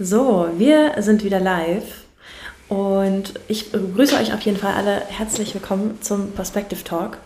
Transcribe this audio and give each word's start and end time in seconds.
So, 0.00 0.48
wir 0.56 0.92
sind 0.98 1.24
wieder 1.24 1.40
live 1.40 2.04
und 2.68 3.34
ich 3.48 3.72
begrüße 3.72 4.14
euch 4.14 4.32
auf 4.32 4.40
jeden 4.42 4.56
Fall 4.56 4.74
alle 4.74 5.02
herzlich 5.08 5.52
willkommen 5.54 5.98
zum 6.02 6.30
Perspective 6.30 6.84
Talk. 6.84 7.18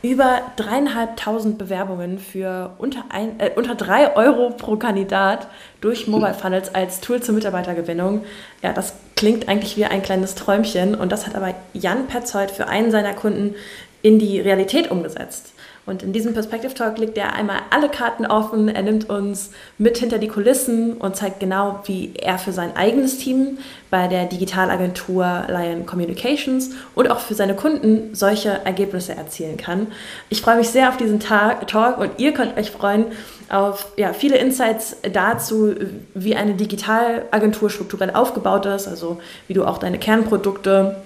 Über 0.00 0.40
dreieinhalbtausend 0.56 1.58
Bewerbungen 1.58 2.18
für 2.18 2.72
unter, 2.78 3.04
ein, 3.10 3.38
äh, 3.38 3.50
unter 3.54 3.74
drei 3.74 4.16
Euro 4.16 4.48
pro 4.48 4.76
Kandidat 4.76 5.48
durch 5.82 6.06
Mobile 6.06 6.32
Funnels 6.32 6.74
als 6.74 7.02
Tool 7.02 7.22
zur 7.22 7.34
Mitarbeitergewinnung. 7.34 8.24
Ja, 8.62 8.72
das 8.72 8.94
klingt 9.14 9.46
eigentlich 9.50 9.76
wie 9.76 9.84
ein 9.84 10.02
kleines 10.02 10.34
Träumchen 10.36 10.94
und 10.94 11.12
das 11.12 11.26
hat 11.26 11.34
aber 11.34 11.54
Jan 11.74 12.06
Petzold 12.06 12.50
für 12.50 12.66
einen 12.66 12.90
seiner 12.90 13.12
Kunden 13.12 13.54
in 14.00 14.18
die 14.18 14.40
Realität 14.40 14.90
umgesetzt. 14.90 15.52
Und 15.86 16.02
in 16.02 16.12
diesem 16.12 16.34
Perspective 16.34 16.74
Talk 16.74 16.98
legt 16.98 17.16
er 17.16 17.34
einmal 17.34 17.60
alle 17.70 17.88
Karten 17.88 18.26
offen. 18.26 18.68
Er 18.68 18.82
nimmt 18.82 19.08
uns 19.08 19.52
mit 19.78 19.96
hinter 19.98 20.18
die 20.18 20.26
Kulissen 20.26 20.94
und 20.94 21.14
zeigt 21.14 21.38
genau, 21.38 21.80
wie 21.84 22.12
er 22.16 22.38
für 22.38 22.52
sein 22.52 22.76
eigenes 22.76 23.18
Team 23.18 23.58
bei 23.88 24.08
der 24.08 24.26
Digitalagentur 24.26 25.44
Lion 25.46 25.86
Communications 25.86 26.70
und 26.96 27.08
auch 27.08 27.20
für 27.20 27.34
seine 27.34 27.54
Kunden 27.54 28.14
solche 28.14 28.48
Ergebnisse 28.64 29.14
erzielen 29.14 29.56
kann. 29.56 29.86
Ich 30.28 30.42
freue 30.42 30.56
mich 30.56 30.70
sehr 30.70 30.88
auf 30.88 30.96
diesen 30.96 31.20
Tag, 31.20 31.68
Talk 31.68 31.98
und 31.98 32.10
ihr 32.18 32.32
könnt 32.32 32.58
euch 32.58 32.72
freuen 32.72 33.06
auf 33.48 33.92
ja, 33.96 34.12
viele 34.12 34.38
Insights 34.38 34.96
dazu, 35.12 35.72
wie 36.14 36.34
eine 36.34 36.54
Digitalagentur 36.54 37.70
strukturell 37.70 38.10
aufgebaut 38.10 38.66
ist, 38.66 38.88
also 38.88 39.20
wie 39.46 39.54
du 39.54 39.64
auch 39.64 39.78
deine 39.78 39.98
Kernprodukte 39.98 40.96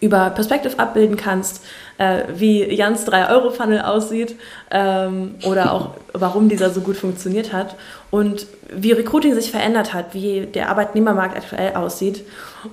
über 0.00 0.30
Perspective 0.30 0.78
abbilden 0.78 1.16
kannst, 1.16 1.62
äh, 1.98 2.22
wie 2.34 2.64
Jans 2.72 3.06
3-Euro-Funnel 3.06 3.82
aussieht 3.82 4.36
ähm, 4.70 5.34
oder 5.44 5.72
auch 5.72 5.90
warum 6.12 6.48
dieser 6.48 6.70
so 6.70 6.80
gut 6.80 6.96
funktioniert 6.96 7.52
hat 7.52 7.76
und 8.10 8.46
wie 8.72 8.92
Recruiting 8.92 9.34
sich 9.34 9.50
verändert 9.50 9.92
hat, 9.92 10.14
wie 10.14 10.46
der 10.46 10.70
Arbeitnehmermarkt 10.70 11.36
aktuell 11.36 11.74
aussieht. 11.74 12.24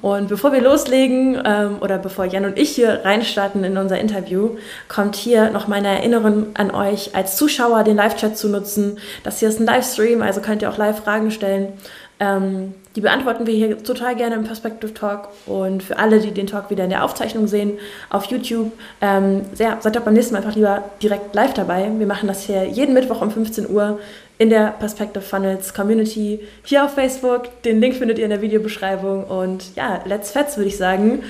Und 0.02 0.30
bevor 0.30 0.54
wir 0.54 0.62
loslegen 0.62 1.42
ähm, 1.46 1.78
oder 1.82 1.98
bevor 1.98 2.26
Jan 2.26 2.46
und 2.46 2.58
ich 2.58 2.72
hier 2.72 3.02
reinstarten 3.04 3.64
in 3.64 3.78
unser 3.78 4.00
Interview, 4.00 4.58
kommt 4.88 5.16
hier 5.16 5.50
noch 5.50 5.68
meine 5.68 5.90
Erinnerung 5.90 6.48
an 6.56 6.72
euch 6.72 7.16
als 7.16 7.36
Zuschauer, 7.36 7.84
den 7.84 7.98
Live-Chat 7.98 8.38
zu 8.38 8.50
nutzen. 8.50 9.00
Das 9.24 9.40
hier 9.40 9.50
ist 9.50 9.60
ein 9.60 9.66
Livestream, 9.66 10.22
also 10.22 10.42
könnt 10.42 10.62
ihr 10.62 10.70
auch 10.70 10.78
live 10.78 11.04
Fragen 11.04 11.32
stellen. 11.32 11.74
Ähm, 12.20 12.74
die 12.98 13.02
beantworten 13.02 13.46
wir 13.46 13.54
hier 13.54 13.84
total 13.84 14.16
gerne 14.16 14.34
im 14.34 14.44
Perspective 14.44 14.92
Talk. 14.92 15.30
Und 15.46 15.84
für 15.84 16.00
alle, 16.00 16.20
die 16.20 16.32
den 16.32 16.48
Talk 16.48 16.72
wieder 16.72 16.84
in 16.84 16.90
der 16.90 17.04
Aufzeichnung 17.04 17.46
sehen, 17.46 17.74
auf 18.10 18.26
YouTube, 18.26 18.72
ähm, 19.02 19.46
sehr, 19.54 19.78
seid 19.82 19.96
doch 19.96 20.02
beim 20.02 20.16
nächsten 20.16 20.34
Mal 20.34 20.40
einfach 20.40 20.56
lieber 20.56 20.84
direkt 21.00 21.36
live 21.36 21.54
dabei. 21.54 21.92
Wir 21.96 22.08
machen 22.08 22.28
das 22.28 22.48
hier 22.48 22.66
jeden 22.66 22.96
Mittwoch 22.96 23.22
um 23.22 23.30
15 23.30 23.70
Uhr 23.70 24.00
in 24.40 24.50
der 24.50 24.72
Perspective 24.80 25.24
Funnels 25.24 25.76
Community 25.76 26.40
hier 26.64 26.86
auf 26.86 26.96
Facebook. 26.96 27.62
Den 27.62 27.80
Link 27.82 27.98
findet 27.98 28.18
ihr 28.18 28.24
in 28.24 28.32
der 28.32 28.42
Videobeschreibung. 28.42 29.26
Und 29.26 29.76
ja, 29.76 30.02
let's 30.08 30.32
fetz, 30.32 30.58
würde 30.58 30.70
ich 30.70 30.78
sagen. 30.78 31.22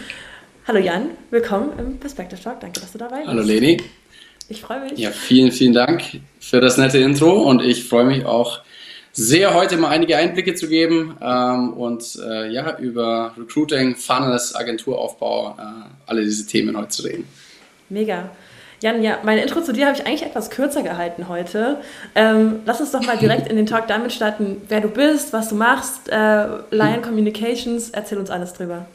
Hallo 0.70 0.80
Jan, 0.80 1.09
willkommen 1.31 1.74
im 1.78 1.98
Perspective 1.98 2.42
Talk. 2.42 2.62
Danke, 2.62 2.80
dass 2.80 2.94
du 2.94 2.98
dabei 2.98 3.18
bist. 3.18 3.28
Hallo 3.28 3.42
Leni. 3.42 3.84
Ich 4.48 4.62
freue 4.62 4.80
mich. 4.80 4.98
Ja, 4.98 5.12
vielen, 5.12 5.52
vielen 5.52 5.74
Dank 5.74 6.02
für 6.40 6.62
das 6.62 6.78
nette 6.78 7.00
Intro 7.00 7.44
und 7.44 7.62
ich 7.62 7.84
freue 7.84 8.06
mich 8.06 8.24
auch, 8.24 8.62
sehr, 9.18 9.56
heute 9.56 9.78
mal 9.78 9.90
einige 9.90 10.16
Einblicke 10.16 10.54
zu 10.54 10.70
geben 10.70 11.18
ähm, 11.22 11.73
und 11.73 12.20
äh, 12.23 12.52
ja, 12.52 12.78
über 12.78 13.34
Recruiting, 13.36 13.96
Funnels, 13.96 14.54
Agenturaufbau, 14.56 15.56
äh, 15.58 15.62
alle 16.06 16.22
diese 16.22 16.46
Themen 16.46 16.78
heute 16.78 16.90
zu 16.90 17.02
reden. 17.02 17.28
Mega. 17.90 18.30
Jan, 18.80 19.02
ja, 19.02 19.18
meine 19.24 19.42
Intro 19.42 19.62
zu 19.62 19.74
dir 19.74 19.88
habe 19.88 19.98
ich 19.98 20.06
eigentlich 20.06 20.22
etwas 20.22 20.52
kürzer 20.52 20.84
gehalten 20.84 21.30
heute. 21.30 21.78
Ähm, 22.14 22.59
lass 22.68 22.80
uns 22.80 22.92
doch 22.92 23.04
mal 23.08 23.18
direkt 23.18 23.48
in 23.50 23.56
den 23.56 23.66
Talk 23.66 23.88
damit 23.88 24.14
starten, 24.14 24.62
wer 24.70 24.82
du 24.82 24.88
bist, 24.88 25.34
was 25.34 25.50
du 25.50 25.56
machst. 25.56 26.09
Äh, 26.09 26.46
Lion 26.70 27.02
Communications, 27.02 27.90
erzähl 27.90 28.20
uns 28.20 28.30
alles 28.30 28.53
drüber. 28.53 28.86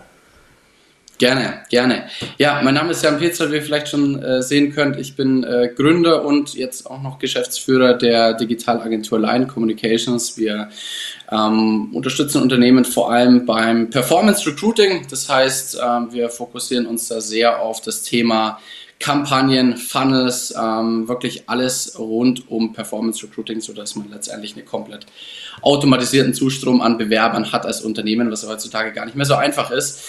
Gerne, 1.23 1.63
gerne. 1.71 2.09
Ja, 2.37 2.61
mein 2.65 2.75
Name 2.75 2.91
ist 2.91 3.05
Jan 3.05 3.21
Petzer, 3.21 3.53
wie 3.53 3.55
ihr 3.55 3.63
vielleicht 3.63 3.87
schon 3.87 4.21
äh, 4.21 4.43
sehen 4.43 4.75
könnt. 4.75 4.99
Ich 4.99 5.15
bin 5.15 5.45
äh, 5.45 5.69
Gründer 5.73 6.25
und 6.25 6.55
jetzt 6.55 6.85
auch 6.85 7.01
noch 7.01 7.21
Geschäftsführer 7.21 7.95
der 7.95 8.35
Digitalagentur 8.35 9.21
Line 9.21 9.47
Communications. 9.47 10.37
Wir 10.37 10.71
ähm, 11.31 11.91
unterstützen 11.95 12.43
Unternehmen 12.43 12.85
vor 12.85 13.13
allem 13.13 13.47
beim 13.47 13.89
Performance 13.89 14.45
Recruiting. 14.51 15.07
Das 15.11 15.29
heißt, 15.29 15.79
ähm, 15.81 16.09
wir 16.11 16.29
fokussieren 16.29 16.87
uns 16.87 17.07
da 17.07 17.21
sehr 17.21 17.63
auf 17.63 17.81
das 17.81 18.03
Thema 18.03 18.59
Kampagnen, 18.99 19.77
Funnels, 19.77 20.53
ähm, 20.61 21.07
wirklich 21.07 21.49
alles 21.49 21.97
rund 22.01 22.51
um 22.51 22.73
Performance 22.73 23.25
Recruiting, 23.25 23.61
sodass 23.61 23.95
man 23.95 24.11
letztendlich 24.11 24.57
einen 24.57 24.67
komplett 24.67 25.07
automatisierten 25.61 26.35
Zustrom 26.35 26.81
an 26.81 26.99
Bewerbern 26.99 27.53
hat 27.53 27.65
als 27.65 27.83
Unternehmen, 27.83 28.31
was 28.33 28.45
heutzutage 28.45 28.93
gar 28.93 29.05
nicht 29.05 29.17
mehr 29.17 29.27
so 29.27 29.35
einfach 29.35 29.71
ist. 29.71 30.01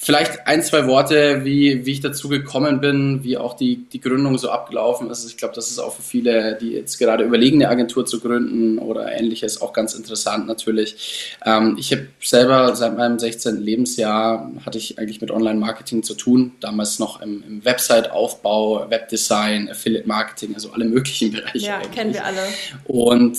Vielleicht 0.00 0.46
ein, 0.46 0.62
zwei 0.62 0.86
Worte, 0.86 1.44
wie, 1.44 1.84
wie 1.84 1.90
ich 1.90 2.00
dazu 2.00 2.28
gekommen 2.28 2.80
bin, 2.80 3.24
wie 3.24 3.36
auch 3.36 3.54
die, 3.54 3.84
die 3.88 4.00
Gründung 4.00 4.38
so 4.38 4.48
abgelaufen 4.48 5.10
ist. 5.10 5.26
Ich 5.26 5.36
glaube, 5.36 5.56
das 5.56 5.72
ist 5.72 5.80
auch 5.80 5.92
für 5.92 6.02
viele, 6.02 6.56
die 6.60 6.70
jetzt 6.70 7.00
gerade 7.00 7.24
überlegen, 7.24 7.60
eine 7.60 7.68
Agentur 7.68 8.06
zu 8.06 8.20
gründen 8.20 8.78
oder 8.78 9.10
ähnliches, 9.10 9.60
auch 9.60 9.72
ganz 9.72 9.94
interessant 9.94 10.46
natürlich. 10.46 11.34
Ähm, 11.44 11.76
ich 11.80 11.90
habe 11.90 12.06
selber 12.20 12.76
seit 12.76 12.96
meinem 12.96 13.18
16. 13.18 13.60
Lebensjahr 13.60 14.52
hatte 14.64 14.78
ich 14.78 15.00
eigentlich 15.00 15.20
mit 15.20 15.32
Online-Marketing 15.32 16.04
zu 16.04 16.14
tun. 16.14 16.52
Damals 16.60 17.00
noch 17.00 17.20
im, 17.20 17.42
im 17.42 17.64
Website-Aufbau, 17.64 18.88
Webdesign, 18.88 19.68
Affiliate-Marketing, 19.68 20.54
also 20.54 20.70
alle 20.70 20.84
möglichen 20.84 21.32
Bereiche. 21.32 21.58
Ja, 21.58 21.78
eigentlich. 21.78 21.90
kennen 21.90 22.14
wir 22.14 22.24
alle. 22.24 22.46
Und 22.84 23.36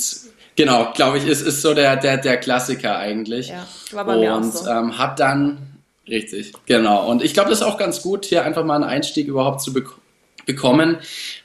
genau, 0.57 0.91
glaube 0.93 1.19
ich, 1.19 1.25
ist, 1.25 1.39
ist 1.41 1.61
so 1.61 1.73
der, 1.73 1.95
der, 1.95 2.17
der 2.17 2.35
Klassiker 2.35 2.97
eigentlich. 2.97 3.47
Ja, 3.47 3.65
war 3.93 4.03
bei 4.03 4.17
mir 4.17 4.35
auch 4.35 4.43
so. 4.43 4.69
ähm, 4.69 4.97
habe 4.97 5.15
dann 5.17 5.68
Richtig, 6.09 6.53
genau. 6.65 7.07
Und 7.07 7.23
ich 7.23 7.33
glaube, 7.33 7.49
das 7.49 7.59
ist 7.59 7.65
auch 7.65 7.77
ganz 7.77 8.01
gut, 8.01 8.25
hier 8.25 8.43
einfach 8.43 8.63
mal 8.63 8.75
einen 8.75 8.83
Einstieg 8.83 9.27
überhaupt 9.27 9.61
zu 9.61 9.73
bekommen 9.73 10.01
bekommen. 10.49 10.97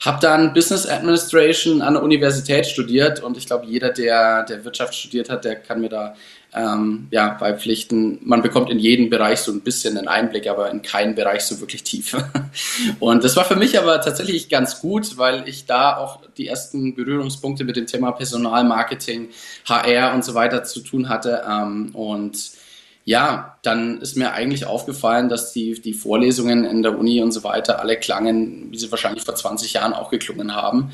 Habe 0.03 0.19
dann 0.19 0.53
Business 0.53 0.87
Administration 0.87 1.83
an 1.83 1.93
der 1.93 2.01
Universität 2.01 2.65
studiert 2.65 3.21
und 3.21 3.37
ich 3.37 3.45
glaube, 3.45 3.67
jeder, 3.67 3.91
der, 3.91 4.43
der 4.43 4.65
Wirtschaft 4.65 4.95
studiert 4.95 5.29
hat, 5.29 5.45
der 5.45 5.57
kann 5.57 5.81
mir 5.81 5.89
da 5.89 6.15
ähm, 6.55 7.07
ja, 7.11 7.29
beipflichten. 7.39 8.19
Man 8.23 8.41
bekommt 8.41 8.71
in 8.71 8.79
jedem 8.79 9.11
Bereich 9.11 9.41
so 9.41 9.51
ein 9.51 9.61
bisschen 9.61 9.97
einen 9.97 10.07
Einblick, 10.07 10.47
aber 10.47 10.71
in 10.71 10.81
keinen 10.81 11.13
Bereich 11.13 11.43
so 11.43 11.59
wirklich 11.59 11.83
tief. 11.83 12.17
und 12.99 13.23
das 13.23 13.35
war 13.35 13.45
für 13.45 13.57
mich 13.57 13.77
aber 13.77 14.01
tatsächlich 14.01 14.49
ganz 14.49 14.79
gut, 14.79 15.17
weil 15.17 15.47
ich 15.47 15.67
da 15.67 15.97
auch 15.97 16.21
die 16.37 16.47
ersten 16.47 16.95
Berührungspunkte 16.95 17.63
mit 17.63 17.75
dem 17.75 17.85
Thema 17.85 18.11
Personalmarketing, 18.11 19.29
HR 19.65 20.15
und 20.15 20.25
so 20.25 20.33
weiter 20.33 20.63
zu 20.63 20.79
tun 20.79 21.09
hatte. 21.09 21.43
Ähm, 21.47 21.91
und 21.93 22.37
ja, 23.03 23.54
dann 23.65 24.01
ist 24.01 24.17
mir 24.17 24.33
eigentlich 24.33 24.65
aufgefallen, 24.65 25.29
dass 25.29 25.51
die, 25.51 25.79
die 25.81 25.93
Vorlesungen 25.93 26.65
in 26.65 26.83
der 26.83 26.97
Uni 26.97 27.21
und 27.21 27.31
so 27.31 27.43
weiter 27.43 27.79
alle 27.79 27.97
klangen, 27.97 28.67
wie 28.71 28.77
sie 28.77 28.91
wahrscheinlich 28.91 29.23
vor 29.23 29.35
20 29.35 29.73
Jahren 29.73 29.93
auch 29.93 30.09
geklungen 30.09 30.55
haben. 30.55 30.91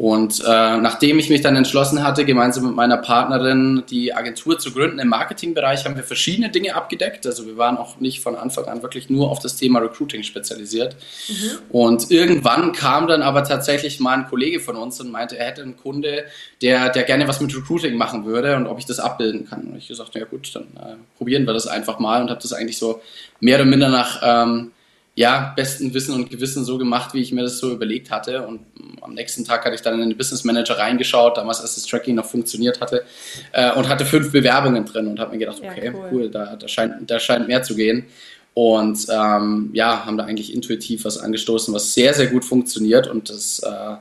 Und 0.00 0.40
äh, 0.40 0.78
nachdem 0.78 1.18
ich 1.18 1.28
mich 1.28 1.42
dann 1.42 1.56
entschlossen 1.56 2.02
hatte, 2.02 2.24
gemeinsam 2.24 2.64
mit 2.64 2.74
meiner 2.74 2.96
Partnerin 2.96 3.82
die 3.90 4.14
Agentur 4.14 4.58
zu 4.58 4.72
gründen 4.72 4.98
im 4.98 5.08
Marketingbereich, 5.08 5.84
haben 5.84 5.94
wir 5.94 6.02
verschiedene 6.02 6.48
Dinge 6.48 6.74
abgedeckt. 6.74 7.26
Also 7.26 7.44
wir 7.46 7.58
waren 7.58 7.76
auch 7.76 8.00
nicht 8.00 8.20
von 8.20 8.34
Anfang 8.34 8.64
an 8.64 8.82
wirklich 8.82 9.10
nur 9.10 9.30
auf 9.30 9.40
das 9.40 9.56
Thema 9.56 9.80
Recruiting 9.80 10.22
spezialisiert. 10.22 10.96
Mhm. 11.28 11.58
Und 11.68 12.10
irgendwann 12.10 12.72
kam 12.72 13.08
dann 13.08 13.20
aber 13.20 13.44
tatsächlich 13.44 14.00
mal 14.00 14.16
ein 14.16 14.26
Kollege 14.26 14.60
von 14.60 14.76
uns 14.76 15.00
und 15.00 15.12
meinte, 15.12 15.36
er 15.36 15.48
hätte 15.48 15.62
einen 15.62 15.76
Kunde, 15.76 16.24
der, 16.62 16.88
der 16.88 17.02
gerne 17.02 17.28
was 17.28 17.40
mit 17.40 17.54
Recruiting 17.54 17.96
machen 17.96 18.24
würde 18.24 18.56
und 18.56 18.66
ob 18.66 18.78
ich 18.78 18.86
das 18.86 19.00
abbilden 19.00 19.48
kann. 19.50 19.64
Und 19.64 19.76
ich 19.76 19.88
gesagt, 19.88 20.14
ja 20.14 20.24
gut, 20.24 20.50
dann 20.54 20.64
äh, 20.76 20.96
probieren 21.18 21.44
wir 21.44 21.52
das 21.52 21.66
einfach 21.66 21.98
mal 21.98 22.09
und 22.18 22.30
habe 22.30 22.40
das 22.40 22.52
eigentlich 22.52 22.78
so 22.78 23.00
mehr 23.40 23.56
oder 23.56 23.66
minder 23.66 23.88
nach 23.88 24.20
ähm, 24.22 24.72
ja, 25.14 25.52
besten 25.54 25.92
Wissen 25.92 26.14
und 26.14 26.30
Gewissen 26.30 26.64
so 26.64 26.78
gemacht, 26.78 27.14
wie 27.14 27.20
ich 27.20 27.32
mir 27.32 27.42
das 27.42 27.58
so 27.58 27.70
überlegt 27.72 28.10
hatte. 28.10 28.46
Und 28.46 28.60
am 29.02 29.14
nächsten 29.14 29.44
Tag 29.44 29.64
hatte 29.64 29.74
ich 29.74 29.82
dann 29.82 30.00
in 30.00 30.08
den 30.08 30.16
Business 30.16 30.44
Manager 30.44 30.78
reingeschaut, 30.78 31.36
damals 31.36 31.60
als 31.60 31.74
das 31.74 31.84
Tracking 31.84 32.14
noch 32.14 32.24
funktioniert 32.24 32.80
hatte, 32.80 33.04
äh, 33.52 33.72
und 33.72 33.88
hatte 33.88 34.06
fünf 34.06 34.32
Bewerbungen 34.32 34.84
drin 34.86 35.08
und 35.08 35.20
habe 35.20 35.32
mir 35.32 35.38
gedacht, 35.38 35.58
okay, 35.58 35.86
ja, 35.86 35.92
cool, 35.92 36.08
cool 36.12 36.30
da, 36.30 36.56
da, 36.56 36.68
scheint, 36.68 37.10
da 37.10 37.18
scheint 37.20 37.48
mehr 37.48 37.62
zu 37.62 37.74
gehen. 37.74 38.06
Und 38.54 39.06
ähm, 39.10 39.70
ja, 39.72 40.06
haben 40.06 40.16
da 40.16 40.24
eigentlich 40.24 40.54
intuitiv 40.54 41.04
was 41.04 41.18
angestoßen, 41.18 41.72
was 41.74 41.94
sehr, 41.94 42.14
sehr 42.14 42.26
gut 42.28 42.44
funktioniert. 42.44 43.06
Und 43.06 43.30
das, 43.30 43.60
äh, 43.60 43.96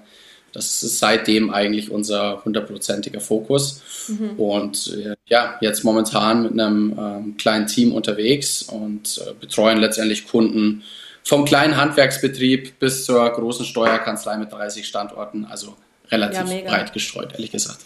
das 0.53 0.83
ist 0.83 0.99
seitdem 0.99 1.49
eigentlich 1.51 1.91
unser 1.91 2.43
hundertprozentiger 2.43 3.19
Fokus. 3.19 3.81
Mhm. 4.07 4.31
Und 4.37 4.97
äh, 4.97 5.15
ja, 5.25 5.57
jetzt 5.61 5.83
momentan 5.83 6.43
mit 6.43 6.53
einem 6.53 6.97
ähm, 6.99 7.37
kleinen 7.37 7.67
Team 7.67 7.93
unterwegs 7.93 8.63
und 8.63 9.21
äh, 9.25 9.33
betreuen 9.39 9.77
letztendlich 9.77 10.27
Kunden 10.27 10.83
vom 11.23 11.45
kleinen 11.45 11.77
Handwerksbetrieb 11.77 12.79
bis 12.79 13.05
zur 13.05 13.29
großen 13.29 13.65
Steuerkanzlei 13.65 14.37
mit 14.37 14.51
30 14.51 14.87
Standorten, 14.87 15.45
also 15.45 15.75
relativ 16.09 16.51
ja, 16.51 16.69
breit 16.69 16.93
gestreut, 16.93 17.33
ehrlich 17.33 17.51
gesagt. 17.51 17.79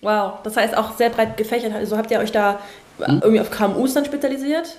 Wow, 0.00 0.38
das 0.42 0.56
heißt 0.56 0.76
auch 0.76 0.96
sehr 0.96 1.10
breit 1.10 1.36
gefächert. 1.36 1.72
Also 1.74 1.96
habt 1.96 2.10
ihr 2.10 2.18
euch 2.18 2.32
da 2.32 2.60
hm? 2.98 3.20
irgendwie 3.22 3.40
auf 3.40 3.50
KMUs 3.50 3.94
dann 3.94 4.04
spezialisiert? 4.04 4.76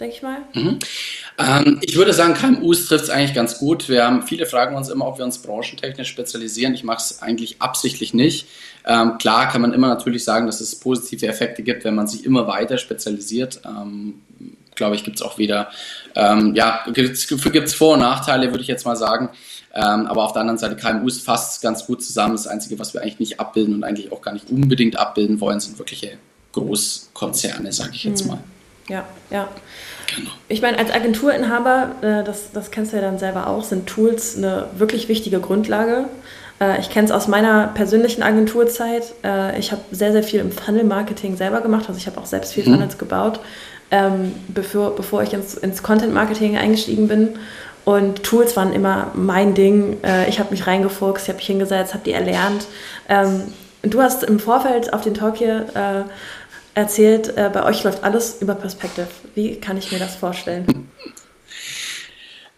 Denke 0.00 0.16
ich 0.16 0.22
mal. 0.22 0.38
Mhm. 0.54 0.78
Ähm, 1.38 1.78
ich 1.82 1.96
würde 1.96 2.12
sagen, 2.12 2.34
KMUs 2.34 2.86
trifft 2.86 3.04
es 3.04 3.10
eigentlich 3.10 3.34
ganz 3.34 3.58
gut. 3.58 3.88
Wir 3.88 4.04
haben, 4.04 4.22
viele 4.26 4.46
fragen 4.46 4.76
uns 4.76 4.88
immer, 4.88 5.06
ob 5.06 5.18
wir 5.18 5.24
uns 5.24 5.38
branchentechnisch 5.38 6.08
spezialisieren. 6.08 6.74
Ich 6.74 6.84
mache 6.84 6.98
es 6.98 7.22
eigentlich 7.22 7.60
absichtlich 7.60 8.14
nicht. 8.14 8.46
Ähm, 8.86 9.18
klar 9.18 9.48
kann 9.48 9.62
man 9.62 9.72
immer 9.72 9.88
natürlich 9.88 10.24
sagen, 10.24 10.46
dass 10.46 10.60
es 10.60 10.74
positive 10.76 11.26
Effekte 11.26 11.62
gibt, 11.62 11.84
wenn 11.84 11.94
man 11.94 12.08
sich 12.08 12.24
immer 12.24 12.46
weiter 12.46 12.78
spezialisiert. 12.78 13.60
Ähm, 13.64 14.20
glaube 14.74 14.96
ich, 14.96 15.04
gibt 15.04 15.16
es 15.16 15.22
auch 15.22 15.38
wieder, 15.38 15.70
ähm, 16.16 16.54
ja, 16.54 16.84
gibt 16.92 17.14
es 17.16 17.74
Vor- 17.74 17.94
und 17.94 18.00
Nachteile, 18.00 18.50
würde 18.50 18.62
ich 18.62 18.68
jetzt 18.68 18.84
mal 18.84 18.96
sagen. 18.96 19.30
Ähm, 19.72 20.06
aber 20.06 20.24
auf 20.24 20.32
der 20.32 20.40
anderen 20.40 20.58
Seite, 20.58 20.76
KMUs 20.76 21.20
fasst 21.20 21.62
ganz 21.62 21.86
gut 21.86 22.02
zusammen. 22.02 22.34
Das 22.34 22.46
Einzige, 22.46 22.78
was 22.78 22.94
wir 22.94 23.02
eigentlich 23.02 23.20
nicht 23.20 23.40
abbilden 23.40 23.74
und 23.74 23.84
eigentlich 23.84 24.12
auch 24.12 24.22
gar 24.22 24.32
nicht 24.32 24.50
unbedingt 24.50 24.96
abbilden 24.96 25.40
wollen, 25.40 25.60
sind 25.60 25.78
wirkliche 25.78 26.18
Großkonzerne, 26.52 27.72
sage 27.72 27.92
ich 27.94 28.04
jetzt 28.04 28.22
hm. 28.22 28.28
mal. 28.28 28.38
Ja, 28.88 29.04
ja. 29.30 29.48
Genau. 30.14 30.30
Ich 30.48 30.62
meine, 30.62 30.78
als 30.78 30.92
Agenturinhaber, 30.92 31.92
äh, 32.02 32.24
das, 32.24 32.52
das 32.52 32.70
kennst 32.70 32.92
du 32.92 32.96
ja 32.96 33.02
dann 33.02 33.18
selber 33.18 33.46
auch, 33.46 33.64
sind 33.64 33.86
Tools 33.86 34.36
eine 34.36 34.66
wirklich 34.76 35.08
wichtige 35.08 35.40
Grundlage. 35.40 36.04
Äh, 36.60 36.80
ich 36.80 36.90
kenne 36.90 37.06
es 37.06 37.10
aus 37.10 37.26
meiner 37.28 37.68
persönlichen 37.68 38.22
Agenturzeit. 38.22 39.14
Äh, 39.24 39.58
ich 39.58 39.72
habe 39.72 39.82
sehr, 39.90 40.12
sehr 40.12 40.22
viel 40.22 40.40
im 40.40 40.52
Funnel-Marketing 40.52 41.36
selber 41.36 41.60
gemacht. 41.60 41.86
Also 41.88 41.98
ich 41.98 42.06
habe 42.06 42.20
auch 42.20 42.26
selbst 42.26 42.52
viel 42.52 42.68
mhm. 42.68 42.74
Funnels 42.74 42.98
gebaut, 42.98 43.40
ähm, 43.90 44.34
bevor, 44.48 44.94
bevor 44.94 45.22
ich 45.22 45.32
ins, 45.32 45.54
ins 45.54 45.82
Content-Marketing 45.82 46.56
eingestiegen 46.56 47.08
bin. 47.08 47.30
Und 47.84 48.22
Tools 48.22 48.56
waren 48.56 48.72
immer 48.72 49.10
mein 49.12 49.52
Ding. 49.52 49.98
Ich 50.26 50.38
habe 50.38 50.52
mich 50.52 50.66
reingefuchst, 50.66 51.24
ich 51.24 51.28
habe 51.28 51.36
mich 51.36 51.46
hingesetzt, 51.46 51.92
habe 51.92 52.02
die 52.02 52.12
erlernt. 52.12 52.64
Ähm, 53.10 53.42
du 53.82 54.00
hast 54.00 54.24
im 54.24 54.40
Vorfeld 54.40 54.94
auf 54.94 55.02
den 55.02 55.12
Talk 55.12 55.36
hier 55.36 55.66
erzählt, 56.74 57.36
äh, 57.36 57.50
bei 57.52 57.64
euch 57.64 57.84
läuft 57.84 58.04
alles 58.04 58.40
über 58.40 58.54
Perspective. 58.54 59.08
Wie 59.34 59.56
kann 59.60 59.76
ich 59.76 59.92
mir 59.92 59.98
das 59.98 60.16
vorstellen? 60.16 60.88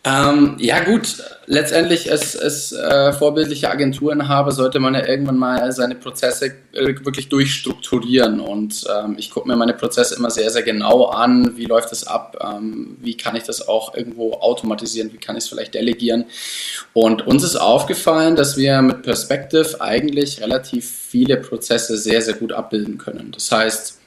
Ähm, 0.06 0.54
ja 0.60 0.84
gut, 0.84 1.16
letztendlich 1.46 2.12
als, 2.12 2.36
als 2.36 2.70
äh, 2.70 3.12
vorbildliche 3.12 3.68
Agenturinhaber 3.68 4.52
sollte 4.52 4.78
man 4.78 4.94
ja 4.94 5.04
irgendwann 5.04 5.36
mal 5.36 5.72
seine 5.72 5.96
Prozesse 5.96 6.54
äh, 6.72 6.94
wirklich 7.04 7.28
durchstrukturieren 7.28 8.38
und 8.38 8.84
ähm, 8.88 9.16
ich 9.18 9.32
gucke 9.32 9.48
mir 9.48 9.56
meine 9.56 9.74
Prozesse 9.74 10.14
immer 10.14 10.30
sehr, 10.30 10.48
sehr 10.50 10.62
genau 10.62 11.06
an, 11.06 11.56
wie 11.56 11.64
läuft 11.64 11.90
das 11.90 12.06
ab, 12.06 12.36
ähm, 12.40 12.96
wie 13.00 13.16
kann 13.16 13.34
ich 13.34 13.42
das 13.42 13.66
auch 13.66 13.96
irgendwo 13.96 14.34
automatisieren, 14.34 15.12
wie 15.12 15.18
kann 15.18 15.36
ich 15.36 15.42
es 15.42 15.48
vielleicht 15.48 15.74
delegieren 15.74 16.26
und 16.92 17.26
uns 17.26 17.42
ist 17.42 17.56
aufgefallen, 17.56 18.36
dass 18.36 18.56
wir 18.56 18.80
mit 18.82 19.02
Perspective 19.02 19.80
eigentlich 19.80 20.40
relativ 20.40 20.88
viele 20.88 21.36
Prozesse 21.36 21.96
sehr, 21.96 22.22
sehr 22.22 22.34
gut 22.34 22.52
abbilden 22.52 22.96
können. 22.96 23.32
Das 23.32 23.50
heißt, 23.50 23.98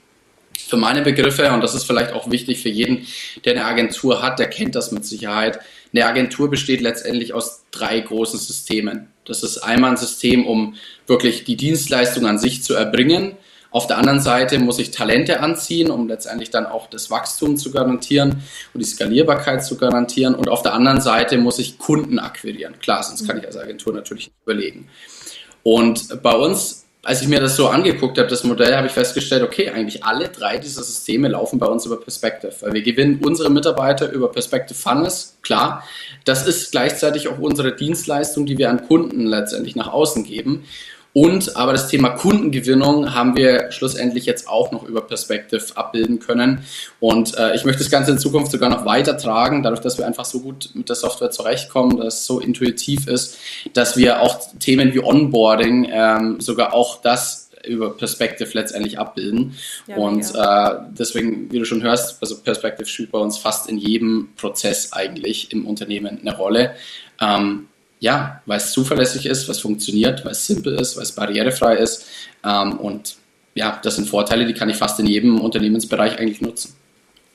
für 0.70 0.78
meine 0.78 1.02
Begriffe, 1.02 1.52
und 1.52 1.62
das 1.62 1.74
ist 1.74 1.86
vielleicht 1.86 2.14
auch 2.14 2.30
wichtig 2.30 2.62
für 2.62 2.70
jeden, 2.70 3.08
der 3.44 3.54
eine 3.54 3.66
Agentur 3.66 4.22
hat, 4.22 4.40
der 4.40 4.50
kennt 4.50 4.76
das 4.76 4.92
mit 4.92 5.06
Sicherheit. 5.06 5.60
Eine 5.94 6.06
Agentur 6.06 6.50
besteht 6.50 6.82
letztendlich 6.82 7.34
aus 7.34 7.66
drei 7.72 8.00
großen 8.00 8.40
Systemen. 8.40 9.08
Das 9.26 9.44
ist 9.44 9.58
einmal 9.60 9.92
ein 9.92 9.98
System, 9.98 10.46
um 10.46 10.76
wirklich 11.08 11.44
die 11.44 11.56
Dienstleistung 11.56 12.26
an 12.28 12.38
sich 12.38 12.64
zu 12.64 12.76
erbringen. 12.76 13.36
Auf 13.72 13.86
der 13.86 13.98
anderen 13.98 14.20
Seite 14.20 14.58
muss 14.58 14.80
ich 14.80 14.92
Talente 14.92 15.42
anziehen, 15.42 15.92
um 15.92 16.08
letztendlich 16.08 16.50
dann 16.50 16.66
auch 16.66 16.88
das 16.88 17.12
Wachstum 17.12 17.56
zu 17.58 17.72
garantieren 17.72 18.44
und 18.74 18.80
die 18.80 18.86
Skalierbarkeit 18.86 19.64
zu 19.64 19.78
garantieren. 19.78 20.34
Und 20.34 20.50
auf 20.50 20.64
der 20.64 20.74
anderen 20.74 21.02
Seite 21.02 21.38
muss 21.38 21.60
ich 21.60 21.78
Kunden 21.78 22.18
akquirieren. 22.18 22.80
Klar, 22.80 23.04
sonst 23.04 23.28
kann 23.28 23.38
ich 23.38 23.46
als 23.46 23.58
Agentur 23.58 23.94
natürlich 23.94 24.28
nicht 24.28 24.42
überlegen. 24.44 24.90
Und 25.62 26.22
bei 26.24 26.34
uns 26.34 26.86
als 27.10 27.24
ich 27.24 27.28
mir 27.28 27.40
das 27.40 27.56
so 27.56 27.70
angeguckt 27.70 28.20
habe, 28.20 28.30
das 28.30 28.44
Modell, 28.44 28.76
habe 28.76 28.86
ich 28.86 28.94
festgestellt, 28.94 29.42
okay, 29.42 29.72
eigentlich 29.72 30.04
alle 30.04 30.28
drei 30.28 30.60
dieser 30.60 30.84
Systeme 30.84 31.28
laufen 31.28 31.58
bei 31.58 31.66
uns 31.66 31.84
über 31.88 32.00
Perspective. 32.00 32.54
Weil 32.60 32.74
wir 32.74 32.84
gewinnen 32.84 33.20
unsere 33.26 33.50
Mitarbeiter 33.50 34.12
über 34.12 34.32
Perspective 34.32 34.78
Funnels, 34.78 35.36
klar. 35.42 35.84
Das 36.24 36.46
ist 36.46 36.72
gleichzeitig 36.72 37.28
auch 37.28 37.40
unsere 37.40 37.76
Dienstleistung, 37.76 38.46
die 38.46 38.60
wir 38.60 38.70
an 38.70 38.86
Kunden 38.86 39.26
letztendlich 39.26 39.76
nach 39.76 39.92
außen 39.92 40.24
geben. 40.24 40.66
Und 41.14 41.56
aber 41.56 41.72
das 41.72 41.88
Thema 41.88 42.10
Kundengewinnung 42.10 43.16
haben 43.16 43.36
wir 43.36 43.72
schlussendlich 43.72 44.26
jetzt 44.26 44.48
auch 44.48 44.72
noch 44.72 44.84
über 44.84 45.02
Perspective 45.02 45.76
abbilden 45.76 46.20
können. 46.20 46.64
Und 47.00 47.36
äh, 47.38 47.56
ich 47.56 47.66
möchte 47.66 47.80
das 47.80 47.90
Ganze 47.90 48.12
in 48.12 48.20
Zukunft 48.20 48.52
sogar 48.52 48.70
noch 48.70 48.86
weiter 48.86 49.18
tragen, 49.18 49.64
dadurch, 49.64 49.82
dass 49.82 49.98
wir 49.98 50.06
einfach 50.06 50.26
so 50.26 50.40
gut 50.40 50.70
mit 50.74 50.88
der 50.88 50.96
Software 50.96 51.32
zurechtkommen, 51.32 51.98
dass 51.98 52.20
es 52.20 52.26
so 52.26 52.40
intuitiv 52.40 53.08
ist, 53.08 53.38
dass 53.74 53.98
wir 53.98 54.22
auch 54.22 54.40
Themen 54.60 54.94
wie 54.94 55.00
Onboarding 55.00 55.88
ähm, 55.92 56.40
sogar 56.40 56.74
auch 56.74 57.02
das 57.02 57.50
über 57.66 57.96
Perspective 57.96 58.50
letztendlich 58.54 59.00
abbilden. 59.00 59.56
Ja, 59.88 59.98
und 59.98 60.24
äh, 60.34 60.76
deswegen, 60.98 61.52
wie 61.52 61.60
du 61.60 61.66
schon 61.66 61.82
hörst, 61.82 62.22
also 62.22 62.40
Perspective 62.42 62.88
spielt 62.88 63.12
bei 63.12 63.20
uns 63.20 63.38
fast 63.38 63.70
in 63.70 63.78
jedem 63.78 64.30
Prozess 64.36 64.94
eigentlich 64.94 65.52
im 65.52 65.66
Unternehmen 65.66 66.20
eine 66.22 66.36
Rolle. 66.36 66.76
Ähm, 67.20 67.68
ja, 68.00 68.42
weil 68.46 68.58
es 68.58 68.72
zuverlässig 68.72 69.26
ist, 69.26 69.48
was 69.50 69.60
funktioniert, 69.60 70.24
weil 70.26 70.32
es 70.32 70.46
simpel 70.46 70.76
ist, 70.76 70.96
weil 70.96 71.04
es 71.04 71.12
barrierefrei 71.12 71.76
ist. 71.78 72.06
Ähm, 72.46 72.80
und 72.80 73.16
ja, 73.56 73.80
das 73.84 73.96
sind 73.96 74.08
Vorteile, 74.08 74.46
die 74.46 74.54
kann 74.54 74.70
ich 74.70 74.78
fast 74.78 75.00
in 75.00 75.06
jedem 75.06 75.42
Unternehmensbereich 75.42 76.18
eigentlich 76.18 76.42
nutzen. 76.42 76.76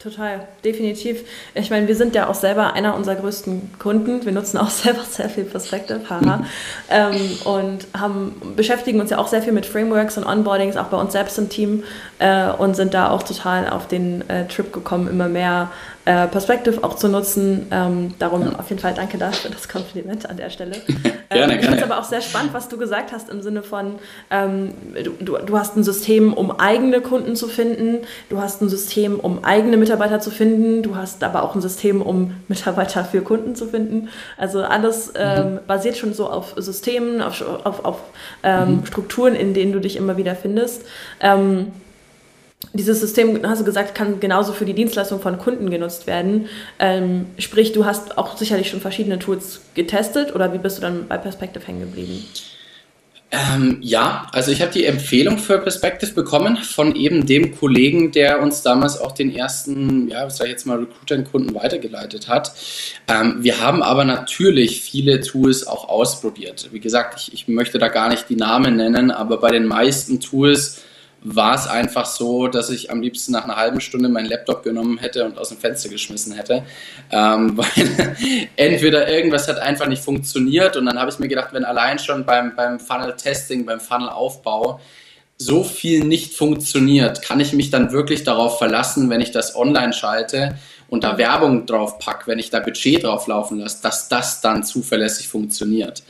Total, 0.04 0.46
definitiv. 0.62 1.22
Ich 1.54 1.70
meine, 1.70 1.88
wir 1.88 1.96
sind 1.96 2.14
ja 2.14 2.28
auch 2.28 2.34
selber 2.34 2.74
einer 2.74 2.94
unserer 2.94 3.14
größten 3.14 3.70
Kunden. 3.78 4.22
Wir 4.26 4.32
nutzen 4.32 4.58
auch 4.58 4.68
selber 4.84 5.00
sehr 5.02 5.30
viel 5.30 5.44
Perspective, 5.44 6.02
haha. 6.10 6.44
ähm, 6.90 7.38
und 7.44 7.86
haben, 7.98 8.34
beschäftigen 8.54 9.00
uns 9.00 9.08
ja 9.08 9.16
auch 9.16 9.28
sehr 9.28 9.40
viel 9.40 9.54
mit 9.54 9.64
Frameworks 9.64 10.18
und 10.18 10.26
Onboardings, 10.26 10.76
auch 10.76 10.88
bei 10.88 10.98
uns 10.98 11.12
selbst 11.12 11.38
im 11.38 11.48
Team 11.48 11.84
äh, 12.18 12.50
und 12.50 12.76
sind 12.76 12.92
da 12.92 13.08
auch 13.08 13.22
total 13.22 13.70
auf 13.70 13.88
den 13.88 14.28
äh, 14.28 14.46
Trip 14.46 14.70
gekommen, 14.74 15.08
immer 15.08 15.28
mehr 15.28 15.70
äh, 16.04 16.26
Perspective 16.26 16.84
auch 16.84 16.96
zu 16.96 17.08
nutzen. 17.08 17.66
Ähm, 17.70 18.14
darum 18.18 18.42
ja. 18.42 18.58
auf 18.58 18.68
jeden 18.68 18.80
Fall 18.80 18.94
danke 18.94 19.18
dafür 19.18 19.50
das 19.50 19.68
Kompliment 19.68 20.28
an 20.28 20.36
der 20.36 20.50
Stelle. 20.50 20.76
gerne, 21.30 21.54
ähm, 21.54 21.58
ich 21.58 21.64
finde 21.64 21.78
es 21.78 21.82
aber 21.82 21.98
auch 21.98 22.04
sehr 22.04 22.20
spannend, 22.20 22.52
was 22.52 22.68
du 22.68 22.76
gesagt 22.76 23.12
hast 23.12 23.30
im 23.30 23.42
Sinne 23.42 23.62
von, 23.62 23.96
ähm, 24.30 24.74
du, 25.20 25.38
du 25.38 25.58
hast 25.58 25.76
ein 25.76 25.84
System, 25.84 26.32
um 26.32 26.50
eigene 26.58 27.00
Kunden 27.00 27.36
zu 27.36 27.48
finden, 27.48 27.98
du 28.28 28.40
hast 28.40 28.60
ein 28.62 28.68
System, 28.68 29.18
um 29.18 29.44
eigene 29.44 29.76
Mitarbeiter 29.76 30.20
zu 30.20 30.30
finden, 30.30 30.82
du 30.82 30.96
hast 30.96 31.24
aber 31.24 31.42
auch 31.42 31.54
ein 31.54 31.62
System, 31.62 32.02
um 32.02 32.34
Mitarbeiter 32.48 33.04
für 33.04 33.22
Kunden 33.22 33.54
zu 33.54 33.66
finden. 33.66 34.08
Also 34.36 34.62
alles 34.62 35.12
ähm, 35.16 35.54
mhm. 35.54 35.58
basiert 35.66 35.96
schon 35.96 36.14
so 36.14 36.28
auf 36.28 36.54
Systemen, 36.56 37.22
auf, 37.22 37.42
auf, 37.64 37.84
auf 37.84 37.98
ähm, 38.42 38.76
mhm. 38.76 38.86
Strukturen, 38.86 39.34
in 39.34 39.54
denen 39.54 39.72
du 39.72 39.80
dich 39.80 39.96
immer 39.96 40.16
wieder 40.16 40.34
findest. 40.34 40.82
Ähm, 41.20 41.72
dieses 42.72 43.00
System, 43.00 43.40
hast 43.46 43.60
du 43.60 43.64
gesagt, 43.64 43.94
kann 43.94 44.20
genauso 44.20 44.52
für 44.52 44.64
die 44.64 44.74
Dienstleistung 44.74 45.20
von 45.20 45.38
Kunden 45.38 45.70
genutzt 45.70 46.06
werden. 46.06 46.48
Ähm, 46.78 47.26
sprich, 47.38 47.72
du 47.72 47.84
hast 47.84 48.18
auch 48.18 48.36
sicherlich 48.36 48.70
schon 48.70 48.80
verschiedene 48.80 49.18
Tools 49.18 49.60
getestet 49.74 50.34
oder 50.34 50.52
wie 50.52 50.58
bist 50.58 50.78
du 50.78 50.82
dann 50.82 51.06
bei 51.08 51.18
Perspective 51.18 51.66
hängen 51.66 51.80
geblieben? 51.80 52.24
Ähm, 53.34 53.78
ja, 53.80 54.28
also 54.32 54.52
ich 54.52 54.62
habe 54.62 54.70
die 54.70 54.84
Empfehlung 54.84 55.38
für 55.38 55.58
Perspective 55.58 56.12
bekommen 56.12 56.56
von 56.58 56.94
eben 56.94 57.26
dem 57.26 57.56
Kollegen, 57.58 58.12
der 58.12 58.40
uns 58.40 58.62
damals 58.62 59.00
auch 59.00 59.12
den 59.12 59.34
ersten, 59.34 60.08
ja, 60.08 60.24
was 60.24 60.36
sag 60.36 60.44
ich 60.46 60.52
jetzt 60.52 60.66
mal, 60.66 60.78
Recruiter-Kunden 60.78 61.54
weitergeleitet 61.54 62.28
hat. 62.28 62.52
Ähm, 63.08 63.38
wir 63.40 63.60
haben 63.60 63.82
aber 63.82 64.04
natürlich 64.04 64.82
viele 64.82 65.20
Tools 65.20 65.66
auch 65.66 65.88
ausprobiert. 65.88 66.68
Wie 66.70 66.80
gesagt, 66.80 67.18
ich, 67.18 67.34
ich 67.34 67.48
möchte 67.48 67.78
da 67.78 67.88
gar 67.88 68.08
nicht 68.08 68.28
die 68.28 68.36
Namen 68.36 68.76
nennen, 68.76 69.10
aber 69.10 69.38
bei 69.38 69.50
den 69.50 69.66
meisten 69.66 70.20
Tools 70.20 70.82
war 71.24 71.54
es 71.54 71.66
einfach 71.66 72.04
so, 72.04 72.48
dass 72.48 72.68
ich 72.68 72.90
am 72.90 73.00
liebsten 73.00 73.32
nach 73.32 73.44
einer 73.44 73.56
halben 73.56 73.80
Stunde 73.80 74.10
meinen 74.10 74.26
Laptop 74.26 74.62
genommen 74.62 74.98
hätte 74.98 75.24
und 75.24 75.38
aus 75.38 75.48
dem 75.48 75.56
Fenster 75.56 75.88
geschmissen 75.88 76.34
hätte, 76.34 76.64
ähm, 77.10 77.52
weil 77.56 78.16
entweder 78.56 79.08
irgendwas 79.08 79.48
hat 79.48 79.58
einfach 79.58 79.86
nicht 79.86 80.04
funktioniert 80.04 80.76
und 80.76 80.84
dann 80.84 80.98
habe 80.98 81.10
ich 81.10 81.18
mir 81.18 81.28
gedacht, 81.28 81.48
wenn 81.52 81.64
allein 81.64 81.98
schon 81.98 82.26
beim, 82.26 82.54
beim 82.54 82.78
Funnel-Testing, 82.78 83.64
beim 83.64 83.80
Funnel-Aufbau 83.80 84.80
so 85.38 85.64
viel 85.64 86.04
nicht 86.04 86.34
funktioniert, 86.34 87.22
kann 87.22 87.40
ich 87.40 87.54
mich 87.54 87.70
dann 87.70 87.90
wirklich 87.90 88.22
darauf 88.22 88.58
verlassen, 88.58 89.08
wenn 89.08 89.22
ich 89.22 89.32
das 89.32 89.56
online 89.56 89.94
schalte 89.94 90.56
und 90.88 91.04
da 91.04 91.16
Werbung 91.16 91.64
drauf 91.64 91.98
packe, 91.98 92.26
wenn 92.26 92.38
ich 92.38 92.50
da 92.50 92.60
Budget 92.60 93.02
drauf 93.02 93.26
laufen 93.26 93.58
lasse, 93.58 93.82
dass 93.82 94.08
das 94.08 94.42
dann 94.42 94.62
zuverlässig 94.62 95.28
funktioniert. 95.28 96.02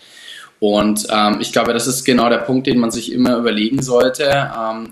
Und 0.58 1.06
ähm, 1.10 1.38
ich 1.40 1.52
glaube, 1.52 1.72
das 1.72 1.86
ist 1.86 2.04
genau 2.04 2.28
der 2.28 2.38
Punkt, 2.38 2.66
den 2.66 2.78
man 2.78 2.90
sich 2.90 3.12
immer 3.12 3.36
überlegen 3.36 3.82
sollte. 3.82 4.50
Ähm, 4.58 4.90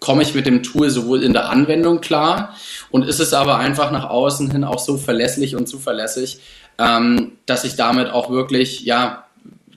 komme 0.00 0.22
ich 0.22 0.34
mit 0.34 0.46
dem 0.46 0.62
Tool 0.62 0.90
sowohl 0.90 1.22
in 1.22 1.32
der 1.32 1.48
Anwendung 1.48 2.00
klar 2.00 2.54
und 2.90 3.04
ist 3.06 3.20
es 3.20 3.32
aber 3.32 3.58
einfach 3.58 3.90
nach 3.90 4.08
außen 4.08 4.50
hin 4.50 4.64
auch 4.64 4.78
so 4.78 4.96
verlässlich 4.96 5.56
und 5.56 5.68
zuverlässig, 5.68 6.40
ähm, 6.78 7.32
dass 7.46 7.64
ich 7.64 7.76
damit 7.76 8.10
auch 8.10 8.30
wirklich, 8.30 8.82
ja, 8.82 9.24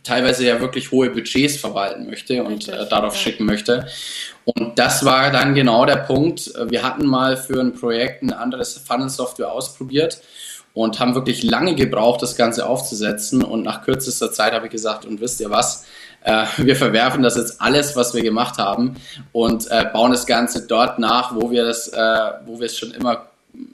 teilweise 0.04 0.46
ja 0.46 0.60
wirklich 0.60 0.92
hohe 0.92 1.10
Budgets 1.10 1.58
verwalten 1.58 2.08
möchte 2.08 2.44
und 2.44 2.68
äh, 2.68 2.88
darauf 2.90 3.16
ja. 3.16 3.20
schicken 3.20 3.46
möchte. 3.46 3.88
Und 4.46 4.80
das 4.80 5.06
war 5.06 5.32
dann 5.32 5.54
genau 5.54 5.86
der 5.86 5.98
Punkt. 5.98 6.52
Wir 6.70 6.84
hatten 6.84 7.06
mal 7.06 7.38
für 7.38 7.60
ein 7.60 7.74
Projekt 7.74 8.24
ein 8.24 8.34
anderes 8.34 8.78
Funnel-Software 8.78 9.52
ausprobiert 9.52 10.22
und 10.74 11.00
haben 11.00 11.16
wirklich 11.16 11.44
lange 11.44 11.76
gebraucht, 11.76 12.22
das 12.22 12.36
Ganze 12.36 12.68
aufzusetzen. 12.68 13.44
Und 13.44 13.64
nach 13.64 13.84
kürzester 13.84 14.32
Zeit 14.32 14.54
habe 14.54 14.66
ich 14.66 14.72
gesagt, 14.72 15.06
und 15.06 15.22
wisst 15.22 15.40
ihr 15.42 15.50
was, 15.50 15.86
äh, 16.24 16.46
wir 16.58 16.76
verwerfen 16.76 17.24
das 17.24 17.36
jetzt 17.36 17.62
alles, 17.62 17.96
was 17.96 18.14
wir 18.14 18.22
gemacht 18.22 18.58
haben 18.58 18.96
und 19.32 19.70
äh, 19.70 19.86
bauen 19.92 20.12
das 20.12 20.26
Ganze 20.26 20.68
dort 20.68 21.00
nach, 21.00 21.36
wo 21.36 21.52
wir 21.52 21.64
das, 21.64 21.88
äh, 21.88 21.98
wo 22.46 22.60
wir 22.60 22.66
es 22.66 22.78
schon 22.78 22.92
immer 22.92 23.28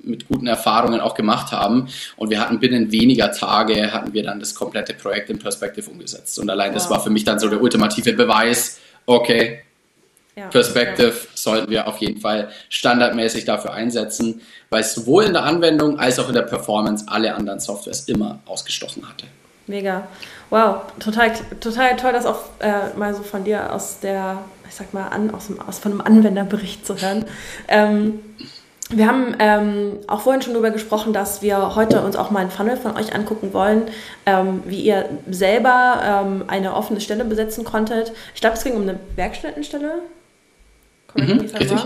mit 0.04 0.28
guten 0.28 0.48
Erfahrungen 0.48 1.02
auch 1.02 1.16
gemacht 1.16 1.52
haben. 1.52 1.88
Und 2.16 2.30
wir 2.30 2.40
hatten 2.40 2.60
binnen 2.60 2.92
weniger 2.92 3.32
Tage 3.32 3.92
hatten 3.92 4.14
wir 4.14 4.24
dann 4.24 4.40
das 4.40 4.56
komplette 4.56 4.94
Projekt 4.94 5.30
in 5.30 5.40
Perspective 5.40 5.90
umgesetzt. 5.90 6.40
Und 6.40 6.50
allein 6.50 6.70
wow. 6.70 6.76
das 6.76 6.90
war 6.90 7.02
für 7.02 7.10
mich 7.10 7.24
dann 7.24 7.40
so 7.40 7.50
der 7.50 7.62
ultimative 7.62 8.14
Beweis, 8.14 8.80
okay, 9.06 9.62
ja, 10.36 10.48
Perspective 10.48 11.08
ja. 11.08 11.28
sollten 11.34 11.72
wir 11.72 11.88
auf 11.88 11.98
jeden 12.00 12.20
Fall 12.20 12.50
standardmäßig 12.70 13.46
dafür 13.46 13.74
einsetzen, 13.74 14.42
weil 14.70 14.82
es 14.82 14.94
sowohl 14.94 15.24
in 15.26 15.34
der 15.34 15.44
Anwendung 15.44 16.00
als 16.00 16.20
auch 16.20 16.28
in 16.28 16.36
der 16.36 16.42
Performance 16.42 17.06
alle 17.08 17.34
anderen 17.36 17.60
Softwares 17.60 18.02
immer 18.08 18.40
ausgestochen 18.46 19.08
hatte. 19.08 19.26
Mega. 19.68 20.08
Wow, 20.50 20.84
total, 21.00 21.32
total 21.60 21.96
toll, 21.96 22.14
das 22.14 22.26
auch 22.26 22.42
äh, 22.60 22.98
mal 22.98 23.14
so 23.16 23.24
von 23.24 23.44
dir 23.44 23.74
aus 23.74 24.00
der, 24.00 24.40
ich 24.68 24.76
sag 24.76 24.94
mal, 24.94 25.08
an, 25.08 25.34
aus, 25.34 25.48
dem, 25.48 25.60
aus 25.60 25.80
von 25.80 25.92
einem 25.92 26.02
Anwenderbericht 26.02 26.86
zu 26.86 26.96
hören. 26.96 27.26
Ähm, 27.68 28.20
wir 28.92 29.08
haben 29.08 29.36
ähm, 29.40 29.98
auch 30.08 30.22
vorhin 30.22 30.44
schon 30.44 30.54
darüber 30.54 30.70
gesprochen, 30.70 31.12
dass 31.12 31.42
wir 31.42 31.76
heute 31.76 32.02
uns 32.02 32.16
auch 32.16 32.30
mal 32.30 32.42
ein 32.42 32.52
Funnel 32.52 32.78
von 32.78 32.96
euch 32.96 33.16
angucken 33.16 33.52
wollen, 33.52 33.90
ähm, 34.28 34.62
wie 34.68 34.82
ihr 34.82 35.10
selber 35.28 36.02
ähm, 36.04 36.44
eine 36.48 36.76
offene 36.76 37.02
Stelle 37.02 37.26
besetzen 37.26 37.64
konntet. 37.64 38.14
Ich 38.36 38.42
glaube, 38.42 38.58
es 38.58 38.64
ging 38.64 38.76
um 38.76 38.84
eine 38.84 39.00
Werkstättenstelle. 39.16 40.02
Mhm, 41.16 41.40
richtig. 41.40 41.80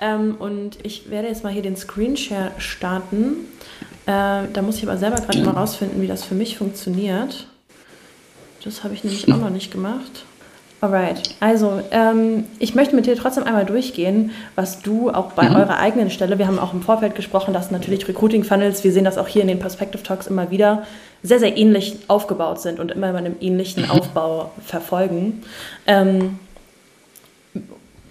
Ähm, 0.00 0.36
und 0.38 0.78
ich 0.82 1.10
werde 1.10 1.28
jetzt 1.28 1.44
mal 1.44 1.52
hier 1.52 1.62
den 1.62 1.76
Screenshare 1.76 2.52
starten. 2.58 3.46
Äh, 4.06 4.48
da 4.52 4.62
muss 4.62 4.78
ich 4.78 4.88
aber 4.88 4.96
selber 4.96 5.16
gerade 5.16 5.42
mal 5.42 5.52
rausfinden, 5.52 6.00
wie 6.00 6.06
das 6.06 6.24
für 6.24 6.34
mich 6.34 6.56
funktioniert. 6.56 7.46
Das 8.64 8.82
habe 8.82 8.94
ich 8.94 9.04
nämlich 9.04 9.30
auch 9.32 9.38
noch 9.38 9.50
nicht 9.50 9.70
gemacht. 9.70 10.24
Alright, 10.82 11.34
also 11.40 11.82
ähm, 11.90 12.44
ich 12.58 12.74
möchte 12.74 12.96
mit 12.96 13.04
dir 13.04 13.14
trotzdem 13.14 13.44
einmal 13.44 13.66
durchgehen, 13.66 14.30
was 14.54 14.80
du 14.80 15.10
auch 15.10 15.32
bei 15.32 15.50
mhm. 15.50 15.56
eurer 15.56 15.78
eigenen 15.78 16.10
Stelle, 16.10 16.38
wir 16.38 16.46
haben 16.46 16.58
auch 16.58 16.72
im 16.72 16.80
Vorfeld 16.80 17.14
gesprochen, 17.14 17.52
dass 17.52 17.70
natürlich 17.70 18.08
Recruiting 18.08 18.44
Funnels, 18.44 18.82
wir 18.82 18.90
sehen 18.90 19.04
das 19.04 19.18
auch 19.18 19.28
hier 19.28 19.42
in 19.42 19.48
den 19.48 19.58
Perspective 19.58 20.02
Talks 20.02 20.26
immer 20.26 20.50
wieder, 20.50 20.84
sehr, 21.22 21.38
sehr 21.38 21.58
ähnlich 21.58 21.98
aufgebaut 22.08 22.62
sind 22.62 22.80
und 22.80 22.90
immer 22.90 23.10
in 23.10 23.16
einem 23.16 23.36
ähnlichen 23.42 23.84
mhm. 23.84 23.90
Aufbau 23.90 24.52
verfolgen. 24.64 25.42
Ähm, 25.86 26.38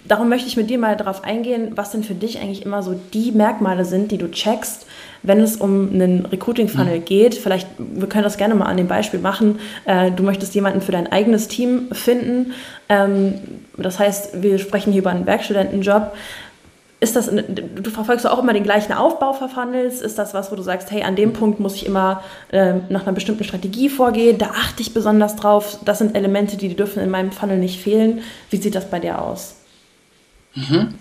darum 0.09 0.27
möchte 0.27 0.47
ich 0.47 0.57
mit 0.57 0.69
dir 0.69 0.79
mal 0.79 0.97
darauf 0.97 1.23
eingehen, 1.23 1.73
was 1.75 1.91
denn 1.91 2.03
für 2.03 2.15
dich 2.15 2.41
eigentlich 2.41 2.65
immer 2.65 2.83
so 2.83 2.99
die 3.13 3.31
Merkmale 3.31 3.85
sind, 3.85 4.11
die 4.11 4.17
du 4.17 4.29
checkst, 4.29 4.85
wenn 5.21 5.39
es 5.39 5.57
um 5.57 5.93
einen 5.93 6.25
Recruiting-Funnel 6.25 6.99
mhm. 6.99 7.05
geht, 7.05 7.35
vielleicht, 7.35 7.67
wir 7.77 8.09
können 8.09 8.23
das 8.23 8.37
gerne 8.37 8.55
mal 8.55 8.65
an 8.65 8.77
dem 8.77 8.87
Beispiel 8.87 9.19
machen, 9.19 9.59
äh, 9.85 10.11
du 10.11 10.23
möchtest 10.23 10.55
jemanden 10.55 10.81
für 10.81 10.91
dein 10.91 11.11
eigenes 11.11 11.47
Team 11.47 11.89
finden. 11.91 12.53
Ähm, 12.89 13.35
das 13.77 13.99
heißt, 13.99 14.41
wir 14.41 14.57
sprechen 14.57 14.91
hier 14.91 15.01
über 15.01 15.11
einen 15.11 15.27
Werkstudentenjob. 15.27 16.13
Ist 17.01 17.15
das, 17.15 17.29
du 17.29 17.89
verfolgst 17.91 18.27
auch 18.27 18.39
immer 18.39 18.51
den 18.51 18.63
gleichen 18.63 18.91
Aufbau 18.91 19.31
für 19.33 19.47
Funnels? 19.47 20.01
Ist 20.01 20.17
das 20.17 20.33
was, 20.33 20.51
wo 20.51 20.55
du 20.55 20.63
sagst, 20.63 20.91
hey, 20.91 21.03
an 21.03 21.15
dem 21.15 21.31
Punkt 21.31 21.59
muss 21.59 21.75
ich 21.75 21.85
immer 21.85 22.23
äh, 22.51 22.73
nach 22.89 23.03
einer 23.03 23.13
bestimmten 23.13 23.43
Strategie 23.45 23.87
vorgehen? 23.87 24.37
Da 24.37 24.47
achte 24.47 24.81
ich 24.81 24.93
besonders 24.93 25.35
drauf. 25.35 25.77
Das 25.85 25.99
sind 25.99 26.17
Elemente, 26.17 26.57
die 26.57 26.75
dürfen 26.75 27.01
in 27.01 27.09
meinem 27.09 27.31
Funnel 27.31 27.57
nicht 27.57 27.79
fehlen. 27.79 28.21
Wie 28.49 28.57
sieht 28.57 28.75
das 28.75 28.89
bei 28.89 28.99
dir 28.99 29.21
aus? 29.21 29.58
Mhm. 30.55 30.95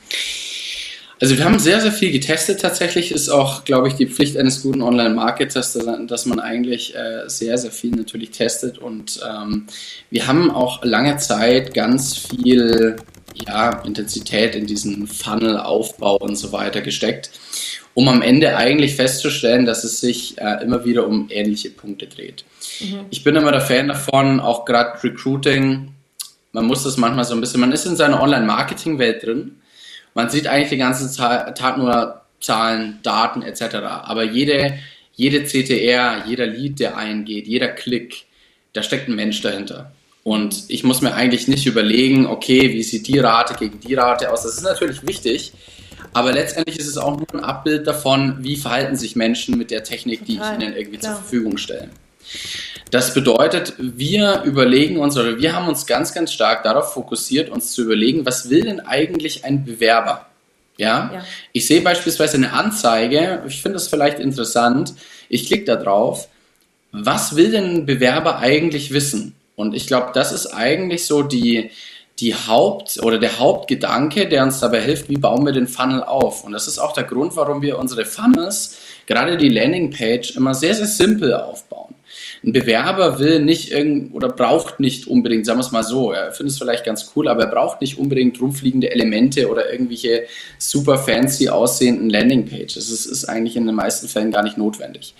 Also 1.20 1.36
wir 1.36 1.44
haben 1.44 1.58
sehr, 1.58 1.80
sehr 1.80 1.90
viel 1.90 2.12
getestet 2.12 2.60
tatsächlich. 2.60 3.10
Ist 3.10 3.28
auch, 3.28 3.64
glaube 3.64 3.88
ich, 3.88 3.94
die 3.94 4.06
Pflicht 4.06 4.36
eines 4.36 4.62
guten 4.62 4.82
Online-Marketers, 4.82 5.76
dass 6.06 6.26
man 6.26 6.38
eigentlich 6.38 6.94
äh, 6.94 7.24
sehr, 7.26 7.58
sehr 7.58 7.72
viel 7.72 7.90
natürlich 7.90 8.30
testet. 8.30 8.78
Und 8.78 9.20
ähm, 9.28 9.66
wir 10.10 10.28
haben 10.28 10.50
auch 10.50 10.84
lange 10.84 11.16
Zeit 11.16 11.74
ganz 11.74 12.16
viel 12.16 12.96
ja, 13.46 13.82
Intensität 13.84 14.54
in 14.54 14.66
diesen 14.66 15.08
Funnel-Aufbau 15.08 16.16
und 16.18 16.36
so 16.36 16.52
weiter 16.52 16.82
gesteckt, 16.82 17.30
um 17.94 18.08
am 18.08 18.22
Ende 18.22 18.56
eigentlich 18.56 18.94
festzustellen, 18.94 19.66
dass 19.66 19.82
es 19.82 20.00
sich 20.00 20.38
äh, 20.38 20.62
immer 20.62 20.84
wieder 20.84 21.06
um 21.06 21.28
ähnliche 21.30 21.70
Punkte 21.70 22.06
dreht. 22.06 22.44
Mhm. 22.80 23.06
Ich 23.10 23.24
bin 23.24 23.34
immer 23.34 23.50
der 23.50 23.60
Fan 23.60 23.88
davon, 23.88 24.38
auch 24.38 24.64
gerade 24.64 25.02
Recruiting, 25.02 25.94
man 26.52 26.66
muss 26.66 26.84
das 26.84 26.96
manchmal 26.96 27.24
so 27.24 27.34
ein 27.34 27.40
bisschen, 27.40 27.60
man 27.60 27.72
ist 27.72 27.86
in 27.86 27.96
seiner 27.96 28.22
Online-Marketing-Welt 28.22 29.24
drin 29.24 29.58
man 30.18 30.30
sieht 30.30 30.48
eigentlich 30.48 30.70
den 30.70 30.80
ganzen 30.80 31.14
Tag 31.14 31.78
nur 31.78 32.22
Zahlen, 32.40 32.98
Daten 33.04 33.42
etc. 33.42 33.76
Aber 34.02 34.24
jede, 34.24 34.76
jede 35.14 35.44
CTR, 35.44 36.24
jeder 36.26 36.46
Lead, 36.46 36.80
der 36.80 36.96
eingeht, 36.96 37.46
jeder 37.46 37.68
Klick, 37.68 38.24
da 38.72 38.82
steckt 38.82 39.08
ein 39.08 39.14
Mensch 39.14 39.40
dahinter. 39.42 39.92
Und 40.24 40.64
ich 40.66 40.82
muss 40.82 41.02
mir 41.02 41.14
eigentlich 41.14 41.46
nicht 41.46 41.66
überlegen, 41.66 42.26
okay, 42.26 42.72
wie 42.72 42.82
sieht 42.82 43.06
die 43.06 43.20
Rate 43.20 43.54
gegen 43.54 43.78
die 43.78 43.94
Rate 43.94 44.32
aus. 44.32 44.42
Das 44.42 44.56
ist 44.56 44.64
natürlich 44.64 45.06
wichtig, 45.06 45.52
aber 46.12 46.32
letztendlich 46.32 46.80
ist 46.80 46.88
es 46.88 46.98
auch 46.98 47.16
nur 47.16 47.32
ein 47.32 47.44
Abbild 47.44 47.86
davon, 47.86 48.38
wie 48.40 48.56
verhalten 48.56 48.96
sich 48.96 49.14
Menschen 49.14 49.56
mit 49.56 49.70
der 49.70 49.84
Technik, 49.84 50.26
die 50.26 50.34
ich 50.34 50.40
ihnen 50.60 50.74
irgendwie 50.74 50.98
Klar. 50.98 51.14
zur 51.14 51.22
Verfügung 51.22 51.58
stelle. 51.58 51.90
Das 52.90 53.12
bedeutet, 53.12 53.74
wir 53.78 54.42
überlegen 54.44 54.98
uns 54.98 55.16
oder 55.16 55.38
wir 55.38 55.54
haben 55.54 55.68
uns 55.68 55.86
ganz, 55.86 56.14
ganz 56.14 56.32
stark 56.32 56.62
darauf 56.62 56.94
fokussiert, 56.94 57.50
uns 57.50 57.72
zu 57.72 57.82
überlegen, 57.82 58.24
was 58.24 58.48
will 58.48 58.62
denn 58.62 58.80
eigentlich 58.80 59.44
ein 59.44 59.64
Bewerber? 59.64 60.26
Ja, 60.78 61.10
ja. 61.12 61.24
ich 61.52 61.66
sehe 61.66 61.80
beispielsweise 61.80 62.36
eine 62.36 62.52
Anzeige, 62.52 63.42
ich 63.48 63.60
finde 63.60 63.74
das 63.74 63.88
vielleicht 63.88 64.20
interessant, 64.20 64.94
ich 65.28 65.46
klicke 65.46 65.64
da 65.64 65.76
drauf, 65.76 66.28
was 66.92 67.36
will 67.36 67.50
denn 67.50 67.78
ein 67.78 67.86
Bewerber 67.86 68.38
eigentlich 68.38 68.92
wissen? 68.92 69.34
Und 69.56 69.74
ich 69.74 69.88
glaube, 69.88 70.12
das 70.14 70.32
ist 70.32 70.46
eigentlich 70.46 71.04
so 71.04 71.22
die, 71.22 71.72
die 72.20 72.34
Haupt- 72.34 73.02
oder 73.02 73.18
der 73.18 73.38
Hauptgedanke, 73.38 74.28
der 74.28 74.44
uns 74.44 74.60
dabei 74.60 74.80
hilft, 74.80 75.08
wie 75.08 75.16
bauen 75.16 75.44
wir 75.44 75.52
den 75.52 75.66
Funnel 75.66 76.02
auf. 76.02 76.44
Und 76.44 76.52
das 76.52 76.68
ist 76.68 76.78
auch 76.78 76.92
der 76.92 77.04
Grund, 77.04 77.36
warum 77.36 77.60
wir 77.60 77.78
unsere 77.78 78.04
Funnels, 78.04 78.76
gerade 79.06 79.36
die 79.36 79.48
Landingpage, 79.48 80.36
immer 80.36 80.54
sehr, 80.54 80.74
sehr 80.74 80.86
simpel 80.86 81.34
aufbauen. 81.34 81.94
Ein 82.44 82.52
Bewerber 82.52 83.18
will 83.18 83.40
nicht 83.40 83.72
irgend 83.72 84.14
oder 84.14 84.28
braucht 84.28 84.80
nicht 84.80 85.06
unbedingt, 85.06 85.46
sagen 85.46 85.58
wir 85.58 85.64
es 85.64 85.72
mal 85.72 85.82
so, 85.82 86.12
er 86.12 86.32
findet 86.32 86.52
es 86.52 86.58
vielleicht 86.58 86.84
ganz 86.84 87.12
cool, 87.14 87.28
aber 87.28 87.44
er 87.44 87.50
braucht 87.50 87.80
nicht 87.80 87.98
unbedingt 87.98 88.40
rumfliegende 88.40 88.90
Elemente 88.90 89.48
oder 89.48 89.72
irgendwelche 89.72 90.24
super 90.58 90.98
fancy 90.98 91.48
aussehenden 91.48 92.10
Landingpages. 92.10 92.74
Das 92.74 92.88
ist 92.88 93.24
eigentlich 93.24 93.56
in 93.56 93.66
den 93.66 93.74
meisten 93.74 94.08
Fällen 94.08 94.30
gar 94.30 94.42
nicht 94.42 94.56
notwendig. 94.56 95.14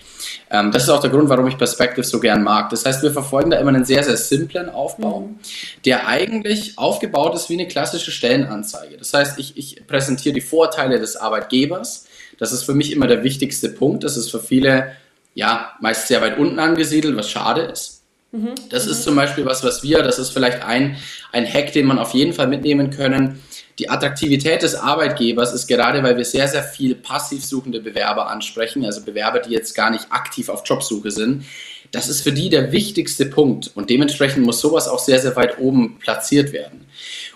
Ähm, 0.49 0.71
das 0.71 0.83
ist 0.83 0.89
auch 0.89 1.01
der 1.01 1.09
Grund, 1.09 1.29
warum 1.29 1.47
ich 1.47 1.57
Perspective 1.57 2.05
so 2.05 2.19
gern 2.19 2.43
mag. 2.43 2.69
Das 2.69 2.85
heißt, 2.85 3.03
wir 3.03 3.11
verfolgen 3.11 3.51
da 3.51 3.57
immer 3.57 3.69
einen 3.69 3.85
sehr, 3.85 4.03
sehr 4.03 4.17
simplen 4.17 4.69
Aufbau, 4.69 5.21
mhm. 5.21 5.39
der 5.85 6.07
eigentlich 6.07 6.77
aufgebaut 6.77 7.35
ist 7.35 7.49
wie 7.49 7.53
eine 7.53 7.67
klassische 7.67 8.11
Stellenanzeige. 8.11 8.97
Das 8.97 9.13
heißt, 9.13 9.39
ich, 9.39 9.57
ich 9.57 9.87
präsentiere 9.87 10.33
die 10.33 10.41
Vorteile 10.41 10.99
des 10.99 11.15
Arbeitgebers. 11.15 12.05
Das 12.37 12.53
ist 12.53 12.63
für 12.63 12.73
mich 12.73 12.91
immer 12.91 13.07
der 13.07 13.23
wichtigste 13.23 13.69
Punkt. 13.69 14.03
Das 14.03 14.15
ist 14.15 14.31
für 14.31 14.39
viele 14.39 14.91
ja, 15.33 15.73
meist 15.79 16.07
sehr 16.07 16.21
weit 16.21 16.37
unten 16.37 16.59
angesiedelt, 16.59 17.15
was 17.15 17.29
schade 17.29 17.61
ist. 17.61 17.99
Mhm. 18.31 18.55
Das 18.69 18.85
mhm. 18.85 18.91
ist 18.91 19.03
zum 19.03 19.15
Beispiel 19.15 19.45
was, 19.45 19.63
was 19.63 19.83
wir, 19.83 20.03
das 20.03 20.19
ist 20.19 20.29
vielleicht 20.31 20.63
ein, 20.63 20.97
ein 21.31 21.51
Hack, 21.51 21.73
den 21.73 21.85
man 21.85 21.99
auf 21.99 22.13
jeden 22.13 22.33
Fall 22.33 22.47
mitnehmen 22.47 22.91
können. 22.91 23.41
Die 23.79 23.89
Attraktivität 23.89 24.61
des 24.61 24.75
Arbeitgebers 24.75 25.53
ist 25.53 25.67
gerade, 25.67 26.03
weil 26.03 26.17
wir 26.17 26.25
sehr, 26.25 26.47
sehr 26.47 26.63
viel 26.63 26.95
passiv 26.95 27.45
suchende 27.45 27.79
Bewerber 27.79 28.29
ansprechen, 28.29 28.83
also 28.83 29.01
Bewerber, 29.03 29.39
die 29.39 29.51
jetzt 29.51 29.73
gar 29.73 29.89
nicht 29.89 30.11
aktiv 30.11 30.49
auf 30.49 30.63
Jobsuche 30.65 31.11
sind. 31.11 31.45
Das 31.91 32.07
ist 32.07 32.21
für 32.21 32.33
die 32.33 32.49
der 32.49 32.71
wichtigste 32.71 33.25
Punkt 33.25 33.71
und 33.73 33.89
dementsprechend 33.89 34.45
muss 34.45 34.59
sowas 34.59 34.87
auch 34.87 34.99
sehr, 34.99 35.19
sehr 35.19 35.35
weit 35.35 35.57
oben 35.57 35.97
platziert 35.97 36.53
werden. 36.53 36.85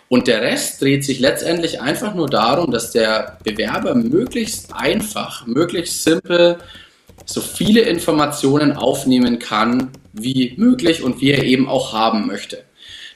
Und 0.09 0.27
der 0.27 0.41
Rest 0.41 0.79
dreht 0.81 1.03
sich 1.03 1.19
letztendlich 1.19 1.81
einfach 1.81 2.13
nur 2.13 2.29
darum, 2.29 2.69
dass 2.69 2.91
der 2.91 3.39
Bewerber 3.43 3.95
möglichst 3.95 4.71
einfach, 4.71 5.47
möglichst 5.47 6.03
simpel 6.03 6.57
so 7.25 7.41
viele 7.41 7.81
Informationen 7.81 8.73
aufnehmen 8.73 9.39
kann, 9.39 9.91
wie 10.13 10.53
möglich 10.57 11.03
und 11.03 11.21
wie 11.21 11.31
er 11.31 11.43
eben 11.43 11.67
auch 11.67 11.93
haben 11.93 12.27
möchte. 12.27 12.63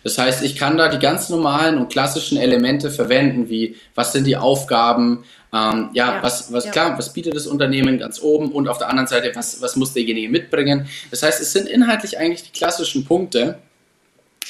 Das 0.03 0.17
heißt, 0.17 0.43
ich 0.43 0.55
kann 0.55 0.77
da 0.77 0.87
die 0.87 0.99
ganz 0.99 1.29
normalen 1.29 1.77
und 1.77 1.89
klassischen 1.89 2.37
Elemente 2.37 2.91
verwenden, 2.91 3.49
wie 3.49 3.75
was 3.93 4.13
sind 4.13 4.25
die 4.25 4.37
Aufgaben, 4.37 5.25
ähm, 5.53 5.89
ja, 5.93 6.15
ja, 6.15 6.23
was, 6.23 6.51
was 6.51 6.65
ja. 6.65 6.71
klar, 6.71 6.97
was 6.97 7.13
bietet 7.13 7.35
das 7.35 7.47
Unternehmen 7.47 7.97
ganz 7.97 8.21
oben 8.21 8.51
und 8.51 8.67
auf 8.67 8.77
der 8.77 8.89
anderen 8.89 9.07
Seite, 9.07 9.31
was, 9.35 9.61
was 9.61 9.75
muss 9.75 9.93
derjenige 9.93 10.29
mitbringen. 10.29 10.87
Das 11.11 11.23
heißt, 11.23 11.41
es 11.41 11.51
sind 11.51 11.67
inhaltlich 11.67 12.17
eigentlich 12.17 12.43
die 12.43 12.57
klassischen 12.57 13.05
Punkte. 13.05 13.59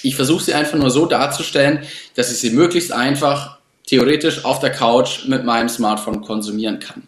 Ich 0.04 0.16
versuche 0.16 0.44
sie 0.44 0.54
einfach 0.54 0.78
nur 0.78 0.92
so 0.92 1.06
darzustellen, 1.06 1.80
dass 2.16 2.32
ich 2.32 2.38
sie 2.38 2.52
möglichst 2.52 2.92
einfach 2.92 3.58
theoretisch 3.88 4.46
auf 4.46 4.60
der 4.60 4.72
Couch 4.72 5.26
mit 5.28 5.44
meinem 5.44 5.70
Smartphone 5.70 6.22
konsumieren 6.22 6.80
kann. 6.80 7.04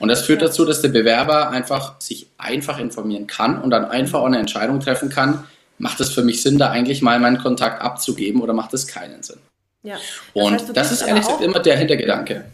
Und 0.00 0.08
das 0.08 0.22
führt 0.22 0.42
dazu, 0.42 0.64
dass 0.64 0.82
der 0.82 0.88
Bewerber 0.88 1.50
einfach 1.50 2.00
sich 2.00 2.26
einfach 2.38 2.78
informieren 2.78 3.26
kann 3.26 3.60
und 3.60 3.70
dann 3.70 3.84
einfach 3.84 4.24
eine 4.24 4.38
Entscheidung 4.38 4.80
treffen 4.80 5.10
kann, 5.10 5.44
macht 5.78 6.00
es 6.00 6.10
für 6.10 6.22
mich 6.22 6.42
Sinn, 6.42 6.58
da 6.58 6.70
eigentlich 6.70 7.02
mal 7.02 7.20
meinen 7.20 7.38
Kontakt 7.38 7.80
abzugeben 7.82 8.40
oder 8.40 8.54
macht 8.54 8.74
es 8.74 8.86
keinen 8.86 9.22
Sinn? 9.22 9.38
Ja. 9.82 9.94
Das 9.94 10.44
und 10.44 10.52
heißt, 10.54 10.76
das 10.76 10.92
ist 10.92 11.02
ehrlich 11.02 11.24
gesagt 11.24 11.42
immer 11.42 11.60
der 11.60 11.76
Hintergedanke. 11.76 12.44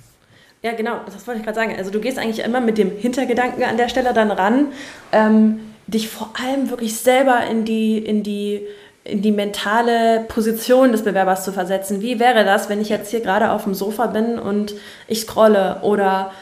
Ja, 0.63 0.73
genau, 0.73 1.01
das 1.07 1.27
wollte 1.27 1.41
ich 1.41 1.45
gerade 1.45 1.57
sagen. 1.57 1.75
Also 1.79 1.91
du 1.91 2.01
gehst 2.01 2.19
eigentlich 2.19 2.45
immer 2.45 2.61
mit 2.61 2.79
dem 2.79 2.91
Hintergedanken 2.91 3.63
an 3.63 3.77
der 3.77 3.89
Stelle 3.89 4.13
dann 4.13 4.33
ran, 4.33 4.69
ähm, 5.13 5.61
dich 5.87 6.09
vor 6.09 6.33
allem 6.43 6.71
wirklich 6.71 6.97
selber 6.97 7.45
in 7.49 7.65
die, 7.65 7.99
in 7.99 8.23
die 8.23 8.67
in 9.05 9.23
die 9.23 9.31
mentale 9.31 10.25
Position 10.27 10.91
des 10.91 11.05
Bewerbers 11.05 11.45
zu 11.45 11.53
versetzen. 11.53 12.03
Wie 12.03 12.19
wäre 12.19 12.45
das, 12.45 12.69
wenn 12.69 12.81
ich 12.81 12.89
jetzt 12.89 13.11
hier 13.11 13.21
gerade 13.21 13.51
auf 13.53 13.63
dem 13.63 13.75
Sofa 13.75 14.07
bin 14.07 14.37
und 14.37 14.75
ich 15.07 15.21
scrolle 15.21 15.79
oder 15.83 16.33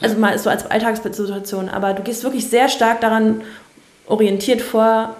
also 0.00 0.16
mal 0.16 0.38
so 0.38 0.50
als 0.50 0.70
Alltagssituation, 0.70 1.68
aber 1.68 1.94
du 1.94 2.02
gehst 2.02 2.24
wirklich 2.24 2.48
sehr 2.48 2.68
stark 2.68 3.00
daran 3.00 3.42
orientiert 4.06 4.60
vor, 4.60 5.16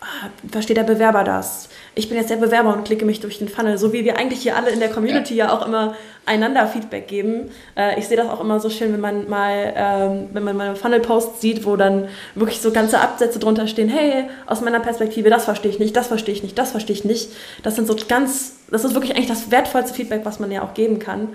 ah, 0.00 0.06
versteht 0.50 0.76
der 0.76 0.84
Bewerber 0.84 1.24
das? 1.24 1.68
Ich 1.94 2.08
bin 2.08 2.16
jetzt 2.16 2.30
der 2.30 2.36
Bewerber 2.36 2.72
und 2.72 2.84
klicke 2.84 3.04
mich 3.04 3.20
durch 3.20 3.38
den 3.38 3.48
Funnel, 3.48 3.76
so 3.76 3.92
wie 3.92 4.04
wir 4.04 4.16
eigentlich 4.16 4.40
hier 4.40 4.56
alle 4.56 4.70
in 4.70 4.78
der 4.78 4.88
Community 4.88 5.34
ja, 5.34 5.46
ja 5.46 5.52
auch 5.52 5.66
immer 5.66 5.94
einander 6.24 6.66
Feedback 6.66 7.08
geben. 7.08 7.50
Äh, 7.76 7.98
ich 7.98 8.06
sehe 8.06 8.16
das 8.16 8.28
auch 8.28 8.40
immer 8.40 8.60
so 8.60 8.70
schön, 8.70 8.92
wenn 8.92 9.00
man 9.00 9.28
mal, 9.28 9.72
ähm, 9.74 10.28
wenn 10.32 10.44
man 10.44 10.56
mal 10.56 10.76
Funnel-Posts 10.76 11.40
sieht, 11.40 11.66
wo 11.66 11.76
dann 11.76 12.08
wirklich 12.34 12.60
so 12.60 12.70
ganze 12.70 13.00
Absätze 13.00 13.38
drunter 13.38 13.66
stehen, 13.66 13.88
hey, 13.88 14.24
aus 14.46 14.60
meiner 14.60 14.80
Perspektive, 14.80 15.30
das 15.30 15.44
verstehe 15.44 15.70
ich 15.70 15.78
nicht, 15.78 15.96
das 15.96 16.06
verstehe 16.06 16.34
ich 16.34 16.42
nicht, 16.42 16.56
das 16.56 16.70
verstehe 16.70 16.94
ich 16.94 17.04
nicht. 17.04 17.30
Das 17.62 17.74
sind 17.74 17.86
so 17.86 17.96
ganz, 18.08 18.56
das 18.70 18.84
ist 18.84 18.94
wirklich 18.94 19.16
eigentlich 19.16 19.28
das 19.28 19.50
wertvollste 19.50 19.92
Feedback, 19.92 20.20
was 20.24 20.38
man 20.38 20.52
ja 20.52 20.62
auch 20.62 20.74
geben 20.74 21.00
kann. 21.00 21.34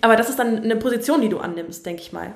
Aber 0.00 0.16
das 0.16 0.28
ist 0.28 0.38
dann 0.38 0.62
eine 0.62 0.76
Position, 0.76 1.20
die 1.20 1.28
du 1.28 1.38
annimmst, 1.38 1.84
denke 1.86 2.02
ich 2.02 2.12
mal. 2.12 2.32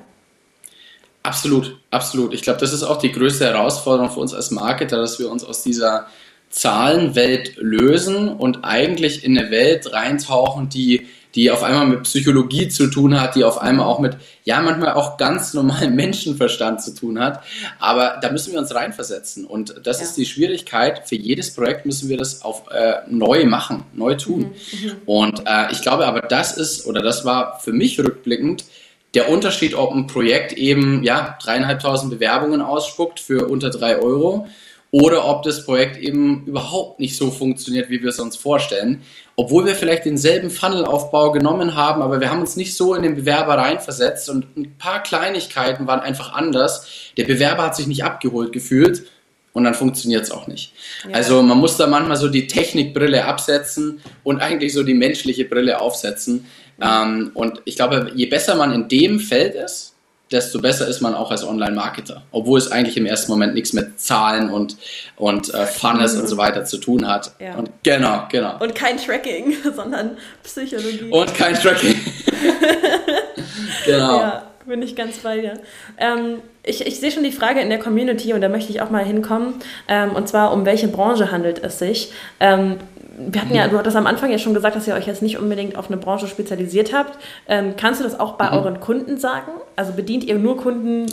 Absolut, 1.23 1.77
absolut. 1.89 2.33
Ich 2.33 2.41
glaube, 2.41 2.59
das 2.59 2.73
ist 2.73 2.83
auch 2.83 2.97
die 2.97 3.11
größte 3.11 3.45
Herausforderung 3.45 4.11
für 4.11 4.19
uns 4.19 4.33
als 4.33 4.51
Marketer, 4.51 4.97
dass 4.97 5.19
wir 5.19 5.31
uns 5.31 5.43
aus 5.43 5.63
dieser 5.63 6.07
Zahlenwelt 6.49 7.55
lösen 7.57 8.29
und 8.29 8.63
eigentlich 8.63 9.23
in 9.23 9.37
eine 9.37 9.49
Welt 9.49 9.91
reintauchen, 9.93 10.69
die, 10.69 11.07
die 11.35 11.49
auf 11.49 11.63
einmal 11.63 11.87
mit 11.87 12.03
Psychologie 12.03 12.67
zu 12.67 12.87
tun 12.87 13.19
hat, 13.19 13.35
die 13.35 13.43
auf 13.43 13.59
einmal 13.59 13.87
auch 13.87 13.99
mit, 13.99 14.17
ja, 14.43 14.61
manchmal 14.61 14.93
auch 14.93 15.17
ganz 15.17 15.53
normalem 15.53 15.95
Menschenverstand 15.95 16.81
zu 16.81 16.93
tun 16.93 17.19
hat. 17.19 17.43
Aber 17.79 18.19
da 18.21 18.31
müssen 18.31 18.53
wir 18.53 18.59
uns 18.59 18.73
reinversetzen. 18.73 19.45
Und 19.45 19.75
das 19.83 19.99
ja. 19.99 20.05
ist 20.05 20.17
die 20.17 20.25
Schwierigkeit. 20.25 21.07
Für 21.07 21.15
jedes 21.15 21.53
Projekt 21.53 21.85
müssen 21.85 22.09
wir 22.09 22.17
das 22.17 22.43
auf 22.43 22.69
äh, 22.71 22.97
neu 23.09 23.45
machen, 23.45 23.83
neu 23.93 24.15
tun. 24.15 24.39
Mhm, 24.41 24.85
mhm. 24.87 24.91
Und 25.05 25.43
äh, 25.45 25.71
ich 25.71 25.81
glaube 25.81 26.05
aber, 26.05 26.21
das 26.21 26.55
ist, 26.55 26.85
oder 26.85 27.01
das 27.01 27.25
war 27.25 27.59
für 27.59 27.73
mich 27.73 27.99
rückblickend, 27.99 28.65
der 29.13 29.29
Unterschied, 29.29 29.75
ob 29.75 29.93
ein 29.93 30.07
Projekt 30.07 30.53
eben 30.53 31.03
ja 31.03 31.37
dreieinhalbtausend 31.41 32.11
Bewerbungen 32.11 32.61
ausspuckt 32.61 33.19
für 33.19 33.47
unter 33.47 33.69
drei 33.69 33.97
Euro 33.97 34.47
oder 34.93 35.27
ob 35.27 35.41
das 35.41 35.65
Projekt 35.65 35.97
eben 35.97 36.45
überhaupt 36.45 36.99
nicht 36.99 37.17
so 37.17 37.31
funktioniert, 37.31 37.89
wie 37.89 38.03
wir 38.03 38.09
es 38.09 38.19
uns 38.19 38.37
vorstellen. 38.37 39.01
Obwohl 39.35 39.65
wir 39.65 39.73
vielleicht 39.73 40.05
denselben 40.05 40.51
Funnelaufbau 40.51 41.31
genommen 41.31 41.73
haben, 41.73 42.03
aber 42.03 42.21
wir 42.21 42.29
haben 42.29 42.41
uns 42.41 42.57
nicht 42.57 42.75
so 42.75 42.93
in 42.93 43.01
den 43.01 43.15
Bewerber 43.15 43.57
reinversetzt 43.57 44.29
und 44.29 44.55
ein 44.55 44.77
paar 44.77 45.01
Kleinigkeiten 45.01 45.87
waren 45.87 45.99
einfach 45.99 46.33
anders. 46.33 46.85
Der 47.17 47.23
Bewerber 47.23 47.63
hat 47.63 47.75
sich 47.75 47.87
nicht 47.87 48.03
abgeholt 48.03 48.53
gefühlt 48.53 49.07
und 49.51 49.63
dann 49.63 49.73
funktioniert 49.73 50.25
es 50.25 50.31
auch 50.31 50.45
nicht. 50.45 50.73
Ja. 51.09 51.15
Also 51.15 51.41
man 51.41 51.57
muss 51.57 51.75
da 51.75 51.87
manchmal 51.87 52.17
so 52.17 52.27
die 52.27 52.45
Technikbrille 52.45 53.25
absetzen 53.25 53.99
und 54.23 54.41
eigentlich 54.41 54.73
so 54.73 54.83
die 54.83 54.93
menschliche 54.93 55.45
Brille 55.45 55.81
aufsetzen. 55.81 56.45
Mhm. 56.77 56.83
Ähm, 56.83 57.31
und 57.33 57.63
ich 57.65 57.77
glaube, 57.77 58.11
je 58.13 58.27
besser 58.27 58.53
man 58.53 58.71
in 58.71 58.87
dem 58.89 59.19
Feld 59.19 59.55
ist, 59.55 59.92
desto 60.33 60.59
besser 60.59 60.87
ist 60.87 60.99
man 60.99 61.13
auch 61.13 61.31
als 61.31 61.45
Online-Marketer. 61.45 62.23
Obwohl 62.31 62.57
es 62.57 62.71
eigentlich 62.71 62.97
im 62.97 63.05
ersten 63.05 63.31
Moment 63.31 63.53
nichts 63.53 63.71
mit 63.71 63.99
Zahlen 63.99 64.49
und, 64.49 64.75
und 65.15 65.53
äh, 65.53 65.67
Funnels 65.67 66.15
und 66.15 66.27
so 66.27 66.37
weiter 66.37 66.65
zu 66.65 66.77
tun 66.77 67.07
hat. 67.07 67.31
Ja. 67.39 67.55
Und 67.55 67.69
genau, 67.83 68.27
genau. 68.29 68.57
Und 68.59 68.73
kein 68.73 68.97
Tracking, 68.97 69.55
sondern 69.75 70.17
Psychologie. 70.43 71.09
Und 71.11 71.33
kein 71.35 71.53
Tracking. 71.53 71.95
genau. 73.85 74.19
Ja, 74.19 74.52
bin 74.65 74.81
ich 74.81 74.95
ganz 74.95 75.17
bei 75.19 75.39
dir. 75.39 75.59
Ähm, 75.97 76.41
ich, 76.63 76.85
ich 76.85 76.99
sehe 76.99 77.11
schon 77.11 77.23
die 77.23 77.31
Frage 77.31 77.59
in 77.59 77.69
der 77.69 77.79
Community 77.79 78.33
und 78.33 78.41
da 78.41 78.49
möchte 78.49 78.71
ich 78.71 78.81
auch 78.81 78.89
mal 78.89 79.03
hinkommen. 79.03 79.55
Ähm, 79.87 80.15
und 80.15 80.27
zwar, 80.27 80.53
um 80.53 80.65
welche 80.65 80.87
Branche 80.87 81.31
handelt 81.31 81.63
es 81.63 81.79
sich? 81.79 82.11
Ähm, 82.39 82.77
wir 83.17 83.41
hatten 83.41 83.53
ja, 83.53 83.67
du 83.67 83.77
hattest 83.77 83.95
am 83.95 84.07
Anfang 84.07 84.31
ja 84.31 84.37
schon 84.37 84.53
gesagt, 84.53 84.75
dass 84.75 84.87
ihr 84.87 84.95
euch 84.95 85.05
jetzt 85.05 85.21
nicht 85.21 85.37
unbedingt 85.37 85.77
auf 85.77 85.87
eine 85.87 85.97
Branche 85.97 86.27
spezialisiert 86.27 86.93
habt. 86.93 87.17
Ähm, 87.47 87.75
kannst 87.77 87.99
du 87.99 88.03
das 88.03 88.19
auch 88.19 88.33
bei 88.33 88.47
mhm. 88.47 88.57
euren 88.57 88.79
Kunden 88.79 89.17
sagen? 89.17 89.51
Also 89.75 89.93
bedient 89.93 90.23
ihr 90.23 90.35
nur 90.35 90.57
Kunden, 90.57 91.05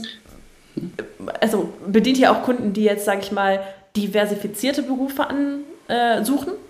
also 1.40 1.72
bedient 1.86 2.18
ihr 2.18 2.32
auch 2.32 2.42
Kunden, 2.42 2.72
die 2.72 2.84
jetzt, 2.84 3.04
sage 3.04 3.20
ich 3.22 3.32
mal, 3.32 3.60
diversifizierte 3.96 4.82
Berufe 4.82 5.26
ansuchen? 5.88 6.52
Äh, 6.52 6.69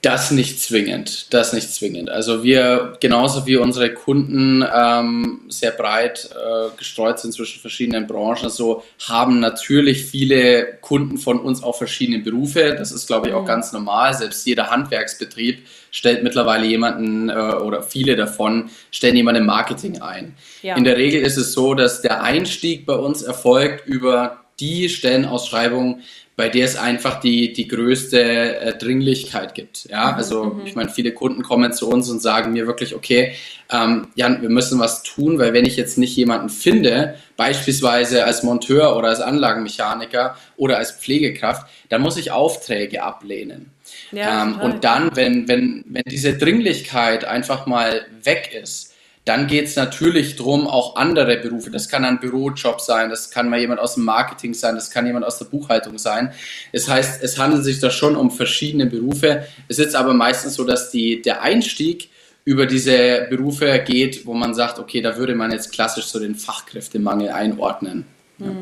das 0.00 0.30
nicht 0.30 0.60
zwingend, 0.60 1.34
das 1.34 1.52
nicht 1.52 1.74
zwingend. 1.74 2.08
Also 2.08 2.44
wir, 2.44 2.96
genauso 3.00 3.46
wie 3.46 3.56
unsere 3.56 3.92
Kunden 3.92 4.64
ähm, 4.72 5.40
sehr 5.48 5.72
breit 5.72 6.30
äh, 6.32 6.68
gestreut 6.76 7.18
sind 7.18 7.32
zwischen 7.32 7.60
verschiedenen 7.60 8.06
Branchen, 8.06 8.48
so 8.48 8.84
haben 9.08 9.40
natürlich 9.40 10.04
viele 10.04 10.78
Kunden 10.80 11.18
von 11.18 11.40
uns 11.40 11.64
auch 11.64 11.76
verschiedene 11.76 12.20
Berufe. 12.20 12.76
Das 12.78 12.92
ist, 12.92 13.08
glaube 13.08 13.28
ich, 13.28 13.34
auch 13.34 13.42
mhm. 13.42 13.46
ganz 13.46 13.72
normal. 13.72 14.14
Selbst 14.14 14.46
jeder 14.46 14.70
Handwerksbetrieb 14.70 15.66
stellt 15.90 16.22
mittlerweile 16.22 16.66
jemanden 16.66 17.28
äh, 17.28 17.32
oder 17.32 17.82
viele 17.82 18.14
davon 18.14 18.70
stellen 18.92 19.16
jemanden 19.16 19.40
im 19.40 19.46
Marketing 19.46 20.00
ein. 20.00 20.36
Ja. 20.62 20.76
In 20.76 20.84
der 20.84 20.96
Regel 20.96 21.22
ist 21.22 21.36
es 21.36 21.52
so, 21.52 21.74
dass 21.74 22.02
der 22.02 22.22
Einstieg 22.22 22.86
bei 22.86 22.94
uns 22.94 23.22
erfolgt 23.22 23.84
über 23.88 24.44
die 24.60 24.88
Stellenausschreibung, 24.88 26.00
bei 26.38 26.48
der 26.48 26.66
es 26.66 26.76
einfach 26.76 27.18
die, 27.18 27.52
die 27.52 27.66
größte 27.66 28.60
äh, 28.60 28.78
Dringlichkeit 28.78 29.56
gibt. 29.56 29.88
Ja, 29.90 30.12
mhm, 30.12 30.18
also 30.18 30.44
mhm. 30.44 30.66
ich 30.66 30.76
meine, 30.76 30.88
viele 30.88 31.12
Kunden 31.12 31.42
kommen 31.42 31.72
zu 31.72 31.88
uns 31.88 32.08
und 32.10 32.22
sagen 32.22 32.52
mir 32.52 32.68
wirklich, 32.68 32.94
okay, 32.94 33.34
ähm, 33.72 34.06
Jan, 34.14 34.40
wir 34.40 34.48
müssen 34.48 34.78
was 34.78 35.02
tun, 35.02 35.40
weil 35.40 35.52
wenn 35.52 35.66
ich 35.66 35.76
jetzt 35.76 35.98
nicht 35.98 36.14
jemanden 36.14 36.48
finde, 36.48 37.16
beispielsweise 37.36 38.24
als 38.24 38.44
Monteur 38.44 38.96
oder 38.96 39.08
als 39.08 39.20
Anlagenmechaniker 39.20 40.36
oder 40.56 40.78
als 40.78 40.92
Pflegekraft, 40.92 41.68
dann 41.88 42.02
muss 42.02 42.16
ich 42.16 42.30
Aufträge 42.30 43.02
ablehnen. 43.02 43.72
Ja, 44.12 44.44
ähm, 44.44 44.60
und 44.60 44.84
dann, 44.84 45.16
wenn, 45.16 45.48
wenn, 45.48 45.84
wenn 45.88 46.04
diese 46.06 46.38
Dringlichkeit 46.38 47.24
einfach 47.24 47.66
mal 47.66 48.06
weg 48.22 48.50
ist, 48.62 48.87
dann 49.28 49.46
geht 49.46 49.66
es 49.66 49.76
natürlich 49.76 50.36
darum, 50.36 50.66
auch 50.66 50.96
andere 50.96 51.36
Berufe, 51.36 51.70
das 51.70 51.90
kann 51.90 52.04
ein 52.06 52.18
Bürojob 52.18 52.80
sein, 52.80 53.10
das 53.10 53.30
kann 53.30 53.50
mal 53.50 53.60
jemand 53.60 53.78
aus 53.78 53.96
dem 53.96 54.04
Marketing 54.04 54.54
sein, 54.54 54.74
das 54.74 54.90
kann 54.90 55.04
jemand 55.04 55.26
aus 55.26 55.36
der 55.36 55.44
Buchhaltung 55.44 55.98
sein. 55.98 56.32
Das 56.72 56.88
heißt, 56.88 57.22
es 57.22 57.38
handelt 57.38 57.62
sich 57.62 57.78
da 57.78 57.90
schon 57.90 58.16
um 58.16 58.30
verschiedene 58.30 58.86
Berufe. 58.86 59.46
Es 59.68 59.78
ist 59.78 59.94
aber 59.94 60.14
meistens 60.14 60.54
so, 60.54 60.64
dass 60.64 60.90
die, 60.90 61.20
der 61.20 61.42
Einstieg 61.42 62.08
über 62.46 62.64
diese 62.64 63.26
Berufe 63.28 63.78
geht, 63.86 64.24
wo 64.24 64.32
man 64.32 64.54
sagt, 64.54 64.78
okay, 64.78 65.02
da 65.02 65.18
würde 65.18 65.34
man 65.34 65.52
jetzt 65.52 65.72
klassisch 65.72 66.06
so 66.06 66.18
den 66.18 66.34
Fachkräftemangel 66.34 67.28
einordnen. 67.28 68.06
Mhm. 68.38 68.46
Ja. 68.46 68.52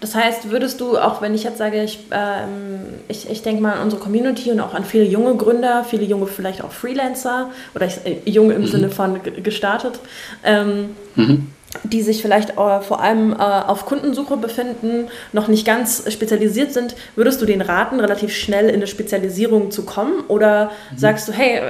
Das 0.00 0.14
heißt, 0.14 0.50
würdest 0.50 0.80
du, 0.80 0.96
auch 0.96 1.20
wenn 1.20 1.34
ich 1.34 1.44
jetzt 1.44 1.58
sage, 1.58 1.82
ich, 1.82 1.98
ähm, 2.10 2.80
ich, 3.08 3.28
ich 3.28 3.42
denke 3.42 3.62
mal 3.62 3.74
an 3.74 3.82
unsere 3.84 4.00
Community 4.00 4.50
und 4.52 4.60
auch 4.60 4.74
an 4.74 4.84
viele 4.84 5.04
junge 5.04 5.34
Gründer, 5.34 5.84
viele 5.84 6.04
junge 6.04 6.26
vielleicht 6.26 6.62
auch 6.62 6.70
Freelancer 6.70 7.50
oder 7.74 7.86
ich, 7.86 7.98
äh, 8.04 8.18
junge 8.30 8.54
im 8.54 8.62
mhm. 8.62 8.66
Sinne 8.66 8.90
von 8.90 9.20
gestartet, 9.42 9.98
ähm, 10.44 10.90
mhm. 11.16 11.48
die 11.82 12.02
sich 12.02 12.22
vielleicht 12.22 12.50
äh, 12.50 12.80
vor 12.80 13.00
allem 13.00 13.32
äh, 13.32 13.36
auf 13.36 13.86
Kundensuche 13.86 14.36
befinden, 14.36 15.08
noch 15.32 15.48
nicht 15.48 15.66
ganz 15.66 16.04
spezialisiert 16.12 16.72
sind, 16.72 16.94
würdest 17.16 17.42
du 17.42 17.46
denen 17.46 17.62
raten, 17.62 17.98
relativ 17.98 18.32
schnell 18.32 18.68
in 18.68 18.76
eine 18.76 18.86
Spezialisierung 18.86 19.72
zu 19.72 19.84
kommen 19.84 20.20
oder 20.28 20.70
mhm. 20.92 20.98
sagst 20.98 21.28
du, 21.28 21.32
hey, 21.32 21.60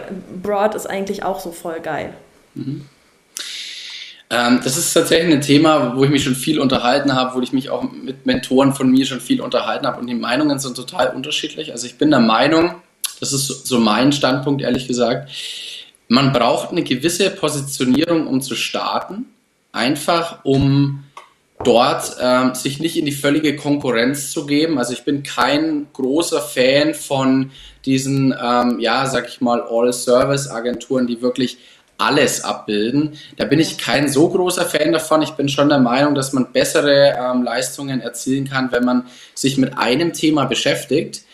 Broad 0.42 0.74
ist 0.74 0.88
eigentlich 0.88 1.22
auch 1.22 1.40
so 1.40 1.50
voll 1.50 1.80
geil? 1.80 2.12
Ähm, 4.30 4.60
das 4.62 4.76
ist 4.76 4.92
tatsächlich 4.92 5.32
ein 5.32 5.40
Thema, 5.40 5.96
wo 5.96 6.04
ich 6.04 6.10
mich 6.10 6.24
schon 6.24 6.34
viel 6.34 6.60
unterhalten 6.60 7.14
habe, 7.14 7.34
wo 7.34 7.40
ich 7.40 7.52
mich 7.52 7.70
auch 7.70 7.82
mit 7.82 8.26
Mentoren 8.26 8.74
von 8.74 8.90
mir 8.90 9.06
schon 9.06 9.20
viel 9.20 9.40
unterhalten 9.40 9.86
habe 9.86 10.00
und 10.00 10.06
die 10.06 10.14
Meinungen 10.14 10.58
sind 10.58 10.76
total 10.76 11.14
unterschiedlich. 11.14 11.72
Also 11.72 11.86
ich 11.86 11.96
bin 11.96 12.10
der 12.10 12.20
Meinung, 12.20 12.74
das 13.20 13.32
ist 13.32 13.66
so 13.66 13.78
mein 13.78 14.12
Standpunkt 14.12 14.60
ehrlich 14.60 14.86
gesagt, 14.86 15.30
man 16.08 16.32
braucht 16.32 16.70
eine 16.70 16.82
gewisse 16.82 17.30
Positionierung, 17.30 18.26
um 18.26 18.40
zu 18.40 18.54
starten, 18.54 19.26
einfach 19.72 20.44
um 20.44 21.04
dort 21.64 22.16
ähm, 22.20 22.54
sich 22.54 22.80
nicht 22.80 22.96
in 22.96 23.04
die 23.04 23.12
völlige 23.12 23.56
Konkurrenz 23.56 24.30
zu 24.30 24.46
geben. 24.46 24.78
Also 24.78 24.92
ich 24.92 25.04
bin 25.04 25.22
kein 25.22 25.88
großer 25.92 26.40
Fan 26.40 26.94
von 26.94 27.50
diesen, 27.84 28.34
ähm, 28.40 28.78
ja, 28.78 29.06
sag 29.06 29.28
ich 29.28 29.40
mal, 29.40 29.62
All-Service-Agenturen, 29.62 31.06
die 31.06 31.20
wirklich 31.20 31.58
alles 31.98 32.44
abbilden. 32.44 33.18
Da 33.37 33.44
bin 33.44 33.58
ich 33.58 33.76
kein 33.76 34.08
so 34.08 34.28
großer 34.28 34.64
Fan 34.64 34.92
davon. 34.92 35.20
Ich 35.22 35.32
bin 35.32 35.48
schon 35.48 35.68
der 35.68 35.80
Meinung, 35.80 36.14
dass 36.14 36.32
man 36.32 36.52
bessere 36.52 37.16
ähm, 37.18 37.42
Leistungen 37.42 38.00
erzielen 38.00 38.48
kann, 38.48 38.72
wenn 38.72 38.84
man 38.84 39.06
sich 39.34 39.58
mit 39.58 39.76
einem 39.76 40.12
Thema 40.12 40.44
beschäftigt. 40.46 41.24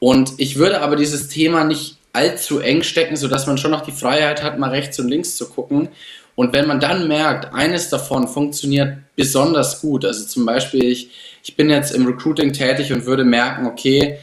Und 0.00 0.32
ich 0.38 0.56
würde 0.56 0.80
aber 0.80 0.96
dieses 0.96 1.28
Thema 1.28 1.64
nicht 1.64 1.96
allzu 2.12 2.58
eng 2.58 2.82
stecken, 2.82 3.16
sodass 3.16 3.46
man 3.46 3.58
schon 3.58 3.70
noch 3.70 3.82
die 3.82 3.92
Freiheit 3.92 4.42
hat, 4.42 4.58
mal 4.58 4.70
rechts 4.70 4.98
und 4.98 5.08
links 5.08 5.36
zu 5.36 5.48
gucken. 5.48 5.88
Und 6.34 6.52
wenn 6.52 6.66
man 6.66 6.80
dann 6.80 7.08
merkt, 7.08 7.52
eines 7.52 7.88
davon 7.88 8.28
funktioniert 8.28 8.98
besonders 9.16 9.80
gut, 9.80 10.04
also 10.04 10.24
zum 10.24 10.46
Beispiel 10.46 10.84
ich, 10.84 11.10
ich 11.42 11.56
bin 11.56 11.70
jetzt 11.70 11.92
im 11.92 12.06
Recruiting 12.06 12.52
tätig 12.52 12.92
und 12.92 13.06
würde 13.06 13.24
merken, 13.24 13.66
okay, 13.66 14.18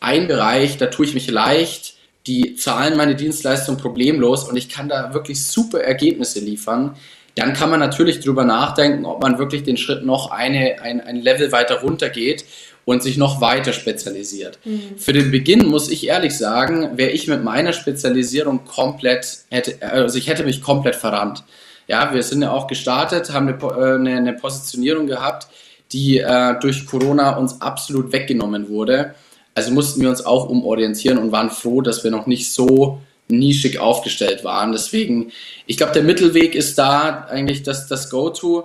ein 0.00 0.26
Bereich, 0.26 0.78
da 0.78 0.86
tue 0.86 1.06
ich 1.06 1.14
mich 1.14 1.30
leicht, 1.30 1.93
die 2.26 2.56
zahlen 2.56 2.96
meine 2.96 3.14
Dienstleistung 3.14 3.76
problemlos 3.76 4.44
und 4.44 4.56
ich 4.56 4.68
kann 4.68 4.88
da 4.88 5.12
wirklich 5.12 5.44
super 5.44 5.80
Ergebnisse 5.80 6.40
liefern, 6.40 6.96
dann 7.36 7.52
kann 7.52 7.70
man 7.70 7.80
natürlich 7.80 8.20
drüber 8.20 8.44
nachdenken, 8.44 9.04
ob 9.04 9.20
man 9.20 9.38
wirklich 9.38 9.64
den 9.64 9.76
Schritt 9.76 10.04
noch 10.04 10.30
eine, 10.30 10.80
ein, 10.82 11.00
ein 11.00 11.16
Level 11.16 11.52
weiter 11.52 11.80
runter 11.80 12.08
geht 12.08 12.44
und 12.84 13.02
sich 13.02 13.16
noch 13.16 13.40
weiter 13.40 13.72
spezialisiert. 13.72 14.58
Mhm. 14.64 14.98
Für 14.98 15.12
den 15.12 15.30
Beginn 15.30 15.66
muss 15.66 15.90
ich 15.90 16.06
ehrlich 16.06 16.36
sagen, 16.36 16.96
wäre 16.96 17.10
ich 17.10 17.26
mit 17.28 17.42
meiner 17.42 17.72
Spezialisierung 17.72 18.64
komplett, 18.64 19.38
hätte, 19.50 19.76
also 19.82 20.16
ich 20.16 20.28
hätte 20.28 20.44
mich 20.44 20.62
komplett 20.62 20.96
verrannt. 20.96 21.44
Ja, 21.86 22.14
wir 22.14 22.22
sind 22.22 22.42
ja 22.42 22.52
auch 22.52 22.66
gestartet, 22.66 23.32
haben 23.32 23.48
eine, 23.48 23.58
äh, 23.58 23.94
eine, 23.94 24.16
eine 24.16 24.32
Positionierung 24.34 25.06
gehabt, 25.06 25.48
die 25.92 26.18
äh, 26.18 26.54
durch 26.60 26.86
Corona 26.86 27.36
uns 27.36 27.60
absolut 27.60 28.12
weggenommen 28.12 28.68
wurde. 28.68 29.14
Also 29.54 29.70
mussten 29.70 30.00
wir 30.00 30.08
uns 30.10 30.24
auch 30.24 30.48
umorientieren 30.48 31.18
und 31.18 31.32
waren 31.32 31.50
froh, 31.50 31.80
dass 31.80 32.02
wir 32.02 32.10
noch 32.10 32.26
nicht 32.26 32.52
so 32.52 33.00
nischig 33.28 33.78
aufgestellt 33.78 34.44
waren. 34.44 34.72
Deswegen, 34.72 35.32
ich 35.66 35.76
glaube, 35.76 35.92
der 35.92 36.02
Mittelweg 36.02 36.54
ist 36.54 36.78
da 36.78 37.26
eigentlich 37.30 37.62
das, 37.62 37.86
das 37.86 38.10
Go-To. 38.10 38.64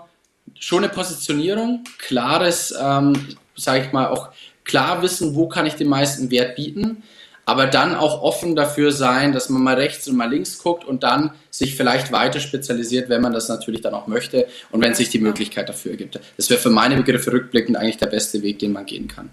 Schon 0.60 0.84
eine 0.84 0.92
Positionierung, 0.92 1.84
klares, 2.00 2.74
ähm, 2.80 3.14
sage 3.56 3.86
ich 3.86 3.92
mal, 3.94 4.08
auch 4.08 4.30
klar 4.64 5.02
wissen, 5.02 5.36
wo 5.36 5.48
kann 5.48 5.66
ich 5.66 5.76
den 5.76 5.88
meisten 5.88 6.32
Wert 6.32 6.56
bieten, 6.56 7.04
aber 7.46 7.66
dann 7.66 7.96
auch 7.96 8.22
offen 8.22 8.56
dafür 8.56 8.92
sein, 8.92 9.32
dass 9.32 9.50
man 9.50 9.64
mal 9.64 9.76
rechts 9.76 10.08
und 10.08 10.16
mal 10.16 10.30
links 10.30 10.60
guckt 10.62 10.86
und 10.86 11.04
dann 11.04 11.32
sich 11.50 11.76
vielleicht 11.76 12.12
weiter 12.12 12.40
spezialisiert, 12.40 13.10
wenn 13.10 13.22
man 13.22 13.34
das 13.34 13.48
natürlich 13.48 13.82
dann 13.82 13.94
auch 13.94 14.08
möchte 14.08 14.48
und 14.72 14.84
wenn 14.84 14.94
sich 14.94 15.10
die 15.10 15.20
Möglichkeit 15.20 15.70
dafür 15.70 15.92
ergibt. 15.92 16.20
Das 16.38 16.50
wäre 16.50 16.60
für 16.60 16.70
meine 16.70 16.98
Begriffe 16.98 17.32
rückblickend 17.32 17.78
eigentlich 17.78 17.98
der 17.98 18.08
beste 18.08 18.44
Weg, 18.44 18.60
den 18.60 18.74
man 18.74 18.86
gehen 18.86 19.08
kann. 19.08 19.30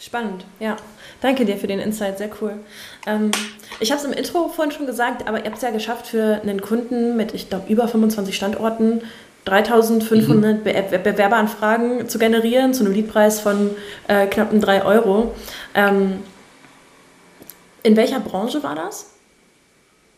Spannend, 0.00 0.44
ja. 0.60 0.76
Danke 1.20 1.44
dir 1.44 1.56
für 1.56 1.66
den 1.66 1.80
Insight, 1.80 2.18
sehr 2.18 2.30
cool. 2.40 2.52
Ähm, 3.06 3.32
ich 3.80 3.90
habe 3.90 4.00
es 4.00 4.06
im 4.06 4.12
Intro 4.12 4.48
vorhin 4.48 4.72
schon 4.72 4.86
gesagt, 4.86 5.26
aber 5.26 5.40
ihr 5.40 5.46
habt 5.46 5.56
es 5.56 5.62
ja 5.62 5.70
geschafft, 5.70 6.06
für 6.06 6.40
einen 6.40 6.60
Kunden 6.60 7.16
mit, 7.16 7.34
ich 7.34 7.48
glaube, 7.48 7.72
über 7.72 7.88
25 7.88 8.34
Standorten 8.34 9.02
3500 9.44 10.58
mhm. 10.58 10.62
Be 10.62 11.00
Bewerberanfragen 11.02 12.08
zu 12.08 12.18
generieren, 12.18 12.74
zu 12.74 12.84
einem 12.84 12.92
Liedpreis 12.92 13.40
von 13.40 13.70
äh, 14.06 14.26
knapp 14.26 14.50
3 14.52 14.84
Euro. 14.84 15.34
Ähm, 15.74 16.20
in 17.82 17.96
welcher 17.96 18.20
Branche 18.20 18.62
war 18.62 18.76
das? 18.76 19.14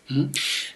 Mhm. 0.09 0.31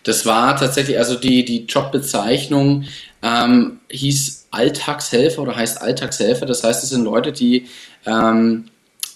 Das 0.04 0.24
war 0.24 0.56
tatsächlich, 0.56 0.96
also 0.96 1.16
die, 1.16 1.44
die 1.44 1.66
Jobbezeichnung 1.66 2.84
ähm, 3.22 3.80
hieß 3.90 4.46
Alltagshelfer 4.50 5.42
oder 5.42 5.56
heißt 5.56 5.82
Alltagshelfer. 5.82 6.46
Das 6.46 6.64
heißt, 6.64 6.84
es 6.84 6.90
sind 6.90 7.04
Leute, 7.04 7.32
die 7.32 7.68
ähm, 8.06 8.66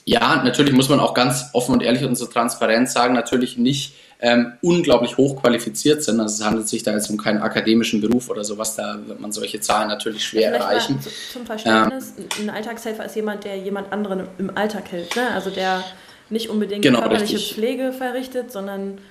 ja, 0.09 0.43
natürlich 0.43 0.73
muss 0.73 0.89
man 0.89 1.01
auch 1.01 1.13
ganz 1.13 1.51
offen 1.53 1.75
und 1.75 1.83
ehrlich 1.83 2.03
und 2.03 2.17
so 2.17 2.25
transparent 2.25 2.89
sagen, 2.89 3.13
natürlich 3.13 3.59
nicht 3.59 3.95
ähm, 4.21 4.55
unglaublich 4.63 5.19
hochqualifiziert 5.19 6.03
sind. 6.03 6.19
Also 6.19 6.43
es 6.43 6.49
handelt 6.49 6.67
sich 6.67 6.83
da 6.83 6.93
jetzt 6.93 7.11
um 7.11 7.19
keinen 7.19 7.43
akademischen 7.43 8.01
Beruf 8.01 8.31
oder 8.31 8.43
sowas, 8.43 8.75
da 8.75 8.99
wird 9.05 9.21
man 9.21 9.33
solche 9.33 9.61
Zahlen 9.61 9.89
natürlich 9.89 10.25
schwer 10.25 10.53
Vielleicht 10.53 10.65
erreichen. 10.65 11.01
Zum 11.31 11.45
Verständnis, 11.45 12.15
ähm, 12.17 12.49
ein 12.49 12.51
Alltagshelfer 12.51 13.05
ist 13.05 13.17
jemand, 13.17 13.45
der 13.45 13.59
jemand 13.59 13.93
anderen 13.93 14.29
im 14.39 14.57
Alltag 14.57 14.89
hilft, 14.89 15.15
ne? 15.15 15.31
also 15.35 15.51
der 15.51 15.85
nicht 16.31 16.49
unbedingt 16.49 16.81
genau, 16.81 17.01
körperliche 17.01 17.37
richtig. 17.37 17.55
Pflege 17.55 17.93
verrichtet, 17.93 18.51
sondern 18.51 19.03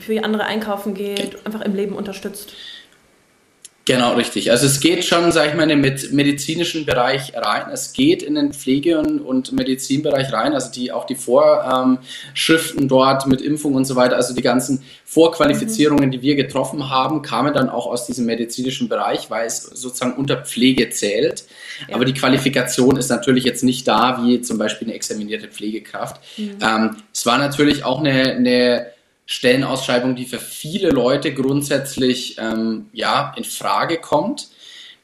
für 0.00 0.22
andere 0.22 0.44
einkaufen 0.44 0.92
geht, 0.92 1.46
einfach 1.46 1.62
im 1.62 1.74
Leben 1.74 1.96
unterstützt. 1.96 2.52
Genau, 3.84 4.14
richtig. 4.14 4.52
Also 4.52 4.66
es 4.66 4.78
geht 4.78 5.04
schon, 5.04 5.32
sage 5.32 5.50
ich 5.50 5.54
mal, 5.56 5.68
in 5.68 5.82
den 5.82 5.98
medizinischen 6.12 6.86
Bereich 6.86 7.32
rein. 7.34 7.64
Es 7.72 7.92
geht 7.92 8.22
in 8.22 8.36
den 8.36 8.52
Pflege- 8.52 9.00
und 9.00 9.52
Medizinbereich 9.52 10.32
rein. 10.32 10.52
Also 10.54 10.70
die 10.70 10.92
auch 10.92 11.04
die 11.04 11.16
Vorschriften 11.16 12.86
dort 12.86 13.26
mit 13.26 13.40
Impfung 13.40 13.74
und 13.74 13.84
so 13.84 13.96
weiter. 13.96 14.14
Also 14.14 14.34
die 14.34 14.42
ganzen 14.42 14.84
Vorqualifizierungen, 15.04 16.12
die 16.12 16.22
wir 16.22 16.36
getroffen 16.36 16.90
haben, 16.90 17.22
kamen 17.22 17.54
dann 17.54 17.68
auch 17.68 17.86
aus 17.86 18.06
diesem 18.06 18.24
medizinischen 18.24 18.88
Bereich, 18.88 19.30
weil 19.30 19.46
es 19.46 19.62
sozusagen 19.62 20.14
unter 20.14 20.36
Pflege 20.36 20.90
zählt. 20.90 21.44
Ja. 21.88 21.96
Aber 21.96 22.04
die 22.04 22.14
Qualifikation 22.14 22.96
ist 22.96 23.08
natürlich 23.08 23.42
jetzt 23.42 23.64
nicht 23.64 23.88
da 23.88 24.22
wie 24.22 24.40
zum 24.42 24.58
Beispiel 24.58 24.86
eine 24.86 24.94
examinierte 24.94 25.48
Pflegekraft. 25.48 26.20
Mhm. 26.36 26.58
Ähm, 26.62 26.96
es 27.12 27.26
war 27.26 27.38
natürlich 27.38 27.84
auch 27.84 27.98
eine, 27.98 28.32
eine 28.32 28.86
Stellenausschreibung, 29.32 30.14
die 30.14 30.26
für 30.26 30.38
viele 30.38 30.90
Leute 30.90 31.32
grundsätzlich 31.32 32.36
ähm, 32.38 32.90
ja, 32.92 33.32
in 33.34 33.44
Frage 33.44 33.96
kommt. 33.96 34.48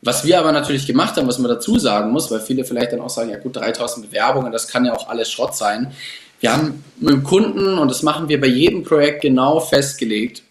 Was 0.03 0.25
wir 0.27 0.39
aber 0.39 0.53
natürlich 0.53 0.87
gemacht 0.87 1.17
haben, 1.17 1.27
was 1.27 1.39
man 1.39 1.51
dazu 1.51 1.79
sagen 1.79 2.13
muss, 2.13 2.31
weil 2.31 2.41
viele 2.41 2.67
vielleicht 2.67 2.93
dann 2.93 3.01
auch 3.01 3.09
sagen, 3.09 3.31
ja 3.31 3.39
gut, 3.39 3.57
3000 3.57 4.11
Bewerbungen, 4.11 4.53
das 4.53 4.69
kann 4.69 4.85
ja 4.85 4.95
auch 4.95 5.09
alles 5.09 5.31
Schrott 5.31 5.57
sein. 5.57 5.93
Wir 6.41 6.53
haben 6.53 6.85
mit 7.01 7.11
dem 7.11 7.25
Kunden, 7.25 7.79
und 7.79 7.91
das 7.91 8.03
machen 8.03 8.29
wir 8.29 8.39
bei 8.39 8.47
jedem 8.49 8.85
Projekt 8.85 9.23
genau 9.23 9.61
festgelegt, 9.61 10.43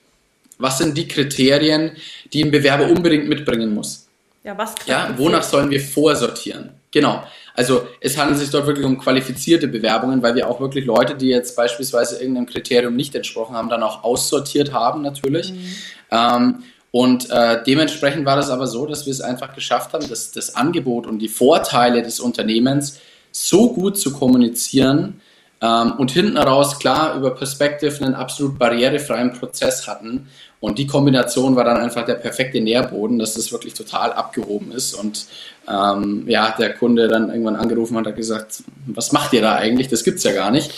was 0.58 0.80
sind 0.80 0.98
die 0.98 1.08
Kriterien, 1.08 1.92
die 2.34 2.44
ein 2.44 2.52
Bewerber 2.52 2.88
unbedingt 2.88 3.30
mitbringen 3.30 3.76
muss. 3.76 4.08
Ja, 4.44 4.58
was 4.58 4.74
ja, 4.88 5.14
wonach 5.18 5.44
sollen 5.44 5.70
wir 5.70 5.80
vorsortieren? 5.80 6.72
Genau. 6.92 7.24
Also 7.58 7.88
es 8.02 8.16
handelt 8.20 8.38
sich 8.40 8.52
dort 8.52 8.68
wirklich 8.68 8.86
um 8.86 9.00
qualifizierte 9.00 9.68
Bewerbungen, 9.68 10.22
weil 10.22 10.36
wir 10.36 10.48
auch 10.48 10.60
wirklich 10.60 10.86
Leute, 10.86 11.16
die 11.16 11.30
jetzt 11.30 11.56
beispielsweise 11.56 12.20
irgendeinem 12.20 12.46
Kriterium 12.46 12.96
nicht 12.96 13.16
entsprochen 13.16 13.56
haben, 13.56 13.68
dann 13.68 13.82
auch 13.82 14.04
aussortiert 14.04 14.74
haben 14.74 15.02
natürlich. 15.02 15.52
Mhm. 15.52 15.76
Ähm, 16.12 16.56
und 16.92 17.32
äh, 17.32 17.64
dementsprechend 17.66 18.28
war 18.28 18.36
das 18.36 18.52
aber 18.52 18.68
so, 18.68 18.86
dass 18.86 19.08
wir 19.08 19.12
es 19.12 19.22
einfach 19.22 19.56
geschafft 19.56 19.94
haben, 19.94 20.08
dass 20.08 20.32
das 20.32 20.56
Angebot 20.56 21.08
und 21.08 21.18
die 21.18 21.30
Vorteile 21.30 22.04
des 22.04 22.20
Unternehmens 22.20 23.00
so 23.32 23.74
gut 23.74 23.98
zu 23.98 24.14
kommunizieren 24.14 25.20
ähm, 25.60 25.94
und 25.98 26.12
hinten 26.12 26.38
raus 26.38 26.78
klar 26.78 27.16
über 27.18 27.32
Perspective 27.34 28.06
einen 28.06 28.14
absolut 28.14 28.60
barrierefreien 28.60 29.34
Prozess 29.34 29.88
hatten 29.88 30.28
und 30.60 30.80
die 30.80 30.88
Kombination 30.88 31.56
war 31.56 31.64
dann 31.64 31.78
einfach 31.78 32.04
der 32.06 32.16
perfekte 32.16 32.60
Nährboden, 32.60 33.20
dass 33.20 33.36
das 33.36 33.52
wirklich 33.52 33.76
total 33.76 34.12
abgehoben 34.12 34.72
ist. 34.72 34.96
Und 34.96 35.28
ähm, 35.68 36.24
ja, 36.28 36.56
der 36.58 36.74
Kunde 36.74 37.08
dann 37.08 37.30
irgendwann 37.30 37.56
angerufen 37.56 37.98
hat, 37.98 38.08
hat 38.08 38.16
gesagt, 38.16 38.64
was 38.86 39.12
macht 39.12 39.34
ihr 39.34 39.42
da 39.42 39.56
eigentlich? 39.56 39.88
Das 39.88 40.04
gibt's 40.04 40.24
ja 40.24 40.32
gar 40.32 40.52
nicht. 40.52 40.72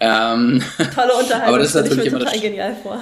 Ähm, 0.00 0.62
Tolle 0.94 1.14
Unterhaltung, 1.14 1.42
aber 1.48 1.58
das 1.58 1.68
ist 1.68 1.74
natürlich 1.74 2.06
immer 2.06 2.20
total 2.20 2.40
genial 2.40 2.76
vor. 2.82 3.00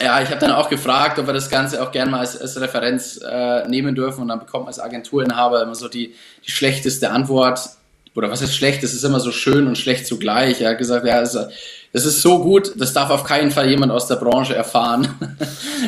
Ja, 0.00 0.20
ich 0.20 0.28
habe 0.28 0.40
dann 0.40 0.52
auch 0.52 0.68
gefragt, 0.68 1.18
ob 1.18 1.26
wir 1.26 1.32
das 1.32 1.48
Ganze 1.48 1.82
auch 1.82 1.90
gerne 1.90 2.10
mal 2.10 2.20
als, 2.20 2.38
als 2.38 2.60
Referenz 2.60 3.18
äh, 3.26 3.66
nehmen 3.66 3.94
dürfen 3.94 4.22
und 4.22 4.28
dann 4.28 4.38
bekommt 4.38 4.64
man 4.64 4.68
als 4.68 4.80
Agenturinhaber 4.80 5.62
immer 5.62 5.74
so 5.74 5.88
die, 5.88 6.14
die 6.44 6.50
schlechteste 6.50 7.10
Antwort. 7.10 7.60
Oder 8.16 8.30
was 8.30 8.42
ist 8.42 8.54
schlecht? 8.54 8.82
Das 8.82 8.94
ist 8.94 9.04
immer 9.04 9.20
so 9.20 9.30
schön 9.30 9.66
und 9.66 9.76
schlecht 9.76 10.06
zugleich. 10.06 10.60
Er 10.62 10.70
hat 10.70 10.78
gesagt, 10.78 11.06
ja, 11.06 11.20
es, 11.20 11.38
das 11.92 12.04
ist 12.04 12.22
so 12.22 12.42
gut, 12.42 12.72
das 12.76 12.92
darf 12.92 13.10
auf 13.10 13.24
keinen 13.24 13.50
Fall 13.50 13.68
jemand 13.68 13.92
aus 13.92 14.06
der 14.06 14.16
Branche 14.16 14.54
erfahren. 14.54 15.08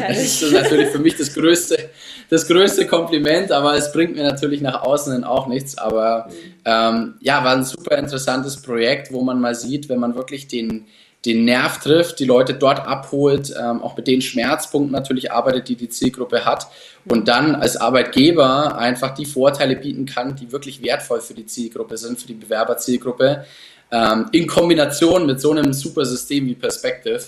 Das 0.07 0.19
ist 0.19 0.53
natürlich 0.53 0.89
für 0.89 0.99
mich 0.99 1.17
das 1.17 1.35
größte, 1.35 1.91
das 2.29 2.47
größte 2.47 2.87
Kompliment, 2.87 3.51
aber 3.51 3.75
es 3.75 3.91
bringt 3.91 4.15
mir 4.15 4.23
natürlich 4.23 4.61
nach 4.61 4.83
außen 4.83 5.13
hin 5.13 5.25
auch 5.25 5.47
nichts. 5.49 5.77
Aber 5.77 6.29
ähm, 6.65 7.15
ja, 7.21 7.43
war 7.43 7.57
ein 7.57 7.65
super 7.65 7.97
interessantes 7.97 8.61
Projekt, 8.61 9.13
wo 9.13 9.23
man 9.23 9.41
mal 9.41 9.55
sieht, 9.55 9.89
wenn 9.89 9.99
man 9.99 10.15
wirklich 10.15 10.47
den, 10.47 10.87
den 11.25 11.45
Nerv 11.45 11.79
trifft, 11.79 12.21
die 12.21 12.25
Leute 12.25 12.55
dort 12.55 12.79
abholt, 12.79 13.53
ähm, 13.59 13.83
auch 13.83 13.97
mit 13.97 14.07
den 14.07 14.23
Schmerzpunkten 14.23 14.93
natürlich 14.93 15.33
arbeitet, 15.33 15.69
die 15.69 15.77
die 15.77 15.89
Zielgruppe 15.89 16.45
hat 16.45 16.69
und 17.07 17.27
dann 17.27 17.57
als 17.57 17.77
Arbeitgeber 17.77 18.79
einfach 18.79 19.15
die 19.15 19.27
Vorteile 19.27 19.77
bieten 19.77 20.07
kann, 20.07 20.37
die 20.37 20.53
wirklich 20.53 20.83
wertvoll 20.83 21.21
für 21.21 21.35
die 21.35 21.47
Zielgruppe 21.47 21.97
sind, 21.97 22.21
für 22.21 22.29
die 22.29 22.35
Bewerberzielgruppe 22.35 23.45
ähm, 23.91 24.27
in 24.33 24.47
Kombination 24.47 25.27
mit 25.27 25.41
so 25.41 25.51
einem 25.51 25.73
super 25.73 26.05
System 26.05 26.47
wie 26.47 26.55
Perspective, 26.55 27.23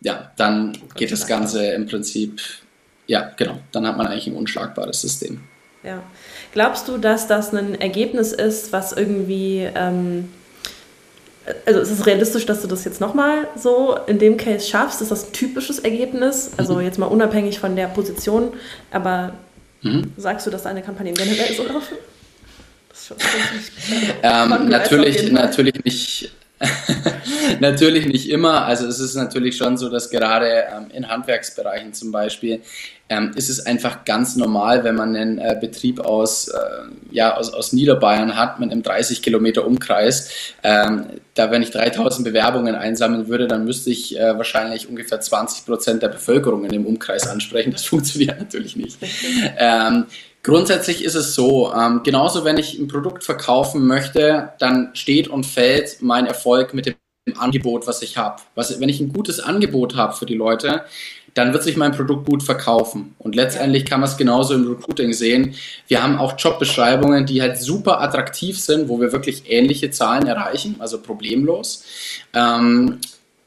ja, 0.00 0.30
dann 0.36 0.78
geht 0.94 1.10
das 1.10 1.26
Ganze 1.26 1.72
im 1.72 1.86
Prinzip, 1.86 2.40
ja, 3.06 3.32
genau, 3.36 3.58
dann 3.72 3.86
hat 3.86 3.96
man 3.96 4.06
eigentlich 4.06 4.28
ein 4.28 4.36
unschlagbares 4.36 5.00
System. 5.00 5.40
Ja. 5.82 6.02
Glaubst 6.52 6.88
du, 6.88 6.98
dass 6.98 7.26
das 7.26 7.52
ein 7.52 7.80
Ergebnis 7.80 8.32
ist, 8.32 8.72
was 8.72 8.92
irgendwie, 8.92 9.68
ähm, 9.74 10.28
also 11.66 11.80
ist 11.80 11.90
es 11.90 12.06
realistisch, 12.06 12.46
dass 12.46 12.62
du 12.62 12.68
das 12.68 12.84
jetzt 12.84 13.00
nochmal 13.00 13.48
so 13.56 13.96
in 14.06 14.18
dem 14.18 14.36
Case 14.36 14.66
schaffst? 14.66 15.00
Ist 15.00 15.10
das 15.10 15.26
ein 15.26 15.32
typisches 15.32 15.78
Ergebnis? 15.78 16.52
Also 16.56 16.74
mhm. 16.74 16.82
jetzt 16.82 16.98
mal 16.98 17.06
unabhängig 17.06 17.58
von 17.58 17.76
der 17.76 17.86
Position, 17.86 18.52
aber 18.90 19.32
mhm. 19.82 20.12
sagst 20.16 20.46
du, 20.46 20.50
dass 20.50 20.62
deine 20.62 20.82
Kampagne 20.82 21.12
generell 21.12 21.54
so 21.54 21.64
laufen? 21.64 21.96
ähm, 24.22 24.68
natürlich, 24.68 25.30
natürlich 25.32 25.84
nicht. 25.84 26.32
natürlich 27.60 28.06
nicht 28.06 28.28
immer. 28.28 28.64
Also 28.64 28.86
es 28.86 28.98
ist 29.00 29.14
natürlich 29.14 29.56
schon 29.56 29.76
so, 29.76 29.88
dass 29.88 30.10
gerade 30.10 30.64
ähm, 30.74 30.86
in 30.92 31.08
Handwerksbereichen 31.08 31.92
zum 31.92 32.10
Beispiel 32.10 32.62
ähm, 33.08 33.32
ist 33.36 33.48
es 33.48 33.64
einfach 33.64 34.04
ganz 34.04 34.36
normal, 34.36 34.84
wenn 34.84 34.94
man 34.94 35.16
einen 35.16 35.38
äh, 35.38 35.56
Betrieb 35.58 36.00
aus, 36.00 36.48
äh, 36.48 36.58
ja, 37.10 37.36
aus, 37.36 37.52
aus 37.52 37.72
Niederbayern 37.72 38.36
hat 38.36 38.60
mit 38.60 38.70
einem 38.70 38.82
30 38.82 39.22
Kilometer 39.22 39.66
Umkreis. 39.66 40.30
Ähm, 40.62 41.06
da, 41.34 41.50
wenn 41.50 41.62
ich 41.62 41.70
3000 41.70 42.24
Bewerbungen 42.24 42.74
einsammeln 42.74 43.28
würde, 43.28 43.46
dann 43.46 43.64
müsste 43.64 43.90
ich 43.90 44.18
äh, 44.18 44.36
wahrscheinlich 44.36 44.88
ungefähr 44.88 45.20
20 45.20 45.64
Prozent 45.64 46.02
der 46.02 46.08
Bevölkerung 46.08 46.64
in 46.64 46.70
dem 46.70 46.86
Umkreis 46.86 47.26
ansprechen. 47.26 47.72
Das 47.72 47.84
funktioniert 47.86 48.38
natürlich 48.38 48.76
nicht. 48.76 48.98
Grundsätzlich 50.42 51.04
ist 51.04 51.14
es 51.14 51.34
so, 51.34 51.72
ähm, 51.74 52.02
genauso 52.04 52.44
wenn 52.44 52.58
ich 52.58 52.78
ein 52.78 52.88
Produkt 52.88 53.24
verkaufen 53.24 53.86
möchte, 53.86 54.52
dann 54.58 54.90
steht 54.94 55.28
und 55.28 55.44
fällt 55.44 56.00
mein 56.00 56.26
Erfolg 56.26 56.74
mit 56.74 56.86
dem 56.86 56.94
Angebot, 57.36 57.86
was 57.86 58.02
ich 58.02 58.16
habe. 58.16 58.40
Wenn 58.54 58.88
ich 58.88 59.00
ein 59.00 59.12
gutes 59.12 59.40
Angebot 59.40 59.96
habe 59.96 60.14
für 60.14 60.26
die 60.26 60.34
Leute, 60.34 60.84
dann 61.34 61.52
wird 61.52 61.62
sich 61.62 61.76
mein 61.76 61.92
Produkt 61.92 62.28
gut 62.28 62.42
verkaufen. 62.42 63.14
Und 63.18 63.34
letztendlich 63.34 63.84
kann 63.84 64.00
man 64.00 64.08
es 64.08 64.16
genauso 64.16 64.54
im 64.54 64.66
Recruiting 64.66 65.12
sehen. 65.12 65.54
Wir 65.86 66.02
haben 66.02 66.18
auch 66.18 66.34
Jobbeschreibungen, 66.38 67.26
die 67.26 67.42
halt 67.42 67.58
super 67.58 68.00
attraktiv 68.00 68.58
sind, 68.58 68.88
wo 68.88 69.00
wir 69.00 69.12
wirklich 69.12 69.44
ähnliche 69.50 69.90
Zahlen 69.90 70.26
erreichen, 70.26 70.76
also 70.78 71.00
problemlos. 71.00 71.84
Ähm, 72.34 72.98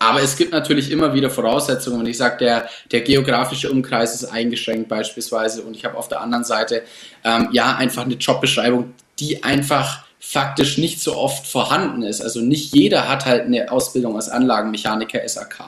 aber 0.02 0.24
es 0.24 0.36
gibt 0.36 0.52
natürlich 0.52 0.90
immer 0.90 1.14
wieder 1.14 1.30
Voraussetzungen. 1.30 2.00
Wenn 2.00 2.08
ich 2.08 2.18
sage, 2.18 2.38
der, 2.38 2.68
der 2.92 3.02
geografische 3.02 3.70
Umkreis 3.70 4.16
ist 4.16 4.26
eingeschränkt 4.26 4.90
beispielsweise 4.90 5.62
und 5.62 5.76
ich 5.76 5.86
habe 5.86 5.96
auf 5.96 6.08
der 6.08 6.22
anderen 6.22 6.44
Seite 6.44 6.82
ähm, 7.24 7.50
ja 7.52 7.76
einfach 7.76 8.06
eine 8.06 8.16
Jobbeschreibung, 8.16 8.96
die 9.20 9.44
einfach 9.44 10.04
faktisch 10.20 10.80
nicht 10.80 11.02
so 11.02 11.16
oft 11.16 11.46
vorhanden 11.46 12.02
ist. 12.02 12.20
Also 12.20 12.42
nicht 12.42 12.74
jeder 12.74 13.08
hat 13.08 13.28
halt 13.28 13.46
eine 13.46 13.72
Ausbildung 13.72 14.16
als 14.16 14.28
Anlagenmechaniker 14.28 15.20
SAK. 15.28 15.60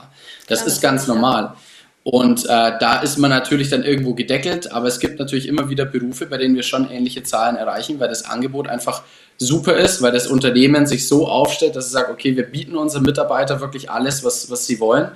Das 0.48 0.62
ja, 0.62 0.65
ist 0.65 0.78
das 0.78 0.82
ganz 0.82 1.06
normal. 1.06 1.43
Ja. 1.43 1.58
Und 2.04 2.46
äh, 2.46 2.48
da 2.80 3.02
ist 3.02 3.17
man 3.17 3.30
natürlich 3.30 3.69
dann 3.69 3.84
irgendwo 3.84 4.15
gedeckelt, 4.15 4.72
aber 4.72 4.88
es 4.88 5.00
gibt 5.00 5.19
natürlich 5.19 5.48
immer 5.48 5.69
wieder 5.69 5.86
Berufe, 5.86 6.26
bei 6.26 6.38
denen 6.38 6.56
wir 6.56 6.63
schon 6.63 6.89
ähnliche 6.89 7.22
Zahlen 7.22 7.56
erreichen, 7.56 8.00
weil 8.00 8.10
das 8.10 8.26
Angebot 8.26 8.67
einfach 8.67 9.04
super 9.38 9.76
ist, 9.76 10.02
weil 10.02 10.12
das 10.12 10.28
Unternehmen 10.28 10.86
sich 10.86 11.08
so 11.08 11.28
aufstellt, 11.28 11.76
dass 11.76 11.86
es 11.86 11.91
sagt, 11.91 12.12
okay, 12.12 12.36
wir 12.36 12.43
bieten 12.43 12.76
unseren 12.76 13.04
Mitarbeitern 13.04 13.60
wirklich 13.60 13.89
alles, 13.89 14.24
was, 14.24 14.50
was 14.50 14.65
sie 14.65 14.80
wollen. 14.80 15.10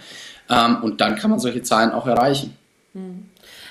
Ähm, 0.50 0.78
und 0.82 1.02
dann 1.02 1.16
kann 1.16 1.30
man 1.30 1.40
solche 1.40 1.62
Zahlen 1.62 1.92
auch 1.92 2.08
erreichen. 2.08 2.56
Hm. 2.94 3.26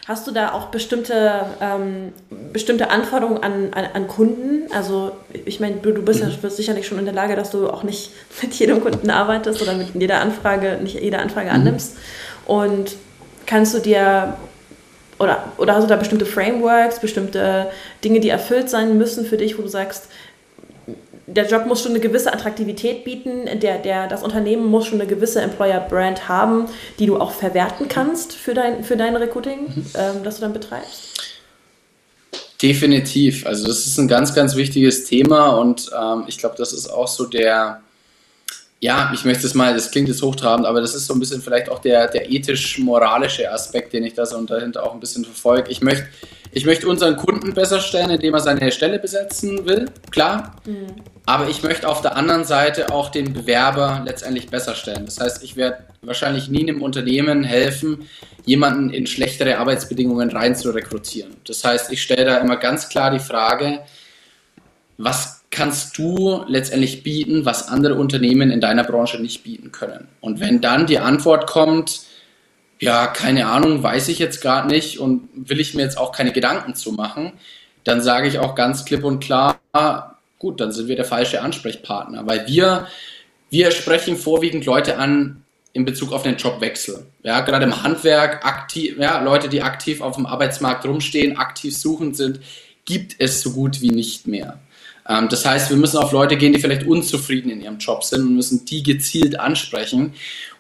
Hast 0.07 0.25
du 0.29 0.31
da 0.31 0.53
auch 0.53 0.67
bestimmte, 0.67 1.47
ähm, 1.61 2.13
bestimmte 2.53 2.91
Anforderungen 2.91 3.43
an, 3.43 3.73
an, 3.73 3.87
an, 3.93 4.07
Kunden? 4.07 4.73
Also 4.73 5.17
ich 5.33 5.59
meine, 5.59 5.77
du, 5.77 5.91
du 5.91 6.03
bist 6.03 6.21
ja 6.21 6.29
sicherlich 6.49 6.87
schon 6.87 7.01
in 7.01 7.07
der 7.07 7.15
Lage, 7.15 7.35
dass 7.35 7.51
du 7.51 7.69
auch 7.69 7.83
nicht 7.83 8.13
mit 8.43 8.55
jedem 8.55 8.81
Kunden 8.81 9.11
arbeitest 9.11 9.61
oder 9.63 9.75
mit 9.75 9.89
jeder 9.95 10.21
Anfrage, 10.21 10.79
nicht 10.81 11.01
jede 11.01 11.19
Anfrage 11.19 11.49
mhm. 11.49 11.55
annimmst. 11.55 11.97
Und 12.47 12.95
kannst 13.47 13.75
du 13.75 13.81
dir 13.81 14.37
oder, 15.19 15.45
oder 15.57 15.75
hast 15.75 15.85
du 15.85 15.89
da 15.89 15.97
bestimmte 15.97 16.27
Frameworks, 16.27 17.01
bestimmte 17.01 17.69
Dinge, 18.05 18.21
die 18.21 18.29
erfüllt 18.29 18.69
sein 18.69 18.99
müssen 18.99 19.25
für 19.25 19.39
dich, 19.39 19.59
wo 19.59 19.63
du 19.63 19.69
sagst, 19.69 20.09
der 21.27 21.47
Job 21.47 21.67
muss 21.67 21.83
schon 21.83 21.93
eine 21.93 22.01
gewisse 22.01 22.33
Attraktivität 22.33 23.05
bieten, 23.05 23.47
der, 23.61 23.79
der, 23.79 24.07
das 24.07 24.23
Unternehmen 24.23 24.67
muss 24.67 24.87
schon 24.87 25.01
eine 25.01 25.09
gewisse 25.09 25.41
Employer-Brand 25.41 26.29
haben, 26.29 26.67
die 26.99 27.07
du 27.07 27.19
auch 27.19 27.33
verwerten 27.33 27.89
kannst 27.89 28.33
für 28.33 28.55
dein, 28.55 28.85
für 28.85 28.97
dein 28.97 29.17
Recruiting, 29.17 29.63
mhm. 29.63 29.87
ähm, 29.95 30.23
das 30.23 30.37
du 30.37 30.43
dann 30.43 30.53
betreibst? 30.53 31.15
Definitiv. 32.63 33.45
Also 33.47 33.67
das 33.67 33.87
ist 33.87 33.99
ein 33.99 34.09
ganz, 34.09 34.35
ganz 34.35 34.57
wichtiges 34.57 35.05
Thema 35.05 35.59
und 35.59 35.91
ähm, 35.99 36.25
ich 36.27 36.39
glaube, 36.39 36.55
das 36.57 36.73
ist 36.73 36.89
auch 36.89 37.09
so 37.09 37.27
der, 37.27 37.81
ja, 38.81 39.11
ich 39.13 39.25
möchte 39.25 39.47
es 39.47 39.55
mal, 39.55 39.75
das 39.75 39.91
klingt 39.91 40.09
jetzt 40.09 40.23
hochtrabend, 40.23 40.65
aber 40.65 40.81
das 40.81 40.95
ist 40.95 41.07
so 41.07 41.15
ein 41.15 41.21
bisschen 41.21 41.43
vielleicht 41.43 41.69
auch 41.69 41.81
der, 41.81 42.09
der 42.09 42.31
ethisch-moralische 42.31 43.51
Aspekt, 43.51 43.93
den 43.93 44.05
ich 44.05 44.15
da 44.15 44.25
so 44.25 44.41
dahinter 44.45 44.85
auch 44.85 44.95
ein 44.95 45.01
bisschen 45.01 45.25
verfolge. 45.25 45.71
Ich 45.71 45.83
möchte, 45.83 46.07
ich 46.53 46.65
möchte 46.65 46.89
unseren 46.89 47.17
Kunden 47.17 47.53
besser 47.53 47.81
stellen, 47.81 48.11
indem 48.11 48.35
er 48.35 48.41
seine 48.41 48.71
Stelle 48.71 49.01
besetzen 49.01 49.67
will, 49.67 49.87
klar. 50.11 50.57
Mhm. 50.65 51.16
Aber 51.29 51.49
ich 51.49 51.65
möchte 51.65 51.89
auf 51.89 52.03
der 52.03 52.17
anderen 52.17 52.45
Seite 52.45 52.93
auch 52.93 53.09
den 53.11 53.33
Bewerber 53.33 54.03
letztendlich 54.07 54.49
besser 54.49 54.77
stellen. 54.77 55.07
Das 55.07 55.19
heißt, 55.19 55.43
ich 55.43 55.57
werde 55.57 55.79
wahrscheinlich 56.03 56.49
nie 56.49 56.61
einem 56.61 56.83
Unternehmen 56.83 57.43
helfen, 57.43 58.09
jemanden 58.45 58.91
in 58.91 59.09
schlechtere 59.09 59.59
Arbeitsbedingungen 59.59 60.31
rein 60.31 60.55
zu 60.55 60.71
rekrutieren. 60.71 61.37
Das 61.45 61.65
heißt, 61.65 61.93
ich 61.93 62.01
stelle 62.01 62.25
da 62.25 62.39
immer 62.39 62.57
ganz 62.57 62.89
klar 62.89 63.11
die 63.11 63.19
Frage, 63.19 63.81
was 64.99 65.43
kannst 65.51 65.99
du 65.99 66.45
letztendlich 66.47 67.03
bieten, 67.03 67.45
was 67.45 67.69
andere 67.69 67.97
Unternehmen 67.97 68.53
in 68.53 68.61
deiner 68.61 68.85
Branche 68.85 69.21
nicht 69.21 69.43
bieten 69.43 69.73
können? 69.73 70.07
Und 70.21 70.39
wenn 70.39 70.61
dann 70.61 70.87
die 70.87 71.01
Antwort 71.01 71.49
kommt, 71.49 72.03
ja, 72.79 73.09
keine 73.09 73.47
Ahnung, 73.47 73.83
weiß 73.83 74.09
ich 74.09 74.21
jetzt 74.21 74.43
gerade 74.43 74.69
nicht 74.69 75.01
und 75.01 75.29
will 75.35 75.59
ich 75.59 75.75
mir 75.75 75.83
jetzt 75.83 75.99
auch 75.99 76.13
keine 76.13 76.33
Gedanken 76.33 76.75
zu 76.77 76.93
machen, 76.93 77.33
dann 77.83 78.01
sage 78.01 78.29
ich 78.29 78.39
auch 78.39 78.55
ganz 78.55 78.85
klipp 78.85 79.03
und 79.03 79.21
klar, 79.21 79.59
gut, 80.47 80.61
dann 80.61 80.71
sind 80.71 80.87
wir 80.87 80.95
der 80.95 81.05
falsche 81.05 81.43
Ansprechpartner, 81.43 82.25
weil 82.25 82.47
wir, 82.47 82.87
wir 83.51 83.73
sprechen 83.73 84.17
vorwiegend 84.17 84.65
Leute 84.65 84.97
an 84.97 85.43
in 85.73 85.85
Bezug 85.85 86.13
auf 86.13 86.23
den 86.23 86.37
Jobwechsel. 86.37 87.05
Ja, 87.25 87.41
gerade 87.41 87.65
im 87.65 87.83
Handwerk, 87.83 88.47
aktiv, 88.47 88.97
ja, 88.97 89.21
Leute, 89.21 89.49
die 89.49 89.63
aktiv 89.63 90.01
auf 90.01 90.15
dem 90.15 90.25
Arbeitsmarkt 90.25 90.87
rumstehen, 90.87 91.37
aktiv 91.37 91.77
suchend 91.77 92.17
sind, 92.17 92.39
gibt 92.85 93.17
es 93.19 93.41
so 93.41 93.51
gut 93.51 93.81
wie 93.81 93.91
nicht 93.91 94.29
mehr. 94.29 94.61
Ähm, 95.09 95.29
das 95.29 95.45
heißt, 95.45 95.69
wir 95.71 95.77
müssen 95.77 95.99
auf 95.99 96.13
Leute 96.13 96.37
gehen, 96.37 96.53
die 96.53 96.61
vielleicht 96.61 96.87
unzufrieden 96.87 97.51
in 97.51 97.61
ihrem 97.61 97.79
Job 97.79 98.05
sind 98.05 98.21
und 98.21 98.37
müssen 98.37 98.65
die 98.67 98.85
gezielt 98.85 99.41
ansprechen. 99.41 100.15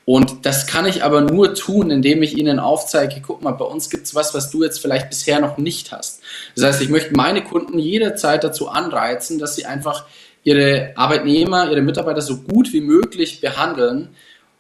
Und 0.07 0.47
das 0.47 0.69
kann 0.69 0.87
ich 0.87 1.03
aber 1.03 1.21
nur 1.21 1.55
tun, 1.55 1.91
indem 1.91 2.23
ich 2.23 2.39
ihnen 2.39 2.61
aufzeige, 2.61 3.21
guck 3.21 3.43
mal, 3.43 3.51
bei 3.51 3.65
uns 3.65 3.91
gibt 3.91 4.07
es 4.07 4.15
was, 4.15 4.35
was 4.35 4.51
du 4.53 4.63
jetzt 4.63 4.81
vielleicht 4.81 5.11
bisher 5.11 5.41
noch 5.41 5.59
nicht 5.59 5.91
hast. 5.91 6.21
Das 6.55 6.65
heißt, 6.65 6.81
ich 6.81 6.91
möchte 6.91 7.13
meine 7.17 7.43
Kunden 7.43 7.77
jederzeit 7.81 8.45
dazu 8.45 8.69
anreizen, 8.69 9.41
dass 9.41 9.57
sie 9.57 9.67
einfach 9.67 10.07
ihre 10.45 10.93
Arbeitnehmer, 10.95 11.69
ihre 11.73 11.83
Mitarbeiter 11.83 12.23
so 12.23 12.37
gut 12.39 12.73
wie 12.73 12.83
möglich 12.83 13.41
behandeln, 13.41 14.11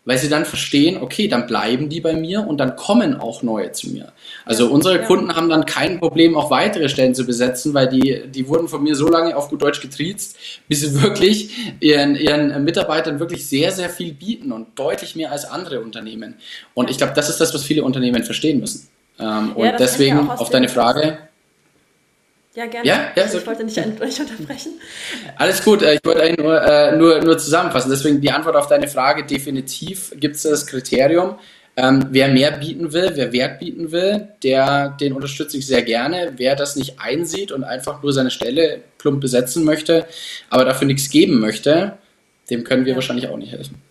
weil 0.06 0.16
sie 0.16 0.28
dann 0.28 0.46
verstehen, 0.46 1.02
okay, 1.02 1.28
dann 1.28 1.46
bleiben 1.46 1.90
die 1.90 2.00
bei 2.00 2.14
mir 2.14 2.46
und 2.46 2.58
dann 2.58 2.76
kommen 2.76 3.20
auch 3.20 3.42
neue 3.42 3.72
zu 3.72 3.90
mir. 3.90 4.12
Also 4.46 4.66
ja, 4.66 4.70
unsere 4.70 5.00
ja. 5.00 5.02
Kunden 5.04 5.34
haben 5.34 5.50
dann 5.50 5.66
kein 5.66 5.98
Problem, 5.98 6.36
auch 6.36 6.50
weitere 6.50 6.88
Stellen 6.88 7.14
zu 7.14 7.26
besetzen, 7.26 7.74
weil 7.74 7.88
die, 7.88 8.22
die 8.28 8.48
wurden 8.48 8.68
von 8.68 8.82
mir 8.82 8.94
so 8.94 9.08
lange 9.08 9.36
auf 9.36 9.50
gut 9.50 9.60
Deutsch 9.60 9.80
getriezt, 9.80 10.38
bis 10.68 10.80
sie 10.80 11.02
wirklich 11.02 11.50
ihren, 11.80 12.14
ihren 12.14 12.64
Mitarbeitern 12.64 13.18
wirklich 13.20 13.46
sehr, 13.46 13.72
sehr 13.72 13.90
viel 13.90 14.14
bieten 14.14 14.52
und 14.52 14.78
deutlich 14.78 15.16
mehr 15.16 15.32
als 15.32 15.44
andere 15.44 15.80
Unternehmen. 15.80 16.36
Und 16.72 16.88
ich 16.88 16.98
glaube, 16.98 17.12
das 17.14 17.28
ist 17.28 17.40
das, 17.40 17.52
was 17.52 17.64
viele 17.64 17.82
Unternehmen 17.82 18.22
verstehen 18.22 18.60
müssen. 18.60 18.88
Ähm, 19.18 19.26
ja, 19.56 19.72
und 19.72 19.80
deswegen 19.80 20.30
auf 20.30 20.50
deine 20.50 20.68
Frage. 20.68 21.18
Ja, 22.56 22.64
gerne. 22.64 22.88
Ja, 22.88 23.12
ja, 23.14 23.22
also 23.24 23.36
ich 23.36 23.46
wollte 23.46 23.64
nicht, 23.64 23.76
nicht 24.00 24.20
unterbrechen. 24.20 24.80
Alles 25.36 25.62
gut, 25.62 25.82
äh, 25.82 25.94
ich 25.94 26.00
wollte 26.04 26.22
eigentlich 26.22 26.38
nur, 26.38 26.62
äh, 26.62 26.96
nur, 26.96 27.20
nur 27.20 27.36
zusammenfassen. 27.36 27.90
Deswegen 27.90 28.22
die 28.22 28.30
Antwort 28.30 28.56
auf 28.56 28.66
deine 28.66 28.88
Frage, 28.88 29.26
definitiv 29.26 30.12
gibt 30.16 30.36
es 30.36 30.42
das 30.42 30.66
Kriterium. 30.66 31.38
Ähm, 31.76 32.06
wer 32.10 32.28
mehr 32.28 32.52
bieten 32.52 32.94
will, 32.94 33.12
wer 33.14 33.34
Wert 33.34 33.58
bieten 33.58 33.92
will, 33.92 34.28
der, 34.42 34.96
den 34.98 35.12
unterstütze 35.12 35.58
ich 35.58 35.66
sehr 35.66 35.82
gerne. 35.82 36.32
Wer 36.38 36.56
das 36.56 36.76
nicht 36.76 36.98
einsieht 36.98 37.52
und 37.52 37.62
einfach 37.62 38.02
nur 38.02 38.14
seine 38.14 38.30
Stelle 38.30 38.80
plump 38.96 39.20
besetzen 39.20 39.62
möchte, 39.62 40.06
aber 40.48 40.64
dafür 40.64 40.86
nichts 40.86 41.10
geben 41.10 41.38
möchte, 41.38 41.98
dem 42.48 42.64
können 42.64 42.86
wir 42.86 42.92
ja. 42.92 42.96
wahrscheinlich 42.96 43.28
auch 43.28 43.36
nicht 43.36 43.52
helfen. 43.52 43.82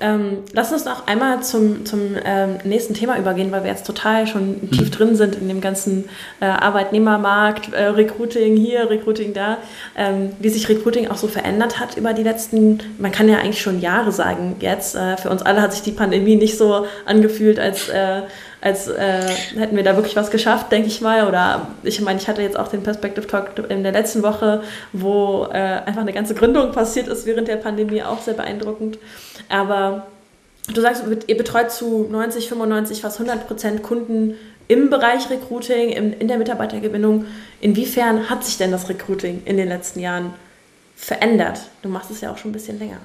Ähm, 0.00 0.38
lass 0.52 0.72
uns 0.72 0.84
noch 0.84 1.06
einmal 1.06 1.42
zum, 1.42 1.84
zum 1.84 2.16
ähm, 2.24 2.58
nächsten 2.64 2.94
Thema 2.94 3.18
übergehen, 3.18 3.52
weil 3.52 3.64
wir 3.64 3.70
jetzt 3.70 3.86
total 3.86 4.26
schon 4.26 4.70
tief 4.70 4.86
mhm. 4.86 4.90
drin 4.90 5.16
sind 5.16 5.36
in 5.36 5.48
dem 5.48 5.60
ganzen 5.60 6.08
äh, 6.40 6.46
Arbeitnehmermarkt, 6.46 7.74
äh, 7.74 7.84
Recruiting 7.84 8.56
hier, 8.56 8.88
Recruiting 8.88 9.34
da, 9.34 9.58
ähm, 9.96 10.30
wie 10.38 10.48
sich 10.48 10.68
Recruiting 10.68 11.08
auch 11.08 11.16
so 11.16 11.28
verändert 11.28 11.78
hat 11.78 11.96
über 11.96 12.14
die 12.14 12.22
letzten, 12.22 12.80
man 12.98 13.12
kann 13.12 13.28
ja 13.28 13.38
eigentlich 13.38 13.60
schon 13.60 13.80
Jahre 13.80 14.10
sagen 14.10 14.56
jetzt. 14.60 14.96
Äh, 14.96 15.18
für 15.18 15.28
uns 15.28 15.42
alle 15.42 15.60
hat 15.60 15.72
sich 15.72 15.82
die 15.82 15.92
Pandemie 15.92 16.36
nicht 16.36 16.56
so 16.56 16.86
angefühlt, 17.04 17.58
als 17.58 17.88
äh, 17.88 18.22
als 18.60 18.88
äh, 18.88 19.22
hätten 19.56 19.76
wir 19.76 19.82
da 19.82 19.96
wirklich 19.96 20.16
was 20.16 20.30
geschafft, 20.30 20.70
denke 20.70 20.88
ich 20.88 21.00
mal. 21.00 21.26
Oder 21.26 21.68
ich 21.82 22.00
meine, 22.00 22.18
ich 22.20 22.28
hatte 22.28 22.42
jetzt 22.42 22.58
auch 22.58 22.68
den 22.68 22.82
Perspective 22.82 23.26
Talk 23.26 23.52
in 23.68 23.82
der 23.82 23.92
letzten 23.92 24.22
Woche, 24.22 24.62
wo 24.92 25.46
äh, 25.50 25.56
einfach 25.56 26.02
eine 26.02 26.12
ganze 26.12 26.34
Gründung 26.34 26.72
passiert 26.72 27.08
ist 27.08 27.26
während 27.26 27.48
der 27.48 27.56
Pandemie, 27.56 28.02
auch 28.02 28.20
sehr 28.20 28.34
beeindruckend. 28.34 28.98
Aber 29.48 30.06
du 30.72 30.80
sagst, 30.80 31.04
ihr 31.26 31.36
betreut 31.36 31.70
zu 31.70 32.06
90, 32.10 32.48
95, 32.48 33.00
fast 33.00 33.20
100 33.20 33.46
Prozent 33.46 33.82
Kunden 33.82 34.34
im 34.68 34.90
Bereich 34.90 35.28
Recruiting, 35.30 35.88
in, 35.88 36.12
in 36.12 36.28
der 36.28 36.38
Mitarbeitergewinnung. 36.38 37.24
Inwiefern 37.60 38.30
hat 38.30 38.44
sich 38.44 38.58
denn 38.58 38.70
das 38.70 38.88
Recruiting 38.88 39.42
in 39.44 39.56
den 39.56 39.68
letzten 39.68 40.00
Jahren 40.00 40.34
verändert? 40.94 41.62
Du 41.82 41.88
machst 41.88 42.10
es 42.10 42.20
ja 42.20 42.30
auch 42.30 42.38
schon 42.38 42.50
ein 42.50 42.54
bisschen 42.54 42.78
länger. 42.78 42.98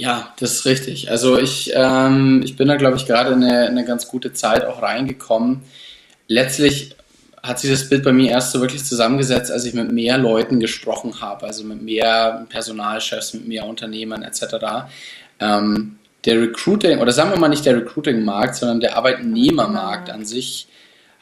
Ja, 0.00 0.32
das 0.38 0.52
ist 0.52 0.64
richtig. 0.64 1.10
Also 1.10 1.38
ich, 1.38 1.72
ähm, 1.74 2.40
ich 2.42 2.56
bin 2.56 2.68
da, 2.68 2.76
glaube 2.76 2.96
ich, 2.96 3.04
gerade 3.04 3.34
in 3.34 3.44
eine, 3.44 3.66
eine 3.66 3.84
ganz 3.84 4.08
gute 4.08 4.32
Zeit 4.32 4.64
auch 4.64 4.80
reingekommen. 4.80 5.60
Letztlich 6.26 6.96
hat 7.42 7.60
sich 7.60 7.70
das 7.70 7.86
Bild 7.86 8.02
bei 8.02 8.12
mir 8.14 8.30
erst 8.30 8.52
so 8.52 8.62
wirklich 8.62 8.82
zusammengesetzt, 8.82 9.52
als 9.52 9.66
ich 9.66 9.74
mit 9.74 9.92
mehr 9.92 10.16
Leuten 10.16 10.58
gesprochen 10.58 11.20
habe, 11.20 11.44
also 11.44 11.64
mit 11.64 11.82
mehr 11.82 12.46
Personalchefs, 12.48 13.34
mit 13.34 13.46
mehr 13.46 13.66
Unternehmern 13.66 14.22
etc. 14.22 14.88
Ähm, 15.38 15.98
der 16.24 16.40
Recruiting, 16.40 17.00
oder 17.00 17.12
sagen 17.12 17.32
wir 17.32 17.38
mal 17.38 17.48
nicht 17.48 17.66
der 17.66 17.76
Recruiting-Markt, 17.76 18.54
sondern 18.54 18.80
der 18.80 18.96
Arbeitnehmermarkt 18.96 20.08
an 20.08 20.24
sich 20.24 20.66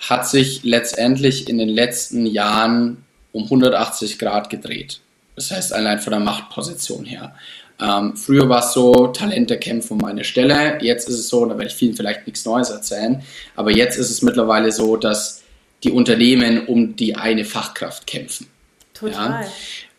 hat 0.08 0.28
sich 0.28 0.62
letztendlich 0.62 1.48
in 1.48 1.58
den 1.58 1.68
letzten 1.68 2.26
Jahren 2.26 3.04
um 3.32 3.42
180 3.42 4.20
Grad 4.20 4.50
gedreht. 4.50 5.00
Das 5.34 5.50
heißt, 5.50 5.72
allein 5.72 5.98
von 5.98 6.12
der 6.12 6.20
Machtposition 6.20 7.04
her. 7.04 7.34
Ähm, 7.80 8.16
früher 8.16 8.48
war 8.48 8.60
es 8.60 8.72
so, 8.72 9.08
Talente 9.08 9.58
kämpfen 9.58 10.00
um 10.00 10.04
eine 10.04 10.24
Stelle. 10.24 10.78
Jetzt 10.80 11.08
ist 11.08 11.18
es 11.18 11.28
so, 11.28 11.44
da 11.46 11.56
werde 11.56 11.70
ich 11.70 11.74
vielen 11.74 11.94
vielleicht 11.94 12.26
nichts 12.26 12.44
Neues 12.44 12.70
erzählen, 12.70 13.22
aber 13.54 13.70
jetzt 13.70 13.96
ist 13.98 14.10
es 14.10 14.22
mittlerweile 14.22 14.72
so, 14.72 14.96
dass 14.96 15.42
die 15.84 15.92
Unternehmen 15.92 16.66
um 16.66 16.96
die 16.96 17.14
eine 17.14 17.44
Fachkraft 17.44 18.06
kämpfen. 18.06 18.48
Total. 18.94 19.42
Ja? 19.42 19.48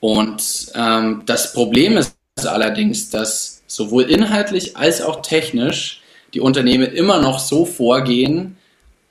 Und 0.01 0.71
ähm, 0.75 1.23
das 1.25 1.53
Problem 1.53 1.97
ist 1.97 2.15
allerdings, 2.45 3.09
dass 3.09 3.61
sowohl 3.67 4.03
inhaltlich 4.03 4.75
als 4.75 5.01
auch 5.01 5.21
technisch 5.21 6.01
die 6.33 6.41
Unternehmen 6.41 6.91
immer 6.91 7.21
noch 7.21 7.39
so 7.39 7.65
vorgehen, 7.65 8.57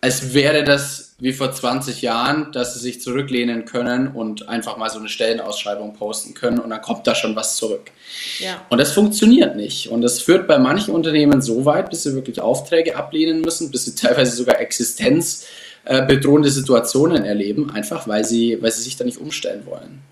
als 0.01 0.35
wäre 0.35 0.65
das 0.65 1.08
wie 1.21 1.33
vor 1.33 1.51
20 1.51 2.01
Jahren, 2.01 2.53
dass 2.53 2.75
sie 2.75 2.81
sich 2.81 3.01
zurücklehnen 3.01 3.65
können 3.65 4.07
und 4.07 4.49
einfach 4.49 4.77
mal 4.77 4.89
so 4.89 5.01
eine 5.01 5.09
Stellenausschreibung 5.09 5.95
posten 5.95 6.33
können 6.35 6.61
und 6.61 6.71
dann 6.71 6.81
kommt 6.81 7.09
da 7.09 7.17
schon 7.17 7.35
was 7.35 7.57
zurück. 7.57 7.91
Ja. 8.39 8.65
Und 8.69 8.79
das 8.79 8.93
funktioniert 8.93 9.57
nicht. 9.57 9.89
Und 9.89 10.03
das 10.03 10.21
führt 10.21 10.47
bei 10.47 10.61
manchen 10.61 10.95
Unternehmen 10.95 11.43
so 11.43 11.65
weit, 11.65 11.91
bis 11.91 12.05
sie 12.05 12.15
wirklich 12.15 12.41
Aufträge 12.41 12.95
ablehnen 12.95 13.41
müssen, 13.41 13.73
bis 13.73 13.87
sie 13.87 13.95
teilweise 13.97 14.37
sogar 14.37 14.61
existenzbedrohende 14.61 16.51
Situationen 16.51 17.25
erleben, 17.25 17.73
einfach 17.73 18.07
weil 18.07 18.25
sie, 18.25 18.63
weil 18.63 18.71
sie 18.71 18.83
sich 18.83 18.97
da 18.97 19.05
nicht 19.05 19.19
umstellen 19.19 19.67
wollen. 19.67 20.03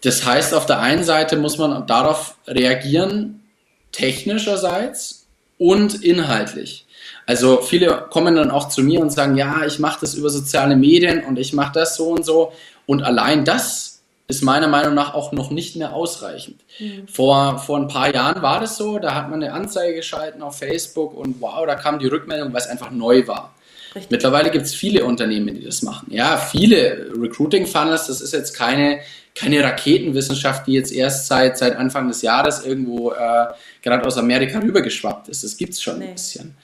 Das 0.00 0.24
heißt, 0.24 0.52
auf 0.52 0.66
der 0.66 0.80
einen 0.80 1.04
Seite 1.04 1.36
muss 1.36 1.58
man 1.58 1.86
darauf 1.86 2.34
reagieren, 2.48 3.44
technischerseits 3.92 5.26
und 5.58 6.02
inhaltlich. 6.02 6.86
Also 7.28 7.60
viele 7.60 8.06
kommen 8.08 8.36
dann 8.36 8.50
auch 8.50 8.70
zu 8.70 8.82
mir 8.82 9.00
und 9.00 9.12
sagen, 9.12 9.36
ja, 9.36 9.62
ich 9.66 9.78
mache 9.78 9.98
das 10.00 10.14
über 10.14 10.30
soziale 10.30 10.76
Medien 10.76 11.22
und 11.24 11.38
ich 11.38 11.52
mache 11.52 11.72
das 11.74 11.94
so 11.94 12.08
und 12.08 12.24
so. 12.24 12.54
Und 12.86 13.02
allein 13.02 13.44
das 13.44 14.00
ist 14.28 14.42
meiner 14.42 14.66
Meinung 14.66 14.94
nach 14.94 15.12
auch 15.12 15.30
noch 15.32 15.50
nicht 15.50 15.76
mehr 15.76 15.92
ausreichend. 15.92 16.56
Mhm. 16.78 17.06
Vor, 17.06 17.58
vor 17.58 17.76
ein 17.76 17.86
paar 17.86 18.14
Jahren 18.14 18.40
war 18.40 18.60
das 18.60 18.78
so, 18.78 18.98
da 18.98 19.14
hat 19.14 19.28
man 19.28 19.42
eine 19.42 19.52
Anzeige 19.52 19.96
geschalten 19.96 20.40
auf 20.40 20.56
Facebook 20.56 21.14
und 21.14 21.38
wow, 21.42 21.66
da 21.66 21.74
kam 21.74 21.98
die 21.98 22.06
Rückmeldung, 22.06 22.50
weil 22.54 22.62
es 22.62 22.66
einfach 22.66 22.90
neu 22.90 23.26
war. 23.26 23.54
Richtig. 23.94 24.10
Mittlerweile 24.10 24.50
gibt 24.50 24.64
es 24.64 24.74
viele 24.74 25.04
Unternehmen, 25.04 25.54
die 25.54 25.66
das 25.66 25.82
machen. 25.82 26.10
Ja, 26.10 26.38
viele 26.38 27.10
Recruiting-Funnels, 27.14 28.06
das 28.06 28.22
ist 28.22 28.32
jetzt 28.32 28.54
keine, 28.54 29.00
keine 29.34 29.62
Raketenwissenschaft, 29.62 30.66
die 30.66 30.72
jetzt 30.72 30.92
erst 30.92 31.26
seit, 31.26 31.58
seit 31.58 31.76
Anfang 31.76 32.08
des 32.08 32.22
Jahres 32.22 32.64
irgendwo 32.64 33.12
äh, 33.12 33.48
gerade 33.82 34.06
aus 34.06 34.16
Amerika 34.16 34.60
rübergeschwappt 34.60 35.28
ist. 35.28 35.44
Das 35.44 35.58
gibt 35.58 35.74
es 35.74 35.82
schon 35.82 35.98
nee. 35.98 36.06
ein 36.06 36.14
bisschen. 36.14 36.56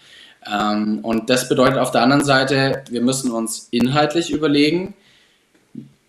Ähm, 0.50 1.00
und 1.02 1.30
das 1.30 1.48
bedeutet 1.48 1.78
auf 1.78 1.90
der 1.90 2.02
anderen 2.02 2.24
Seite, 2.24 2.84
wir 2.90 3.02
müssen 3.02 3.30
uns 3.30 3.68
inhaltlich 3.70 4.30
überlegen, 4.30 4.94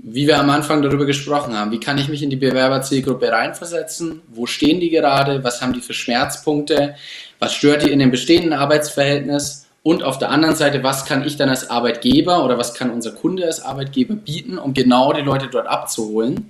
wie 0.08 0.28
wir 0.28 0.39
am 0.39 0.52
Anfang 0.52 0.84
darüber 0.84 1.06
gesprochen 1.06 1.58
haben, 1.58 1.71
wie 1.71 1.80
kann 1.80 1.98
ich 1.98 2.10
mich 2.10 2.21
in 2.21 2.30
die 2.30 2.36
Bewerberzielgruppe 2.36 3.32
reinversetzen, 3.32 4.21
wo 4.28 4.45
stehen 4.45 4.80
die 4.80 4.91
gerade, 4.91 5.43
was 5.43 5.62
haben 5.62 5.74
die 5.74 5.82
für 5.82 5.93
Schmerzpunkte, 5.93 6.95
was 7.39 7.54
stört 7.56 7.82
die 7.82 7.91
in 7.91 8.00
dem 8.00 8.12
bestehenden 8.12 8.54
Arbeitsverhältnis? 8.54 9.65
Und 9.82 10.04
auf 10.04 10.17
der 10.17 10.30
anderen 10.30 10.56
Seite, 10.56 10.84
was 10.84 11.06
kann 11.06 11.26
ich 11.26 11.38
dann 11.38 11.50
als 11.50 11.69
Arbeitgeber 11.69 12.43
oder 12.43 12.58
was 12.58 12.74
kann 12.74 12.89
unser 12.89 13.12
Kunde 13.12 13.45
als 13.45 13.63
Arbeitgeber 13.63 14.15
bieten, 14.15 14.58
um 14.58 14.74
genau 14.74 15.13
die 15.13 15.21
Leute 15.21 15.48
dort 15.48 15.67
abzuholen. 15.67 16.50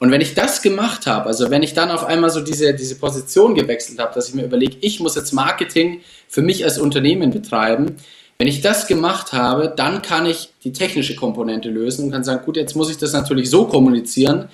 Und 0.00 0.10
wenn 0.10 0.22
ich 0.22 0.32
das 0.32 0.62
gemacht 0.62 1.06
habe, 1.06 1.26
also 1.26 1.50
wenn 1.50 1.62
ich 1.62 1.74
dann 1.74 1.90
auf 1.90 2.04
einmal 2.04 2.30
so 2.30 2.40
diese, 2.40 2.72
diese 2.72 2.94
Position 2.96 3.54
gewechselt 3.54 3.98
habe, 3.98 4.14
dass 4.14 4.28
ich 4.28 4.34
mir 4.34 4.46
überlege, 4.46 4.78
ich 4.80 4.98
muss 4.98 5.14
jetzt 5.14 5.32
Marketing 5.32 6.00
für 6.26 6.40
mich 6.40 6.64
als 6.64 6.78
Unternehmen 6.78 7.30
betreiben, 7.30 7.96
wenn 8.38 8.48
ich 8.48 8.62
das 8.62 8.86
gemacht 8.86 9.34
habe, 9.34 9.70
dann 9.76 10.00
kann 10.00 10.24
ich 10.24 10.54
die 10.64 10.72
technische 10.72 11.16
Komponente 11.16 11.68
lösen 11.68 12.06
und 12.06 12.12
kann 12.12 12.24
sagen, 12.24 12.46
gut, 12.46 12.56
jetzt 12.56 12.74
muss 12.74 12.90
ich 12.90 12.96
das 12.96 13.12
natürlich 13.12 13.50
so 13.50 13.66
kommunizieren, 13.66 14.48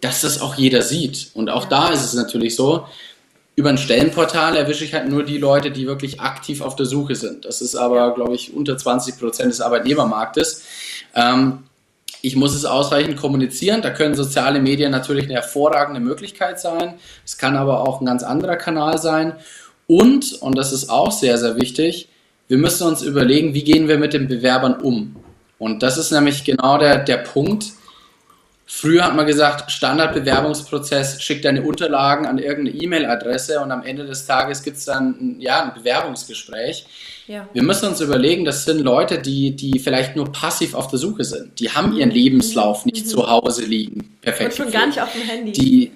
dass 0.00 0.20
das 0.20 0.40
auch 0.40 0.54
jeder 0.54 0.80
sieht. 0.80 1.32
Und 1.34 1.50
auch 1.50 1.64
da 1.64 1.88
ist 1.88 2.04
es 2.04 2.14
natürlich 2.14 2.54
so, 2.54 2.86
über 3.56 3.70
ein 3.70 3.78
Stellenportal 3.78 4.56
erwische 4.56 4.84
ich 4.84 4.94
halt 4.94 5.08
nur 5.08 5.24
die 5.24 5.38
Leute, 5.38 5.72
die 5.72 5.88
wirklich 5.88 6.20
aktiv 6.20 6.60
auf 6.60 6.76
der 6.76 6.86
Suche 6.86 7.16
sind. 7.16 7.44
Das 7.44 7.60
ist 7.60 7.74
aber, 7.74 8.14
glaube 8.14 8.36
ich, 8.36 8.54
unter 8.54 8.78
20 8.78 9.18
Prozent 9.18 9.50
des 9.50 9.60
Arbeitnehmermarktes. 9.60 10.62
Ähm, 11.16 11.64
ich 12.24 12.36
muss 12.36 12.54
es 12.54 12.64
ausreichend 12.64 13.16
kommunizieren. 13.16 13.82
Da 13.82 13.90
können 13.90 14.14
soziale 14.14 14.60
Medien 14.60 14.90
natürlich 14.90 15.24
eine 15.24 15.34
hervorragende 15.34 16.00
Möglichkeit 16.00 16.58
sein. 16.58 16.94
Es 17.24 17.36
kann 17.36 17.56
aber 17.56 17.86
auch 17.86 18.00
ein 18.00 18.06
ganz 18.06 18.22
anderer 18.22 18.56
Kanal 18.56 18.98
sein. 18.98 19.34
Und, 19.86 20.40
und 20.40 20.56
das 20.56 20.72
ist 20.72 20.88
auch 20.88 21.12
sehr, 21.12 21.36
sehr 21.36 21.60
wichtig, 21.60 22.08
wir 22.46 22.58
müssen 22.58 22.86
uns 22.86 23.02
überlegen, 23.02 23.54
wie 23.54 23.64
gehen 23.64 23.88
wir 23.88 23.98
mit 23.98 24.12
den 24.12 24.28
Bewerbern 24.28 24.74
um. 24.74 25.16
Und 25.58 25.82
das 25.82 25.96
ist 25.96 26.10
nämlich 26.10 26.44
genau 26.44 26.78
der, 26.78 26.98
der 26.98 27.18
Punkt, 27.18 27.72
Früher 28.66 29.04
hat 29.04 29.14
man 29.14 29.26
gesagt, 29.26 29.70
Standardbewerbungsprozess, 29.70 31.22
schick 31.22 31.42
deine 31.42 31.62
Unterlagen 31.62 32.24
an 32.24 32.38
irgendeine 32.38 32.82
E-Mail-Adresse 32.82 33.60
und 33.60 33.70
am 33.70 33.82
Ende 33.82 34.06
des 34.06 34.24
Tages 34.26 34.62
gibt 34.62 34.78
es 34.78 34.86
dann 34.86 35.36
ja, 35.38 35.64
ein 35.64 35.74
Bewerbungsgespräch. 35.74 36.86
Ja. 37.26 37.46
Wir 37.52 37.62
müssen 37.62 37.88
uns 37.88 38.00
überlegen, 38.00 38.44
das 38.46 38.64
sind 38.64 38.80
Leute, 38.80 39.18
die, 39.18 39.50
die 39.54 39.78
vielleicht 39.78 40.16
nur 40.16 40.32
passiv 40.32 40.74
auf 40.74 40.88
der 40.88 40.98
Suche 40.98 41.24
sind. 41.24 41.58
Die 41.60 41.70
haben 41.70 41.94
ihren 41.94 42.10
Lebenslauf 42.10 42.86
nicht 42.86 43.04
mhm. 43.04 43.10
zu 43.10 43.28
Hause 43.28 43.64
liegen. 43.64 44.16
Perfekt. 44.22 44.58
Und 44.58 44.64
schon 44.64 44.72
gar 44.72 44.86
nicht 44.86 45.00
auf 45.00 45.12
dem 45.12 45.22
Handy. 45.22 45.52
Die, 45.52 45.92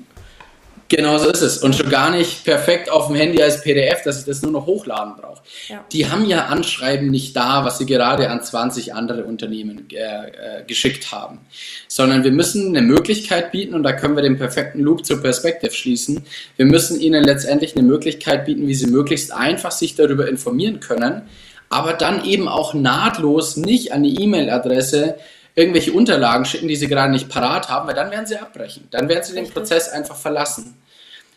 Genau 0.88 1.18
so 1.18 1.28
ist 1.28 1.42
es. 1.42 1.58
Und 1.58 1.76
schon 1.76 1.90
gar 1.90 2.10
nicht 2.10 2.44
perfekt 2.44 2.90
auf 2.90 3.08
dem 3.08 3.16
Handy 3.16 3.42
als 3.42 3.60
PDF, 3.60 4.02
dass 4.04 4.20
ich 4.20 4.24
das 4.24 4.40
nur 4.40 4.52
noch 4.52 4.64
hochladen 4.64 5.16
brauche. 5.20 5.42
Ja. 5.68 5.84
Die 5.92 6.08
haben 6.10 6.24
ja 6.24 6.46
Anschreiben 6.46 7.10
nicht 7.10 7.36
da, 7.36 7.64
was 7.66 7.76
sie 7.76 7.84
gerade 7.84 8.30
an 8.30 8.42
20 8.42 8.94
andere 8.94 9.24
Unternehmen 9.24 9.86
äh, 9.92 9.98
äh, 9.98 10.64
geschickt 10.66 11.12
haben. 11.12 11.40
Sondern 11.88 12.24
wir 12.24 12.32
müssen 12.32 12.68
eine 12.68 12.80
Möglichkeit 12.80 13.52
bieten, 13.52 13.74
und 13.74 13.82
da 13.82 13.92
können 13.92 14.16
wir 14.16 14.22
den 14.22 14.38
perfekten 14.38 14.80
Loop 14.80 15.04
zur 15.04 15.20
Perspective 15.20 15.72
schließen. 15.72 16.24
Wir 16.56 16.64
müssen 16.64 16.98
ihnen 16.98 17.22
letztendlich 17.22 17.76
eine 17.76 17.86
Möglichkeit 17.86 18.46
bieten, 18.46 18.66
wie 18.66 18.74
sie 18.74 18.86
möglichst 18.86 19.30
einfach 19.30 19.72
sich 19.72 19.94
darüber 19.94 20.26
informieren 20.26 20.80
können, 20.80 21.22
aber 21.68 21.92
dann 21.92 22.24
eben 22.24 22.48
auch 22.48 22.72
nahtlos 22.72 23.58
nicht 23.58 23.92
an 23.92 24.02
die 24.02 24.22
E-Mail-Adresse 24.22 25.16
irgendwelche 25.58 25.92
Unterlagen 25.92 26.44
schicken, 26.44 26.68
die 26.68 26.76
sie 26.76 26.86
gerade 26.86 27.10
nicht 27.10 27.28
parat 27.28 27.68
haben, 27.68 27.88
weil 27.88 27.94
dann 27.94 28.12
werden 28.12 28.26
sie 28.26 28.36
abbrechen. 28.36 28.86
Dann 28.92 29.08
werden 29.08 29.24
sie 29.24 29.34
den 29.34 29.50
Prozess 29.50 29.88
einfach 29.88 30.14
verlassen. 30.14 30.76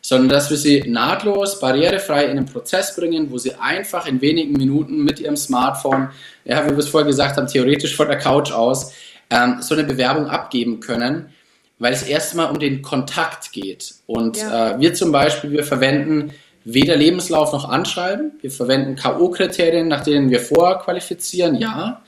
Sondern 0.04 0.30
dass 0.30 0.52
wir 0.52 0.58
sie 0.58 0.84
nahtlos, 0.88 1.60
barrierefrei 1.60 2.26
in 2.26 2.36
den 2.36 2.46
Prozess 2.46 2.96
bringen, 2.96 3.32
wo 3.32 3.40
sie 3.40 3.56
einfach 3.56 4.06
in 4.06 4.22
wenigen 4.22 4.54
Minuten 4.54 5.04
mit 5.04 5.20
ihrem 5.20 5.38
Smartphone, 5.38 6.10
ja, 6.46 6.64
wie 6.66 6.70
wir 6.70 6.78
es 6.78 6.90
vorher 6.90 7.08
gesagt 7.08 7.38
haben, 7.38 7.48
theoretisch 7.48 7.96
von 7.96 8.08
der 8.08 8.20
Couch 8.20 8.52
aus, 8.52 8.94
ähm, 9.32 9.58
so 9.62 9.74
eine 9.74 9.86
Bewerbung 9.86 10.28
abgeben 10.28 10.80
können, 10.82 11.34
weil 11.80 11.94
es 11.94 12.04
erstmal 12.04 12.52
um 12.52 12.60
den 12.60 12.84
Kontakt 12.84 13.52
geht. 13.52 13.96
Und 14.06 14.38
ja. 14.38 14.76
äh, 14.76 14.80
wir 14.80 14.94
zum 14.94 15.12
Beispiel, 15.12 15.52
wir 15.52 15.64
verwenden 15.64 16.32
weder 16.64 16.96
Lebenslauf 16.96 17.54
noch 17.54 17.68
Anschreiben. 17.68 18.34
Wir 18.42 18.52
verwenden 18.52 18.96
K.O.-Kriterien, 18.96 19.86
nach 19.86 20.04
denen 20.04 20.30
wir 20.30 20.42
vorqualifizieren, 20.42 21.56
ja 21.56 22.04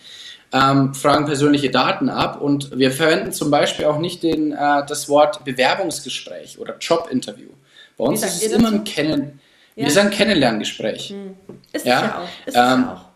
ähm, 0.53 0.93
fragen 0.93 1.25
persönliche 1.25 1.71
Daten 1.71 2.09
ab 2.09 2.39
und 2.39 2.77
wir 2.77 2.91
verwenden 2.91 3.31
zum 3.31 3.49
Beispiel 3.49 3.85
auch 3.85 3.97
nicht 3.97 4.21
den, 4.21 4.51
äh, 4.51 4.85
das 4.87 5.09
Wort 5.09 5.43
Bewerbungsgespräch 5.43 6.59
oder 6.59 6.77
Jobinterview. 6.79 7.49
Bei 7.97 8.05
uns 8.05 8.23
ist 8.23 8.43
es 8.43 8.51
immer 8.51 8.69
ein 8.69 8.83
Kennen, 8.83 9.39
ja. 9.75 9.85
wir 9.85 9.91
sagen 9.91 10.11
Kennenlerngespräch. 10.11 11.09
Hm. 11.09 11.35
Ist 11.71 11.85
ja? 11.85 12.01
ja 12.01 12.19
auch. 12.19 12.47
Ist 12.47 12.55
ähm, 12.55 12.61
ja 12.61 12.93
auch. 12.95 13.13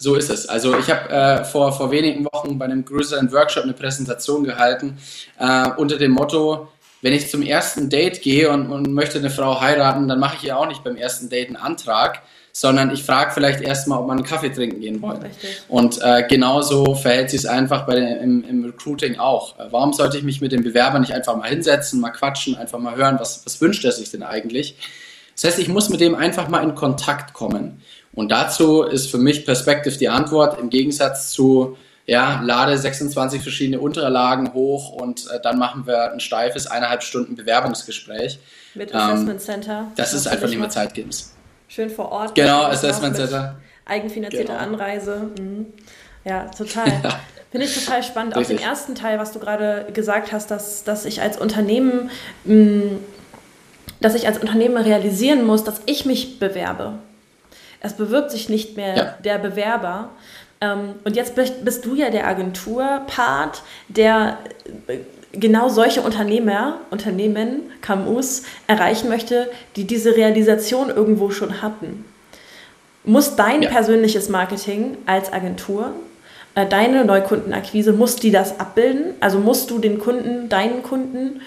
So 0.00 0.14
ist 0.14 0.30
es. 0.30 0.48
Also 0.48 0.78
ich 0.78 0.88
habe 0.88 1.10
äh, 1.10 1.44
vor, 1.44 1.72
vor 1.72 1.90
wenigen 1.90 2.24
Wochen 2.24 2.56
bei 2.56 2.66
einem 2.66 2.84
größeren 2.84 3.32
Workshop 3.32 3.64
eine 3.64 3.72
Präsentation 3.72 4.44
gehalten 4.44 4.96
äh, 5.40 5.68
unter 5.76 5.96
dem 5.98 6.12
Motto, 6.12 6.68
wenn 7.02 7.12
ich 7.12 7.28
zum 7.28 7.42
ersten 7.42 7.90
Date 7.90 8.22
gehe 8.22 8.48
und, 8.50 8.70
und 8.70 8.92
möchte 8.92 9.18
eine 9.18 9.30
Frau 9.30 9.60
heiraten, 9.60 10.06
dann 10.06 10.20
mache 10.20 10.36
ich 10.36 10.44
ihr 10.44 10.56
auch 10.56 10.68
nicht 10.68 10.84
beim 10.84 10.96
ersten 10.96 11.28
Date 11.28 11.48
einen 11.48 11.56
Antrag, 11.56 12.22
sondern 12.52 12.90
ich 12.90 13.04
frage 13.04 13.30
vielleicht 13.32 13.60
erstmal, 13.60 14.00
ob 14.00 14.06
man 14.06 14.18
einen 14.18 14.26
Kaffee 14.26 14.50
trinken 14.50 14.80
gehen 14.80 15.00
wollen. 15.00 15.22
Richtig. 15.22 15.62
Und 15.68 16.00
äh, 16.02 16.24
genauso 16.28 16.94
verhält 16.94 17.30
sich 17.30 17.40
es 17.40 17.46
einfach 17.46 17.86
bei 17.86 17.94
den, 17.94 18.08
im, 18.18 18.44
im, 18.44 18.64
Recruiting 18.64 19.18
auch. 19.18 19.58
Äh, 19.58 19.66
warum 19.70 19.92
sollte 19.92 20.18
ich 20.18 20.24
mich 20.24 20.40
mit 20.40 20.52
dem 20.52 20.64
Bewerber 20.64 20.98
nicht 20.98 21.12
einfach 21.12 21.36
mal 21.36 21.48
hinsetzen, 21.48 22.00
mal 22.00 22.10
quatschen, 22.10 22.56
einfach 22.56 22.78
mal 22.78 22.96
hören, 22.96 23.18
was, 23.20 23.44
was 23.46 23.60
wünscht 23.60 23.84
er 23.84 23.92
sich 23.92 24.10
denn 24.10 24.22
eigentlich? 24.22 24.76
Das 25.34 25.44
heißt, 25.44 25.58
ich 25.60 25.68
muss 25.68 25.88
mit 25.88 26.00
dem 26.00 26.14
einfach 26.14 26.48
mal 26.48 26.62
in 26.62 26.74
Kontakt 26.74 27.32
kommen. 27.32 27.80
Und 28.12 28.30
dazu 28.30 28.82
ist 28.82 29.08
für 29.08 29.18
mich 29.18 29.46
Perspective 29.46 29.96
die 29.96 30.08
Antwort 30.08 30.58
im 30.58 30.70
Gegensatz 30.70 31.30
zu, 31.30 31.76
ja, 32.06 32.40
lade 32.42 32.76
26 32.76 33.40
verschiedene 33.42 33.78
Unterlagen 33.78 34.52
hoch 34.52 34.90
und 34.90 35.30
äh, 35.30 35.40
dann 35.40 35.58
machen 35.58 35.86
wir 35.86 36.10
ein 36.10 36.18
steifes 36.18 36.66
eineinhalb 36.66 37.04
Stunden 37.04 37.36
Bewerbungsgespräch. 37.36 38.40
Mit 38.74 38.92
Assessment 38.92 39.30
ähm, 39.30 39.38
Center. 39.38 39.92
Das 39.94 40.12
ist 40.12 40.26
einfach 40.26 40.48
nicht 40.48 40.58
mehr 40.58 40.70
zeitgebend 40.70 41.37
schön 41.68 41.90
vor 41.90 42.10
Ort. 42.10 42.34
Genau, 42.34 42.62
Assessment 42.64 43.14
Center. 43.14 43.56
Eigenfinanzierte 43.84 44.52
genau. 44.52 44.58
Anreise. 44.58 45.30
Mhm. 45.38 45.66
Ja, 46.24 46.44
total. 46.46 46.86
Ja. 47.04 47.20
Finde 47.50 47.66
ich 47.66 47.82
total 47.82 48.02
spannend. 48.02 48.36
Richtig. 48.36 48.58
Auch 48.58 48.60
den 48.60 48.68
ersten 48.68 48.94
Teil, 48.94 49.18
was 49.18 49.32
du 49.32 49.38
gerade 49.38 49.86
gesagt 49.94 50.32
hast, 50.32 50.50
dass, 50.50 50.84
dass 50.84 51.06
ich 51.06 51.22
als 51.22 51.38
Unternehmen, 51.38 52.10
mh, 52.44 52.54
mm, 52.54 52.98
dass 54.00 54.14
ich 54.14 54.26
als 54.26 54.36
Unternehmen 54.36 54.76
realisieren 54.76 55.46
muss, 55.46 55.64
dass 55.64 55.80
ich 55.86 56.04
mich 56.04 56.38
bewerbe. 56.38 56.98
Es 57.80 57.94
bewirbt 57.94 58.30
sich 58.30 58.50
nicht 58.50 58.76
mehr 58.76 58.96
ja. 58.96 59.04
der 59.24 59.38
Bewerber. 59.38 60.10
Ähm, 60.60 60.96
und 61.04 61.16
jetzt 61.16 61.36
bist, 61.36 61.64
bist 61.64 61.86
du 61.86 61.94
ja 61.94 62.10
der 62.10 62.26
Agenturpart, 62.26 63.62
der 63.88 64.36
genau 65.40 65.68
solche 65.68 66.02
Unternehmer, 66.02 66.80
Unternehmen, 66.90 67.70
KMUs 67.80 68.42
erreichen 68.66 69.08
möchte, 69.08 69.50
die 69.76 69.84
diese 69.84 70.16
Realisation 70.16 70.88
irgendwo 70.88 71.30
schon 71.30 71.62
hatten. 71.62 72.04
Muss 73.04 73.36
dein 73.36 73.62
ja. 73.62 73.70
persönliches 73.70 74.28
Marketing 74.28 74.98
als 75.06 75.32
Agentur, 75.32 75.92
äh, 76.54 76.66
deine 76.66 77.04
Neukundenakquise, 77.04 77.92
muss 77.92 78.16
die 78.16 78.30
das 78.30 78.60
abbilden? 78.60 79.14
Also 79.20 79.38
musst 79.38 79.70
du 79.70 79.78
den 79.78 79.98
Kunden, 79.98 80.48
deinen 80.48 80.82
Kunden 80.82 81.40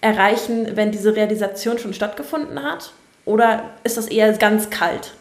erreichen, 0.00 0.68
wenn 0.74 0.92
diese 0.92 1.16
Realisation 1.16 1.78
schon 1.78 1.94
stattgefunden 1.94 2.62
hat? 2.62 2.92
Oder 3.24 3.70
ist 3.84 3.96
das 3.96 4.08
eher 4.08 4.32
ganz 4.34 4.70
kalt? 4.70 5.12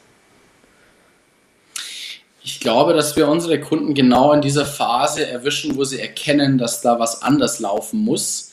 Ich 2.43 2.59
glaube, 2.59 2.93
dass 2.93 3.15
wir 3.15 3.27
unsere 3.27 3.59
Kunden 3.59 3.93
genau 3.93 4.33
in 4.33 4.41
dieser 4.41 4.65
Phase 4.65 5.27
erwischen, 5.27 5.77
wo 5.77 5.83
sie 5.83 5.99
erkennen, 5.99 6.57
dass 6.57 6.81
da 6.81 6.99
was 6.99 7.21
anders 7.21 7.59
laufen 7.59 7.99
muss, 7.99 8.51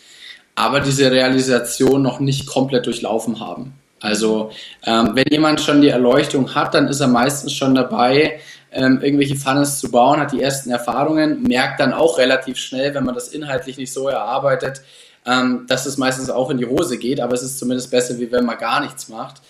aber 0.54 0.80
diese 0.80 1.10
Realisation 1.10 2.02
noch 2.02 2.20
nicht 2.20 2.46
komplett 2.46 2.84
durchlaufen 2.84 3.40
haben. 3.40 3.74
Also 4.00 4.50
ähm, 4.84 5.10
wenn 5.14 5.26
jemand 5.30 5.60
schon 5.60 5.80
die 5.80 5.88
Erleuchtung 5.88 6.54
hat, 6.54 6.74
dann 6.74 6.88
ist 6.88 7.00
er 7.00 7.08
meistens 7.08 7.52
schon 7.52 7.74
dabei, 7.74 8.40
ähm, 8.70 9.00
irgendwelche 9.02 9.36
Funnels 9.36 9.80
zu 9.80 9.90
bauen, 9.90 10.20
hat 10.20 10.32
die 10.32 10.42
ersten 10.42 10.70
Erfahrungen, 10.70 11.42
merkt 11.42 11.80
dann 11.80 11.92
auch 11.92 12.18
relativ 12.18 12.58
schnell, 12.58 12.94
wenn 12.94 13.04
man 13.04 13.14
das 13.14 13.28
inhaltlich 13.28 13.78
nicht 13.78 13.92
so 13.92 14.08
erarbeitet, 14.08 14.82
ähm, 15.26 15.64
dass 15.66 15.86
es 15.86 15.96
meistens 15.96 16.28
auch 16.30 16.50
in 16.50 16.58
die 16.58 16.66
Hose 16.66 16.98
geht, 16.98 17.20
aber 17.20 17.34
es 17.34 17.42
ist 17.42 17.58
zumindest 17.58 17.90
besser, 17.90 18.18
wie 18.18 18.30
wenn 18.30 18.44
man 18.44 18.58
gar 18.58 18.80
nichts 18.80 19.08
macht. 19.08 19.40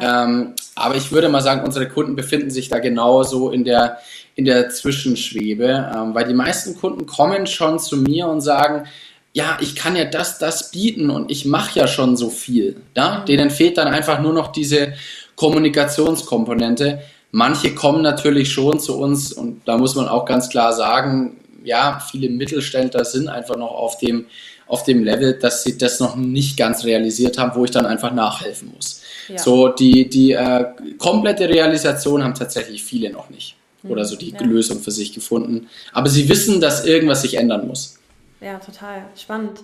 Ja. 0.00 0.24
Ähm, 0.24 0.54
aber 0.74 0.96
ich 0.96 1.12
würde 1.12 1.28
mal 1.28 1.40
sagen, 1.40 1.64
unsere 1.64 1.88
Kunden 1.88 2.16
befinden 2.16 2.50
sich 2.50 2.68
da 2.68 2.78
genauso 2.78 3.50
in 3.50 3.64
der, 3.64 3.98
in 4.34 4.44
der 4.44 4.70
Zwischenschwebe, 4.70 5.92
ähm, 5.94 6.14
weil 6.14 6.26
die 6.26 6.34
meisten 6.34 6.78
Kunden 6.78 7.06
kommen 7.06 7.46
schon 7.46 7.78
zu 7.78 7.96
mir 7.96 8.28
und 8.28 8.40
sagen, 8.40 8.86
ja, 9.32 9.58
ich 9.60 9.76
kann 9.76 9.96
ja 9.96 10.06
das, 10.06 10.38
das 10.38 10.70
bieten 10.70 11.10
und 11.10 11.30
ich 11.30 11.44
mache 11.44 11.78
ja 11.78 11.86
schon 11.86 12.16
so 12.16 12.30
viel. 12.30 12.80
Ja? 12.96 13.20
Mhm. 13.20 13.26
Denen 13.26 13.50
fehlt 13.50 13.78
dann 13.78 13.88
einfach 13.88 14.20
nur 14.20 14.32
noch 14.32 14.52
diese 14.52 14.94
Kommunikationskomponente. 15.34 17.00
Manche 17.32 17.74
kommen 17.74 18.02
natürlich 18.02 18.50
schon 18.50 18.80
zu 18.80 18.98
uns 18.98 19.32
und 19.32 19.60
da 19.66 19.76
muss 19.76 19.94
man 19.94 20.08
auch 20.08 20.24
ganz 20.24 20.48
klar 20.48 20.72
sagen, 20.72 21.36
ja, 21.64 22.00
viele 22.10 22.30
Mittelständler 22.30 23.04
sind 23.04 23.28
einfach 23.28 23.56
noch 23.56 23.72
auf 23.72 23.98
dem, 23.98 24.26
auf 24.66 24.84
dem 24.84 25.04
Level, 25.04 25.38
dass 25.38 25.64
sie 25.64 25.76
das 25.76 26.00
noch 26.00 26.16
nicht 26.16 26.56
ganz 26.56 26.84
realisiert 26.84 27.38
haben, 27.38 27.54
wo 27.54 27.64
ich 27.64 27.70
dann 27.70 27.86
einfach 27.86 28.12
nachhelfen 28.12 28.72
muss. 28.74 28.95
Ja. 29.28 29.38
So 29.38 29.68
die, 29.68 30.08
die 30.08 30.32
äh, 30.32 30.66
komplette 30.98 31.48
Realisation 31.48 32.22
haben 32.22 32.34
tatsächlich 32.34 32.82
viele 32.82 33.10
noch 33.10 33.30
nicht. 33.30 33.56
Mhm. 33.82 33.90
Oder 33.90 34.04
so 34.04 34.16
die 34.16 34.30
ja. 34.30 34.40
Lösung 34.42 34.80
für 34.80 34.90
sich 34.90 35.12
gefunden. 35.12 35.68
Aber 35.92 36.08
sie 36.08 36.28
wissen, 36.28 36.60
dass 36.60 36.84
irgendwas 36.84 37.22
sich 37.22 37.34
ändern 37.34 37.66
muss. 37.66 37.98
Ja, 38.40 38.58
total 38.58 39.04
spannend. 39.16 39.60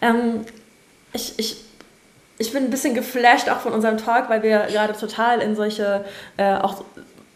Ähm, 0.00 0.44
ich, 1.12 1.34
ich, 1.38 1.56
ich 2.38 2.52
bin 2.52 2.64
ein 2.64 2.70
bisschen 2.70 2.94
geflasht 2.94 3.48
auch 3.48 3.60
von 3.60 3.72
unserem 3.72 3.98
Talk, 3.98 4.28
weil 4.28 4.42
wir 4.42 4.66
gerade 4.70 4.94
total 4.98 5.40
in 5.40 5.56
solche, 5.56 6.04
äh, 6.36 6.54
auch, 6.56 6.84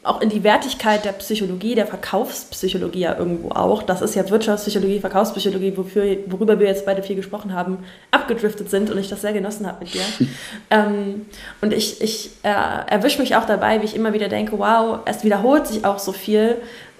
auch 0.07 0.20
in 0.20 0.28
die 0.28 0.44
Wertigkeit 0.44 1.04
der 1.04 1.12
Psychologie, 1.12 1.74
der 1.74 1.86
Verkaufspsychologie 1.86 3.00
ja 3.00 3.18
irgendwo 3.18 3.50
auch, 3.50 3.82
das 3.82 4.02
ist 4.02 4.14
ja 4.14 4.28
Wirtschaftspsychologie, 4.30 5.00
Verkaufspsychologie, 5.00 5.76
wofür, 5.76 6.18
worüber 6.26 6.59
wir 6.61 6.68
jetzt 6.68 6.86
beide 6.86 7.02
viel 7.02 7.16
gesprochen 7.16 7.52
haben, 7.52 7.78
abgedriftet 8.11 8.70
sind 8.70 8.90
und 8.90 8.98
ich 8.98 9.09
das 9.09 9.20
sehr 9.20 9.32
genossen 9.32 9.66
habe 9.66 9.84
mit 9.84 9.94
dir. 9.94 10.02
ähm, 10.70 11.26
und 11.61 11.72
ich, 11.72 12.00
ich 12.00 12.30
äh, 12.42 12.48
erwische 12.88 13.20
mich 13.20 13.36
auch 13.36 13.44
dabei, 13.44 13.80
wie 13.80 13.84
ich 13.84 13.96
immer 13.96 14.12
wieder 14.12 14.28
denke, 14.28 14.59
wow, 14.59 15.00
es 15.04 15.24
wiederholt 15.24 15.66
sich 15.66 15.84
auch 15.84 15.98
so 15.98 16.12
viel, 16.12 16.57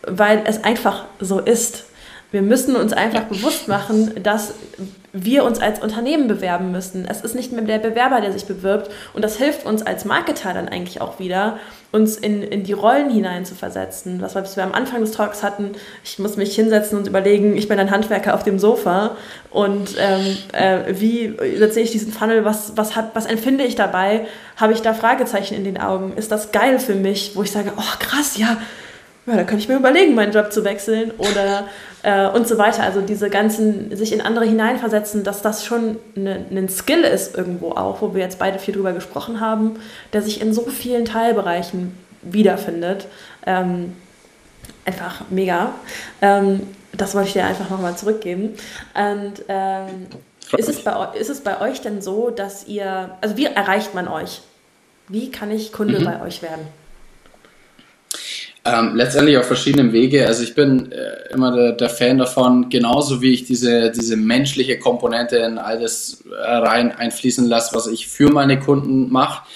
weil 0.07 0.43
es 0.45 0.65
einfach 0.65 1.05
so 1.21 1.39
ist. 1.41 1.85
Wir 2.33 2.43
müssen 2.43 2.75
uns 2.75 2.93
einfach 2.93 3.23
bewusst 3.23 3.69
machen, 3.69 4.23
dass 4.23 4.55
wir 5.25 5.45
uns 5.45 5.61
als 5.61 5.81
Unternehmen 5.81 6.29
bewerben 6.29 6.73
müssen. 6.73 7.07
Es 7.09 7.23
ist 7.23 7.35
nicht 7.35 7.53
mehr 7.53 7.63
der 7.63 7.79
Bewerber, 7.79 8.21
der 8.21 8.33
sich 8.33 8.45
bewirbt. 8.45 8.91
Und 9.15 9.23
das 9.23 9.37
hilft 9.37 9.65
uns 9.65 9.83
als 9.83 10.05
Marketer 10.05 10.53
dann 10.53 10.69
eigentlich 10.69 11.01
auch 11.01 11.19
wieder, 11.19 11.59
uns 11.93 12.17
in, 12.17 12.43
in 12.43 12.65
die 12.65 12.75
Rollen 12.75 13.11
hinein 13.11 13.45
zu 13.45 13.55
versetzen. 13.55 14.21
Was 14.21 14.57
wir 14.57 14.65
am 14.65 14.73
Anfang 14.73 15.01
des 15.01 15.13
Talks 15.13 15.43
hatten, 15.43 15.73
ich 16.05 16.19
muss 16.19 16.37
mich 16.37 16.55
hinsetzen 16.55 16.99
und 16.99 17.07
überlegen, 17.07 17.57
ich 17.57 17.69
bin 17.69 17.79
ein 17.79 17.91
Handwerker 17.91 18.35
auf 18.35 18.43
dem 18.43 18.59
Sofa 18.59 19.17
und 19.51 19.97
ähm, 19.99 20.37
äh, 20.53 21.01
wie 21.01 21.35
setze 21.57 21.81
ich 21.81 21.91
diesen 21.91 22.13
Funnel, 22.13 22.45
was, 22.45 22.77
was, 22.77 22.97
hat, 22.97 23.15
was 23.15 23.27
empfinde 23.27 23.65
ich 23.65 23.77
dabei? 23.77 24.27
Habe 24.57 24.75
ich 24.75 24.83
da 24.83 24.93
Fragezeichen 24.93 25.55
in 25.55 25.65
den 25.65 25.79
Augen? 25.81 26.13
Ist 26.17 26.31
das 26.31 26.53
geil 26.53 26.79
für 26.79 26.95
mich, 26.95 27.33
wo 27.35 27.43
ich 27.43 27.51
sage, 27.51 27.73
oh 27.77 27.97
krass, 27.99 28.37
ja, 28.37 28.59
ja, 29.27 29.37
da 29.37 29.45
kann 29.45 29.59
ich 29.59 29.69
mir 29.69 29.77
überlegen, 29.77 30.15
meinen 30.15 30.33
Job 30.33 30.53
zu 30.53 30.65
wechseln 30.65 31.11
oder 31.19 31.67
äh, 32.03 32.29
und 32.29 32.47
so 32.47 32.59
weiter. 32.59 32.85
Also 32.85 33.01
diese 33.01 33.29
ganzen, 33.29 33.95
sich 33.97 34.13
in 34.13 34.21
andere 34.21 34.45
hineinversetzen, 34.45 35.25
dass 35.25 35.43
das 35.43 35.65
schon 35.65 35.99
ne, 36.15 36.45
ein 36.51 36.69
Skill 36.69 37.03
ist 37.03 37.37
irgendwo 37.37 37.73
auch, 37.73 38.01
wo 38.01 38.15
wir 38.15 38.23
jetzt 38.23 38.39
beide 38.39 38.59
viel 38.59 38.75
drüber 38.75 38.93
gesprochen 38.93 39.41
haben, 39.41 39.81
der 40.13 40.23
sich 40.23 40.41
in 40.41 40.53
so 40.53 40.63
vielen 40.63 41.05
Teilbereichen 41.05 41.99
wiederfindet. 42.23 43.09
Ähm, 43.47 43.95
einfach 44.85 45.23
mega. 45.31 45.73
Ähm, 46.23 46.61
das 46.93 47.15
wollte 47.15 47.29
ich 47.29 47.35
dir 47.35 47.45
einfach 47.45 47.69
nochmal 47.69 47.97
zurückgeben. 47.97 48.55
Und 48.95 49.45
ähm, 49.49 50.07
ist, 50.57 50.69
es 50.69 50.85
bei, 50.85 51.09
ist 51.19 51.31
es 51.31 51.41
bei 51.41 51.61
euch 51.61 51.81
denn 51.81 52.01
so, 52.01 52.31
dass 52.31 52.67
ihr, 52.67 53.17
also 53.21 53.37
wie 53.37 53.47
erreicht 53.47 53.95
man 53.95 54.07
euch? 54.07 54.43
Wie 55.09 55.31
kann 55.31 55.51
ich 55.51 55.73
Kunde 55.73 55.99
mhm. 55.99 56.05
bei 56.05 56.23
euch 56.23 56.43
werden? 56.43 56.67
Ähm, 58.67 58.97
letztendlich 58.97 59.39
auf 59.39 59.47
verschiedenen 59.47 59.93
Wege. 59.93 60.27
Also 60.27 60.43
ich 60.43 60.55
bin 60.55 60.91
äh, 60.91 61.33
immer 61.33 61.55
der, 61.55 61.73
der, 61.73 61.89
Fan 61.89 62.19
davon, 62.19 62.69
genauso 62.69 63.23
wie 63.23 63.33
ich 63.33 63.45
diese, 63.45 63.91
diese 63.91 64.17
menschliche 64.17 64.79
Komponente 64.79 65.37
in 65.37 65.59
all 65.59 65.81
das 65.81 66.25
äh, 66.31 66.35
rein 66.35 66.91
einfließen 66.91 67.47
lasse, 67.47 67.77
was 67.77 67.87
ich 67.87 68.09
für 68.09 68.31
meine 68.31 68.59
Kunden 68.59 69.11
mache. 69.11 69.47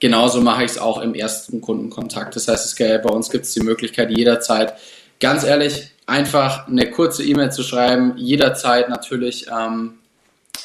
Genauso 0.00 0.40
mache 0.42 0.64
ich 0.64 0.72
es 0.72 0.78
auch 0.78 1.00
im 1.00 1.14
ersten 1.14 1.60
Kundenkontakt. 1.60 2.36
Das 2.36 2.46
heißt, 2.46 2.64
es, 2.66 2.74
bei 2.76 3.10
uns 3.10 3.30
gibt 3.30 3.46
es 3.46 3.54
die 3.54 3.60
Möglichkeit 3.60 4.10
jederzeit, 4.10 4.74
ganz 5.18 5.44
ehrlich, 5.44 5.90
einfach 6.06 6.68
eine 6.68 6.90
kurze 6.90 7.24
E-Mail 7.24 7.50
zu 7.50 7.62
schreiben, 7.62 8.14
jederzeit 8.16 8.88
natürlich 8.88 9.46
ähm, 9.48 9.94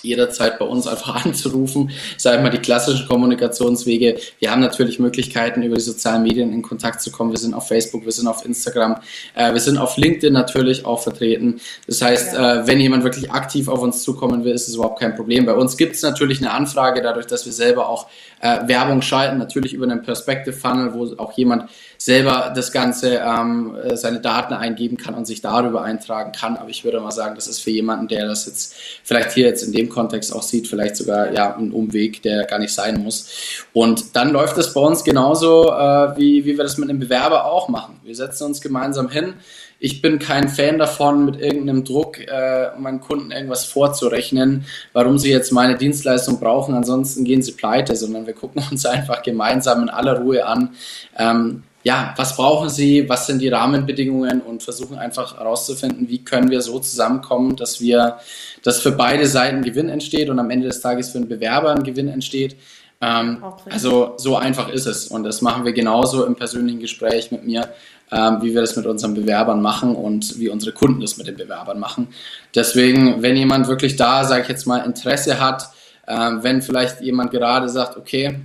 jederzeit 0.02 0.60
bei 0.60 0.66
uns 0.66 0.88
einfach 0.88 1.26
anzurufen. 1.26 1.92
Sag 2.18 2.38
ich 2.38 2.42
mal, 2.42 2.50
die 2.50 2.58
klassischen 2.58 3.08
Kommunikationswege. 3.08 4.18
Wir 4.40 4.52
haben 4.52 4.62
natürlich 4.62 5.00
Möglichkeiten, 5.00 5.62
über 5.64 5.76
die 5.76 5.82
sozialen 5.82 6.24
Medien 6.24 6.52
in 6.52 6.62
Kontakt 6.62 7.02
zu 7.02 7.12
kommen. 7.12 7.32
Wir 7.32 7.40
sind 7.40 7.54
auf 7.54 7.68
Facebook, 7.68 8.06
wir 8.06 8.12
sind 8.12 8.28
auf 8.28 8.46
Instagram, 8.46 8.98
äh, 9.36 9.54
wir 9.54 9.60
sind 9.60 9.78
auf 9.78 9.98
LinkedIn 9.98 10.34
natürlich 10.34 10.86
auch 10.86 11.02
vertreten. 11.02 11.60
Das 11.88 12.02
heißt, 12.02 12.34
ja. 12.34 12.62
äh, 12.62 12.68
wenn 12.68 12.80
jemand 12.80 13.04
wirklich 13.04 13.32
aktiv 13.32 13.68
auf 13.68 13.82
uns 13.82 14.04
zukommen 14.04 14.44
will, 14.44 14.54
ist 14.54 14.68
es 14.68 14.76
überhaupt 14.76 15.00
kein 15.00 15.16
Problem. 15.16 15.46
Bei 15.46 15.54
uns 15.54 15.78
gibt 15.78 15.96
es 15.96 16.02
natürlich 16.02 16.40
eine 16.40 16.52
Anfrage, 16.52 17.02
dadurch, 17.02 17.28
dass 17.28 17.46
wir 17.46 17.54
selber 17.54 17.90
auch 17.90 18.08
äh, 18.44 18.68
Werbung 18.68 19.02
schalten, 19.02 19.38
natürlich 19.38 19.74
über 19.74 19.86
einen 19.86 20.02
Perspective 20.02 20.54
Funnel, 20.54 20.94
wo 20.94 21.06
auch 21.18 21.32
jemand 21.38 21.70
selber 21.98 22.52
das 22.54 22.74
Ganze, 22.74 23.22
ähm, 23.26 23.76
äh, 23.82 23.96
seine 23.96 24.20
Daten 24.20 24.54
eingeben 24.54 24.98
kann 24.98 25.16
und 25.16 25.26
sich 25.26 25.42
darüber 25.42 25.84
eintragen 25.84 26.34
kann. 26.34 26.58
Aber 26.58 26.70
ich 26.70 26.84
würde 26.84 27.00
mal 27.00 27.12
sagen, 27.12 27.36
das 27.36 27.48
ist 27.48 27.60
für 27.60 27.72
jemanden, 27.72 28.10
der 28.10 28.28
das 28.28 28.46
jetzt 28.46 28.76
vielleicht 29.04 29.32
hier 29.32 29.48
jetzt 29.48 29.64
in 29.64 29.72
dem 29.72 29.83
Kontext 29.90 30.34
auch 30.34 30.44
sieht, 30.44 30.68
vielleicht 30.68 30.96
sogar 30.96 31.32
ja 31.34 31.56
ein 31.56 31.72
Umweg, 31.72 32.22
der 32.22 32.46
gar 32.46 32.60
nicht 32.60 32.74
sein 32.74 33.04
muss. 33.04 33.30
Und 33.74 34.16
dann 34.16 34.32
läuft 34.32 34.58
es 34.58 34.74
bei 34.74 34.82
uns 34.82 35.04
genauso, 35.04 35.70
äh, 35.72 36.18
wie, 36.18 36.46
wie 36.46 36.58
wir 36.58 36.64
das 36.64 36.78
mit 36.78 36.90
einem 36.90 37.00
Bewerber 37.00 37.46
auch 37.46 37.70
machen. 37.70 38.00
Wir 38.04 38.16
setzen 38.16 38.46
uns 38.46 38.62
gemeinsam 38.62 39.10
hin. 39.10 39.36
Ich 39.80 40.02
bin 40.02 40.18
kein 40.18 40.48
Fan 40.48 40.78
davon, 40.78 41.26
mit 41.26 41.42
irgendeinem 41.42 41.84
Druck 41.84 42.18
äh, 42.20 42.70
meinen 42.78 43.02
Kunden 43.02 43.32
irgendwas 43.32 43.66
vorzurechnen, 43.66 44.66
warum 44.94 45.18
sie 45.18 45.30
jetzt 45.30 45.52
meine 45.52 45.78
Dienstleistung 45.78 46.40
brauchen, 46.40 46.74
ansonsten 46.74 47.26
gehen 47.26 47.42
sie 47.42 47.52
pleite, 47.52 47.96
sondern 47.96 48.26
wir 48.26 48.34
gucken 48.34 48.64
uns 48.72 48.86
einfach 48.86 49.24
gemeinsam 49.24 49.84
in 49.84 49.90
aller 49.90 50.20
Ruhe 50.20 50.46
an, 50.46 50.70
ähm, 51.18 51.64
ja, 51.84 52.14
was 52.16 52.36
brauchen 52.38 52.70
sie, 52.70 53.08
was 53.10 53.28
sind 53.28 53.42
die 53.42 53.50
Rahmenbedingungen 53.50 54.42
und 54.42 54.64
versuchen 54.64 54.98
einfach 54.98 55.38
herauszufinden, 55.38 56.08
wie 56.10 56.24
können 56.24 56.50
wir 56.50 56.62
so 56.62 56.80
zusammenkommen, 56.80 57.56
dass 57.58 57.82
wir, 57.82 58.18
dass 58.64 58.80
für 58.80 58.92
beide 58.92 59.28
Seiten 59.28 59.62
Gewinn 59.62 59.90
entsteht 59.90 60.30
und 60.30 60.40
am 60.40 60.50
Ende 60.50 60.68
des 60.68 60.80
Tages 60.82 61.12
für 61.12 61.18
einen 61.18 61.28
Bewerber 61.28 61.72
ein 61.72 61.84
Gewinn 61.84 62.08
entsteht. 62.08 62.56
Ähm, 63.02 63.44
also 63.70 64.14
so 64.18 64.38
einfach 64.38 64.70
ist 64.70 64.86
es 64.86 65.08
und 65.08 65.24
das 65.24 65.42
machen 65.42 65.66
wir 65.66 65.74
genauso 65.74 66.26
im 66.26 66.36
persönlichen 66.36 66.80
Gespräch 66.80 67.32
mit 67.32 67.46
mir, 67.46 67.68
ähm, 68.12 68.38
wie 68.42 68.54
wir 68.54 68.62
das 68.62 68.78
mit 68.78 68.86
unseren 68.86 69.14
Bewerbern 69.14 69.62
machen 69.62 69.94
und 69.94 70.40
wie 70.40 70.48
unsere 70.48 70.72
Kunden 70.72 71.02
das 71.02 71.18
mit 71.18 71.28
den 71.28 71.36
Bewerbern 71.36 71.80
machen. 71.80 72.08
Deswegen, 72.56 73.22
wenn 73.22 73.36
jemand 73.36 73.68
wirklich 73.68 73.98
da, 73.98 74.24
sage 74.24 74.44
ich 74.44 74.48
jetzt 74.48 74.66
mal, 74.68 74.86
Interesse 74.86 75.42
hat, 75.42 75.70
äh, 76.08 76.16
wenn 76.16 76.62
vielleicht 76.62 77.02
jemand 77.02 77.32
gerade 77.32 77.68
sagt, 77.68 77.98
okay, 77.98 78.40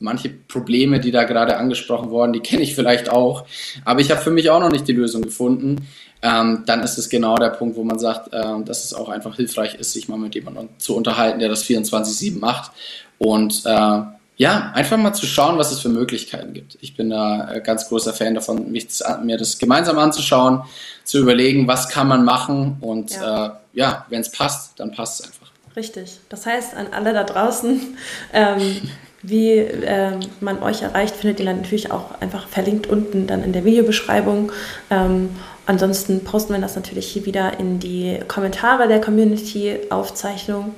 manche 0.00 0.30
Probleme, 0.30 0.98
die 0.98 1.12
da 1.12 1.24
gerade 1.24 1.56
angesprochen 1.56 2.10
wurden, 2.10 2.32
die 2.32 2.40
kenne 2.40 2.62
ich 2.62 2.74
vielleicht 2.74 3.10
auch, 3.10 3.44
aber 3.84 4.00
ich 4.00 4.10
habe 4.10 4.20
für 4.20 4.30
mich 4.30 4.50
auch 4.50 4.60
noch 4.60 4.70
nicht 4.70 4.88
die 4.88 4.92
Lösung 4.92 5.22
gefunden. 5.22 5.86
Ähm, 6.22 6.64
dann 6.66 6.82
ist 6.82 6.98
es 6.98 7.08
genau 7.08 7.36
der 7.36 7.48
Punkt, 7.48 7.76
wo 7.76 7.84
man 7.84 7.98
sagt, 7.98 8.32
äh, 8.32 8.62
dass 8.64 8.84
es 8.84 8.92
auch 8.92 9.08
einfach 9.08 9.36
hilfreich 9.36 9.76
ist, 9.76 9.92
sich 9.92 10.08
mal 10.08 10.18
mit 10.18 10.34
jemandem 10.34 10.68
zu 10.76 10.94
unterhalten, 10.94 11.38
der 11.38 11.48
das 11.48 11.64
24-7 11.64 12.38
macht 12.38 12.72
und 13.18 13.62
äh, 13.64 14.02
ja, 14.36 14.72
einfach 14.74 14.96
mal 14.96 15.12
zu 15.12 15.26
schauen, 15.26 15.58
was 15.58 15.70
es 15.70 15.80
für 15.80 15.90
Möglichkeiten 15.90 16.54
gibt. 16.54 16.78
Ich 16.80 16.96
bin 16.96 17.10
da 17.10 17.52
äh, 17.52 17.60
ganz 17.60 17.88
großer 17.88 18.14
Fan 18.14 18.34
davon, 18.34 18.72
mich, 18.72 18.86
mir 19.22 19.36
das 19.36 19.58
gemeinsam 19.58 19.98
anzuschauen, 19.98 20.62
zu 21.04 21.18
überlegen, 21.18 21.68
was 21.68 21.90
kann 21.90 22.08
man 22.08 22.24
machen 22.24 22.78
und 22.80 23.12
ja, 23.12 23.46
äh, 23.46 23.50
ja 23.74 24.06
wenn 24.08 24.22
es 24.22 24.32
passt, 24.32 24.80
dann 24.80 24.92
passt 24.92 25.20
es 25.20 25.26
einfach. 25.26 25.50
Richtig. 25.76 26.18
Das 26.28 26.46
heißt, 26.46 26.74
an 26.74 26.88
alle 26.92 27.12
da 27.12 27.24
draußen, 27.24 27.96
ähm, 28.32 28.90
wie 29.22 29.58
äh, 29.58 30.12
man 30.40 30.62
euch 30.62 30.82
erreicht, 30.82 31.14
findet 31.14 31.40
ihr 31.40 31.46
dann 31.46 31.58
natürlich 31.58 31.90
auch 31.90 32.20
einfach 32.20 32.48
verlinkt 32.48 32.86
unten 32.86 33.26
dann 33.26 33.44
in 33.44 33.52
der 33.52 33.64
Videobeschreibung. 33.64 34.50
Ähm, 34.90 35.30
ansonsten 35.66 36.24
posten 36.24 36.54
wir 36.54 36.60
das 36.60 36.76
natürlich 36.76 37.06
hier 37.06 37.26
wieder 37.26 37.58
in 37.58 37.78
die 37.80 38.20
Kommentare 38.28 38.88
der 38.88 39.00
Community-Aufzeichnung. 39.00 40.74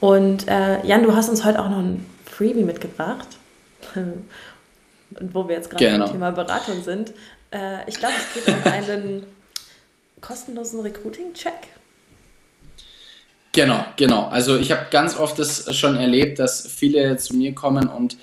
Und 0.00 0.48
äh, 0.48 0.84
Jan, 0.86 1.02
du 1.02 1.14
hast 1.14 1.28
uns 1.28 1.44
heute 1.44 1.60
auch 1.60 1.68
noch 1.68 1.78
ein 1.78 2.06
Freebie 2.24 2.64
mitgebracht. 2.64 3.28
Und 3.94 4.24
wo 5.34 5.46
wir 5.48 5.56
jetzt 5.56 5.70
gerade 5.70 5.84
genau. 5.84 6.04
beim 6.04 6.12
Thema 6.12 6.30
Beratung 6.30 6.82
sind. 6.82 7.12
Äh, 7.50 7.88
ich 7.88 7.98
glaube, 7.98 8.14
es 8.16 8.34
geht 8.34 8.54
um 8.54 8.62
einen 8.72 9.26
kostenlosen 10.20 10.80
Recruiting-Check. 10.80 11.71
Genau, 13.52 13.84
genau. 13.96 14.28
Also 14.28 14.56
ich 14.56 14.72
habe 14.72 14.86
ganz 14.90 15.18
oft 15.18 15.38
das 15.38 15.76
schon 15.76 15.96
erlebt, 15.96 16.38
dass 16.38 16.66
viele 16.66 17.18
zu 17.18 17.36
mir 17.36 17.54
kommen 17.54 17.88
und 17.88 18.16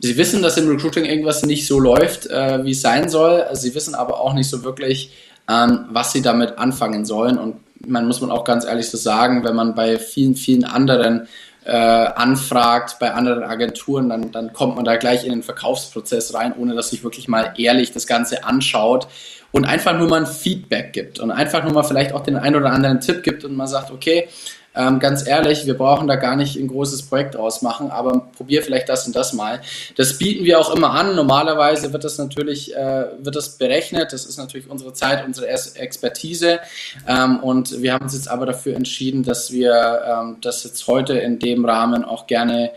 sie 0.00 0.16
wissen, 0.16 0.40
dass 0.40 0.56
im 0.56 0.68
Recruiting 0.68 1.04
irgendwas 1.04 1.42
nicht 1.42 1.66
so 1.66 1.80
läuft, 1.80 2.26
äh, 2.26 2.64
wie 2.64 2.70
es 2.70 2.80
sein 2.80 3.08
soll. 3.08 3.44
Sie 3.54 3.74
wissen 3.74 3.96
aber 3.96 4.20
auch 4.20 4.34
nicht 4.34 4.48
so 4.48 4.62
wirklich, 4.62 5.10
ähm, 5.48 5.86
was 5.90 6.12
sie 6.12 6.22
damit 6.22 6.58
anfangen 6.58 7.04
sollen. 7.04 7.38
Und 7.38 7.56
man 7.84 8.06
muss 8.06 8.20
man 8.20 8.30
auch 8.30 8.44
ganz 8.44 8.64
ehrlich 8.64 8.88
so 8.88 8.96
sagen, 8.96 9.42
wenn 9.42 9.56
man 9.56 9.74
bei 9.74 9.98
vielen, 9.98 10.36
vielen 10.36 10.64
anderen 10.64 11.26
äh, 11.64 11.72
anfragt, 11.72 12.98
bei 13.00 13.12
anderen 13.12 13.42
Agenturen, 13.42 14.08
dann, 14.08 14.30
dann 14.30 14.52
kommt 14.52 14.76
man 14.76 14.84
da 14.84 14.94
gleich 14.94 15.24
in 15.24 15.30
den 15.30 15.42
Verkaufsprozess 15.42 16.34
rein, 16.34 16.54
ohne 16.56 16.76
dass 16.76 16.90
sich 16.90 17.02
wirklich 17.02 17.26
mal 17.26 17.54
ehrlich 17.56 17.90
das 17.90 18.06
Ganze 18.06 18.44
anschaut 18.44 19.08
und 19.52 19.64
einfach 19.64 19.96
nur 19.96 20.08
mal 20.08 20.20
ein 20.20 20.26
Feedback 20.26 20.92
gibt 20.92 21.18
und 21.18 21.30
einfach 21.30 21.64
nur 21.64 21.72
mal 21.72 21.82
vielleicht 21.82 22.12
auch 22.12 22.22
den 22.22 22.36
einen 22.36 22.56
oder 22.56 22.70
anderen 22.70 23.00
Tipp 23.00 23.22
gibt 23.22 23.44
und 23.44 23.56
man 23.56 23.66
sagt, 23.66 23.90
okay, 23.90 24.28
ähm, 24.76 24.98
ganz 24.98 25.26
ehrlich, 25.26 25.64
wir 25.64 25.74
brauchen 25.74 26.06
da 26.06 26.16
gar 26.16 26.36
nicht 26.36 26.56
ein 26.56 26.68
großes 26.68 27.02
Projekt 27.04 27.34
ausmachen, 27.34 27.90
aber 27.90 28.28
probier 28.36 28.62
vielleicht 28.62 28.88
das 28.90 29.06
und 29.06 29.16
das 29.16 29.32
mal. 29.32 29.62
Das 29.96 30.18
bieten 30.18 30.44
wir 30.44 30.60
auch 30.60 30.74
immer 30.74 30.90
an. 30.90 31.16
Normalerweise 31.16 31.92
wird 31.94 32.04
das 32.04 32.18
natürlich 32.18 32.76
äh, 32.76 33.06
wird 33.18 33.34
das 33.34 33.56
berechnet. 33.56 34.12
Das 34.12 34.26
ist 34.26 34.36
natürlich 34.36 34.68
unsere 34.68 34.92
Zeit, 34.92 35.24
unsere 35.24 35.48
Expertise. 35.48 36.60
Ähm, 37.08 37.40
und 37.40 37.80
wir 37.80 37.94
haben 37.94 38.04
uns 38.04 38.14
jetzt 38.14 38.28
aber 38.28 38.44
dafür 38.44 38.76
entschieden, 38.76 39.22
dass 39.22 39.50
wir 39.50 40.02
ähm, 40.06 40.36
das 40.42 40.62
jetzt 40.64 40.86
heute 40.86 41.14
in 41.14 41.38
dem 41.38 41.64
Rahmen 41.64 42.04
auch 42.04 42.26
gerne 42.26 42.72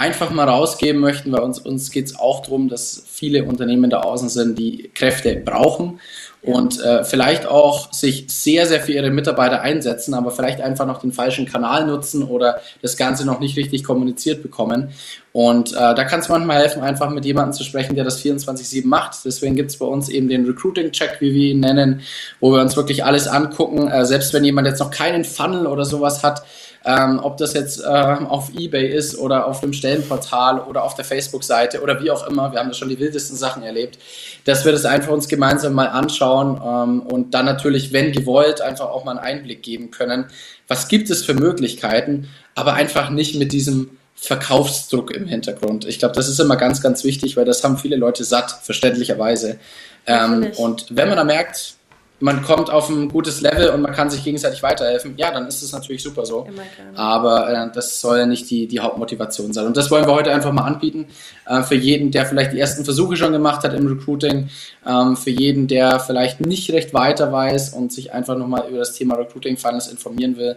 einfach 0.00 0.30
mal 0.30 0.48
rausgeben 0.48 0.98
möchten, 1.00 1.30
weil 1.30 1.40
uns, 1.40 1.58
uns 1.58 1.90
geht 1.90 2.06
es 2.06 2.18
auch 2.18 2.40
darum, 2.40 2.68
dass 2.68 3.04
viele 3.06 3.44
Unternehmen 3.44 3.90
da 3.90 4.00
außen 4.00 4.30
sind, 4.30 4.58
die 4.58 4.90
Kräfte 4.94 5.36
brauchen 5.36 6.00
und 6.42 6.82
äh, 6.82 7.04
vielleicht 7.04 7.44
auch 7.44 7.92
sich 7.92 8.24
sehr, 8.28 8.64
sehr 8.64 8.80
für 8.80 8.92
ihre 8.92 9.10
Mitarbeiter 9.10 9.60
einsetzen, 9.60 10.14
aber 10.14 10.30
vielleicht 10.30 10.62
einfach 10.62 10.86
noch 10.86 11.02
den 11.02 11.12
falschen 11.12 11.44
Kanal 11.44 11.86
nutzen 11.86 12.22
oder 12.22 12.60
das 12.80 12.96
Ganze 12.96 13.26
noch 13.26 13.40
nicht 13.40 13.58
richtig 13.58 13.84
kommuniziert 13.84 14.42
bekommen. 14.42 14.88
Und 15.32 15.74
äh, 15.74 15.76
da 15.76 16.04
kann 16.04 16.20
es 16.20 16.30
manchmal 16.30 16.62
helfen, 16.62 16.82
einfach 16.82 17.10
mit 17.10 17.26
jemandem 17.26 17.52
zu 17.52 17.62
sprechen, 17.62 17.94
der 17.94 18.04
das 18.04 18.24
24-7 18.24 18.86
macht. 18.86 19.18
Deswegen 19.26 19.54
gibt 19.54 19.70
es 19.70 19.76
bei 19.76 19.86
uns 19.86 20.08
eben 20.08 20.28
den 20.28 20.46
Recruiting-Check, 20.46 21.18
wie 21.20 21.34
wir 21.34 21.50
ihn 21.50 21.60
nennen, 21.60 22.00
wo 22.40 22.52
wir 22.52 22.62
uns 22.62 22.74
wirklich 22.74 23.04
alles 23.04 23.28
angucken. 23.28 23.88
Äh, 23.88 24.06
selbst 24.06 24.32
wenn 24.32 24.44
jemand 24.44 24.66
jetzt 24.66 24.80
noch 24.80 24.90
keinen 24.90 25.24
Funnel 25.24 25.66
oder 25.66 25.84
sowas 25.84 26.24
hat, 26.24 26.42
ähm, 26.84 27.20
ob 27.22 27.36
das 27.36 27.52
jetzt 27.54 27.80
äh, 27.80 27.86
auf 27.86 28.50
Ebay 28.54 28.88
ist 28.88 29.18
oder 29.18 29.46
auf 29.46 29.60
dem 29.60 29.72
Stellenportal 29.72 30.60
oder 30.60 30.84
auf 30.84 30.94
der 30.94 31.04
Facebook-Seite 31.04 31.82
oder 31.82 32.02
wie 32.02 32.10
auch 32.10 32.26
immer. 32.26 32.52
Wir 32.52 32.60
haben 32.60 32.68
da 32.68 32.74
schon 32.74 32.88
die 32.88 32.98
wildesten 32.98 33.36
Sachen 33.36 33.62
erlebt, 33.62 33.98
dass 34.44 34.64
wir 34.64 34.72
das 34.72 34.84
einfach 34.84 35.12
uns 35.12 35.28
gemeinsam 35.28 35.74
mal 35.74 35.88
anschauen 35.88 36.60
ähm, 36.64 37.00
und 37.00 37.34
dann 37.34 37.44
natürlich, 37.44 37.92
wenn 37.92 38.12
gewollt, 38.12 38.60
einfach 38.60 38.86
auch 38.86 39.04
mal 39.04 39.18
einen 39.18 39.38
Einblick 39.38 39.62
geben 39.62 39.90
können. 39.90 40.26
Was 40.68 40.88
gibt 40.88 41.10
es 41.10 41.24
für 41.24 41.34
Möglichkeiten, 41.34 42.28
aber 42.54 42.74
einfach 42.74 43.10
nicht 43.10 43.34
mit 43.36 43.52
diesem 43.52 43.98
Verkaufsdruck 44.14 45.12
im 45.12 45.26
Hintergrund. 45.26 45.86
Ich 45.86 45.98
glaube, 45.98 46.14
das 46.14 46.28
ist 46.28 46.38
immer 46.40 46.56
ganz, 46.56 46.82
ganz 46.82 47.04
wichtig, 47.04 47.38
weil 47.38 47.46
das 47.46 47.64
haben 47.64 47.78
viele 47.78 47.96
Leute 47.96 48.22
satt, 48.22 48.50
verständlicherweise. 48.62 49.58
Ähm, 50.06 50.52
und 50.58 50.86
wenn 50.90 51.08
man 51.08 51.16
da 51.16 51.24
merkt, 51.24 51.74
man 52.20 52.42
kommt 52.42 52.70
auf 52.70 52.88
ein 52.90 53.08
gutes 53.08 53.40
Level 53.40 53.70
und 53.70 53.80
man 53.80 53.92
kann 53.92 54.10
sich 54.10 54.22
gegenseitig 54.22 54.62
weiterhelfen, 54.62 55.14
ja, 55.16 55.30
dann 55.30 55.46
ist 55.48 55.62
es 55.62 55.72
natürlich 55.72 56.02
super 56.02 56.26
so. 56.26 56.46
Aber 56.94 57.50
äh, 57.50 57.70
das 57.74 58.00
soll 58.00 58.26
nicht 58.26 58.50
die, 58.50 58.66
die 58.66 58.80
Hauptmotivation 58.80 59.52
sein. 59.52 59.66
Und 59.66 59.76
das 59.76 59.90
wollen 59.90 60.06
wir 60.06 60.14
heute 60.14 60.30
einfach 60.30 60.52
mal 60.52 60.64
anbieten. 60.64 61.06
Äh, 61.46 61.62
für 61.62 61.74
jeden, 61.74 62.10
der 62.10 62.26
vielleicht 62.26 62.52
die 62.52 62.60
ersten 62.60 62.84
Versuche 62.84 63.16
schon 63.16 63.32
gemacht 63.32 63.64
hat 63.64 63.72
im 63.74 63.86
Recruiting, 63.86 64.50
ähm, 64.86 65.16
für 65.16 65.30
jeden, 65.30 65.66
der 65.66 65.98
vielleicht 65.98 66.40
nicht 66.40 66.70
recht 66.72 66.92
weiter 66.92 67.32
weiß 67.32 67.70
und 67.70 67.92
sich 67.92 68.12
einfach 68.12 68.36
nochmal 68.36 68.68
über 68.68 68.78
das 68.78 68.92
Thema 68.92 69.14
Recruiting 69.16 69.56
Finance 69.56 69.90
informieren 69.90 70.36
will. 70.36 70.56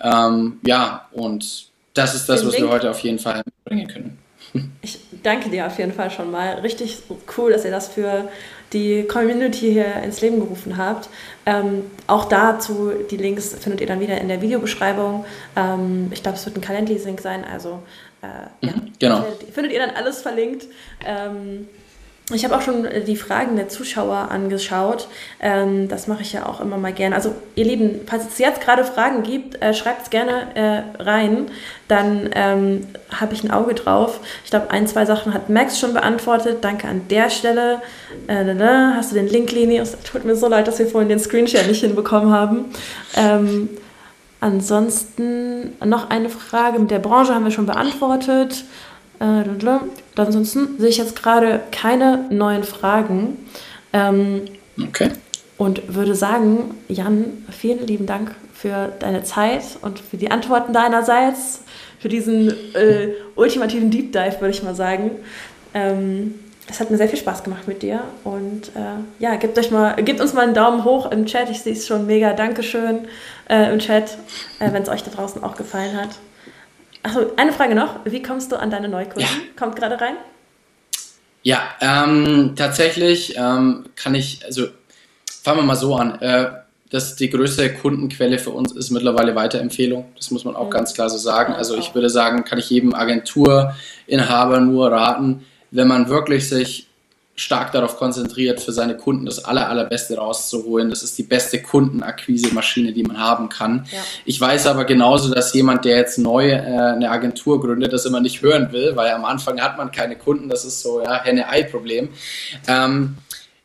Ähm, 0.00 0.58
ja, 0.64 1.08
und 1.12 1.68
das 1.94 2.14
ist 2.14 2.28
das, 2.28 2.40
Den 2.40 2.48
was 2.48 2.54
Link. 2.54 2.66
wir 2.66 2.72
heute 2.72 2.90
auf 2.90 3.00
jeden 3.00 3.18
Fall 3.18 3.42
bringen 3.64 3.88
können. 3.88 4.18
Ich 4.82 4.98
danke 5.22 5.50
dir 5.50 5.66
auf 5.66 5.78
jeden 5.78 5.92
Fall 5.92 6.10
schon 6.10 6.30
mal. 6.30 6.54
Richtig 6.60 6.98
cool, 7.36 7.52
dass 7.52 7.64
ihr 7.64 7.70
das 7.70 7.88
für 7.88 8.28
die 8.72 9.04
Community 9.04 9.72
hier 9.72 9.94
ins 10.02 10.20
Leben 10.20 10.40
gerufen 10.40 10.76
habt. 10.76 11.08
Ähm, 11.46 11.84
auch 12.06 12.26
dazu, 12.26 12.92
die 13.10 13.16
Links 13.16 13.54
findet 13.54 13.80
ihr 13.80 13.86
dann 13.86 14.00
wieder 14.00 14.20
in 14.20 14.28
der 14.28 14.42
Videobeschreibung. 14.42 15.24
Ähm, 15.56 16.08
ich 16.12 16.22
glaube, 16.22 16.36
es 16.36 16.44
wird 16.44 16.56
ein 16.56 16.60
Calendly-Sync 16.60 17.20
sein, 17.20 17.44
also 17.44 17.82
äh, 18.22 18.66
ja, 18.66 18.72
mhm, 18.72 18.92
genau. 18.98 19.24
findet 19.52 19.72
ihr 19.72 19.80
dann 19.80 19.90
alles 19.90 20.22
verlinkt. 20.22 20.66
Ähm, 21.04 21.68
ich 22.30 22.44
habe 22.44 22.56
auch 22.56 22.62
schon 22.62 22.84
äh, 22.84 23.02
die 23.02 23.16
Fragen 23.16 23.56
der 23.56 23.68
Zuschauer 23.68 24.30
angeschaut. 24.30 25.08
Ähm, 25.40 25.88
das 25.88 26.06
mache 26.08 26.22
ich 26.22 26.32
ja 26.32 26.46
auch 26.46 26.60
immer 26.60 26.76
mal 26.76 26.92
gerne. 26.92 27.14
Also 27.14 27.34
ihr 27.54 27.64
Lieben, 27.64 28.00
falls 28.06 28.26
es 28.26 28.38
jetzt 28.38 28.60
gerade 28.60 28.84
Fragen 28.84 29.22
gibt, 29.22 29.62
äh, 29.62 29.72
schreibt 29.72 30.02
es 30.02 30.10
gerne 30.10 30.54
äh, 30.54 31.02
rein. 31.02 31.50
Dann 31.88 32.28
ähm, 32.34 32.86
habe 33.10 33.32
ich 33.32 33.44
ein 33.44 33.50
Auge 33.50 33.74
drauf. 33.74 34.20
Ich 34.44 34.50
glaube, 34.50 34.70
ein, 34.70 34.86
zwei 34.86 35.06
Sachen 35.06 35.32
hat 35.32 35.48
Max 35.48 35.78
schon 35.78 35.94
beantwortet. 35.94 36.58
Danke 36.60 36.86
an 36.86 37.02
der 37.08 37.30
Stelle. 37.30 37.80
Äh, 38.26 38.54
hast 38.94 39.12
du 39.12 39.14
den 39.14 39.28
Link, 39.28 39.50
Leni? 39.52 39.78
Es 39.78 39.96
tut 40.02 40.24
mir 40.24 40.36
so 40.36 40.48
leid, 40.48 40.68
dass 40.68 40.78
wir 40.78 40.86
vorhin 40.86 41.08
den 41.08 41.20
Screenshot 41.20 41.66
nicht 41.66 41.80
hinbekommen 41.80 42.30
haben. 42.30 42.66
Ähm, 43.16 43.70
ansonsten 44.40 45.72
noch 45.82 46.10
eine 46.10 46.28
Frage 46.28 46.78
mit 46.78 46.90
der 46.90 46.98
Branche 46.98 47.34
haben 47.34 47.44
wir 47.44 47.52
schon 47.52 47.66
beantwortet. 47.66 48.64
Äh, 50.18 50.22
ansonsten 50.22 50.78
sehe 50.78 50.88
ich 50.88 50.98
jetzt 50.98 51.20
gerade 51.20 51.60
keine 51.70 52.26
neuen 52.30 52.64
Fragen. 52.64 53.38
Ähm, 53.92 54.42
okay. 54.80 55.10
Und 55.56 55.94
würde 55.94 56.14
sagen, 56.14 56.74
Jan, 56.88 57.44
vielen 57.50 57.86
lieben 57.86 58.06
Dank 58.06 58.34
für 58.52 58.92
deine 58.98 59.22
Zeit 59.22 59.62
und 59.82 59.98
für 59.98 60.16
die 60.16 60.30
Antworten 60.30 60.72
deinerseits, 60.72 61.62
für 61.98 62.08
diesen 62.08 62.50
äh, 62.74 63.08
ultimativen 63.34 63.90
Deep 63.90 64.12
Dive, 64.12 64.40
würde 64.40 64.50
ich 64.50 64.62
mal 64.62 64.74
sagen. 64.74 65.10
Ähm, 65.74 66.34
es 66.70 66.80
hat 66.80 66.90
mir 66.90 66.96
sehr 66.96 67.08
viel 67.08 67.18
Spaß 67.18 67.44
gemacht 67.44 67.66
mit 67.66 67.82
dir. 67.82 68.02
Und 68.24 68.68
äh, 68.76 69.00
ja, 69.18 69.36
gebt, 69.36 69.58
euch 69.58 69.70
mal, 69.70 69.94
gebt 69.96 70.20
uns 70.20 70.34
mal 70.34 70.42
einen 70.42 70.54
Daumen 70.54 70.84
hoch 70.84 71.10
im 71.10 71.26
Chat. 71.26 71.50
Ich 71.50 71.62
sehe 71.62 71.72
es 71.72 71.86
schon 71.86 72.06
mega. 72.06 72.34
Dankeschön 72.34 73.08
äh, 73.48 73.72
im 73.72 73.78
Chat, 73.78 74.18
äh, 74.58 74.72
wenn 74.72 74.82
es 74.82 74.88
euch 74.88 75.02
da 75.02 75.10
draußen 75.10 75.42
auch 75.42 75.56
gefallen 75.56 75.96
hat. 75.96 76.10
Achso, 77.08 77.32
eine 77.36 77.54
Frage 77.54 77.74
noch. 77.74 78.04
Wie 78.04 78.22
kommst 78.22 78.52
du 78.52 78.56
an 78.56 78.70
deine 78.70 78.86
Neukunden? 78.86 79.22
Ja. 79.22 79.28
Kommt 79.58 79.76
gerade 79.76 79.98
rein? 79.98 80.16
Ja, 81.42 81.62
ähm, 81.80 82.52
tatsächlich 82.54 83.34
ähm, 83.34 83.86
kann 83.96 84.14
ich, 84.14 84.44
also 84.44 84.66
fangen 85.42 85.60
wir 85.60 85.64
mal 85.64 85.74
so 85.74 85.96
an. 85.96 86.20
Äh, 86.20 86.50
dass 86.90 87.16
die 87.16 87.30
größte 87.30 87.74
Kundenquelle 87.74 88.38
für 88.38 88.50
uns 88.50 88.72
ist 88.72 88.90
mittlerweile 88.90 89.34
Weiterempfehlung. 89.34 90.06
Das 90.16 90.30
muss 90.30 90.44
man 90.44 90.54
auch 90.54 90.66
mhm. 90.66 90.70
ganz 90.70 90.92
klar 90.92 91.08
so 91.08 91.16
sagen. 91.16 91.54
Also 91.54 91.76
ich 91.76 91.94
würde 91.94 92.10
sagen, 92.10 92.44
kann 92.44 92.58
ich 92.58 92.68
jedem 92.68 92.94
Agenturinhaber 92.94 94.60
nur 94.60 94.92
raten, 94.92 95.46
wenn 95.70 95.88
man 95.88 96.08
wirklich 96.08 96.48
sich 96.48 96.87
stark 97.38 97.70
darauf 97.70 97.96
konzentriert, 97.96 98.60
für 98.60 98.72
seine 98.72 98.96
Kunden 98.96 99.24
das 99.24 99.44
aller, 99.44 99.68
allerbeste 99.68 100.16
rauszuholen. 100.16 100.90
Das 100.90 101.04
ist 101.04 101.16
die 101.16 101.22
beste 101.22 101.62
Kundenakquise-Maschine, 101.62 102.92
die 102.92 103.04
man 103.04 103.18
haben 103.18 103.48
kann. 103.48 103.86
Ja. 103.92 103.98
Ich 104.24 104.40
weiß 104.40 104.66
aber 104.66 104.84
genauso, 104.84 105.32
dass 105.32 105.54
jemand, 105.54 105.84
der 105.84 105.96
jetzt 105.96 106.18
neu 106.18 106.50
äh, 106.50 106.56
eine 106.56 107.10
Agentur 107.10 107.60
gründet, 107.60 107.92
das 107.92 108.04
immer 108.06 108.20
nicht 108.20 108.42
hören 108.42 108.72
will, 108.72 108.96
weil 108.96 109.12
am 109.12 109.24
Anfang 109.24 109.60
hat 109.60 109.78
man 109.78 109.92
keine 109.92 110.16
Kunden. 110.16 110.48
Das 110.48 110.64
ist 110.64 110.82
so, 110.82 111.00
ja, 111.00 111.22
Henne-Ei-Problem. 111.22 112.08
Ähm, 112.66 113.16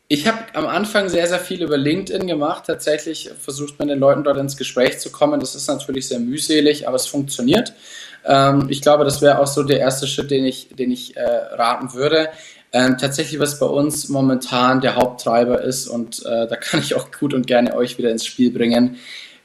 ich 0.06 0.28
habe 0.28 0.38
am 0.52 0.66
Anfang 0.66 1.08
sehr, 1.08 1.26
sehr 1.26 1.40
viel 1.40 1.62
über 1.62 1.76
LinkedIn 1.76 2.28
gemacht. 2.28 2.64
Tatsächlich 2.66 3.30
versucht 3.40 3.78
man 3.80 3.88
den 3.88 3.98
Leuten 3.98 4.22
dort 4.22 4.36
ins 4.36 4.56
Gespräch 4.56 5.00
zu 5.00 5.10
kommen. 5.10 5.40
Das 5.40 5.56
ist 5.56 5.66
natürlich 5.66 6.06
sehr 6.06 6.20
mühselig, 6.20 6.86
aber 6.86 6.94
es 6.94 7.06
funktioniert. 7.06 7.72
Ähm, 8.24 8.66
ich 8.68 8.82
glaube, 8.82 9.04
das 9.04 9.20
wäre 9.20 9.40
auch 9.40 9.48
so 9.48 9.64
der 9.64 9.80
erste 9.80 10.06
Schritt, 10.06 10.30
den 10.30 10.44
ich, 10.44 10.68
den 10.68 10.92
ich 10.92 11.16
äh, 11.16 11.22
raten 11.22 11.92
würde. 11.94 12.28
Ähm, 12.76 12.98
tatsächlich, 12.98 13.38
was 13.38 13.60
bei 13.60 13.66
uns 13.66 14.08
momentan 14.08 14.80
der 14.80 14.96
Haupttreiber 14.96 15.62
ist, 15.62 15.86
und 15.86 16.26
äh, 16.26 16.48
da 16.48 16.56
kann 16.56 16.80
ich 16.80 16.96
auch 16.96 17.06
gut 17.16 17.32
und 17.32 17.46
gerne 17.46 17.76
euch 17.76 17.98
wieder 17.98 18.10
ins 18.10 18.26
Spiel 18.26 18.50
bringen, 18.50 18.96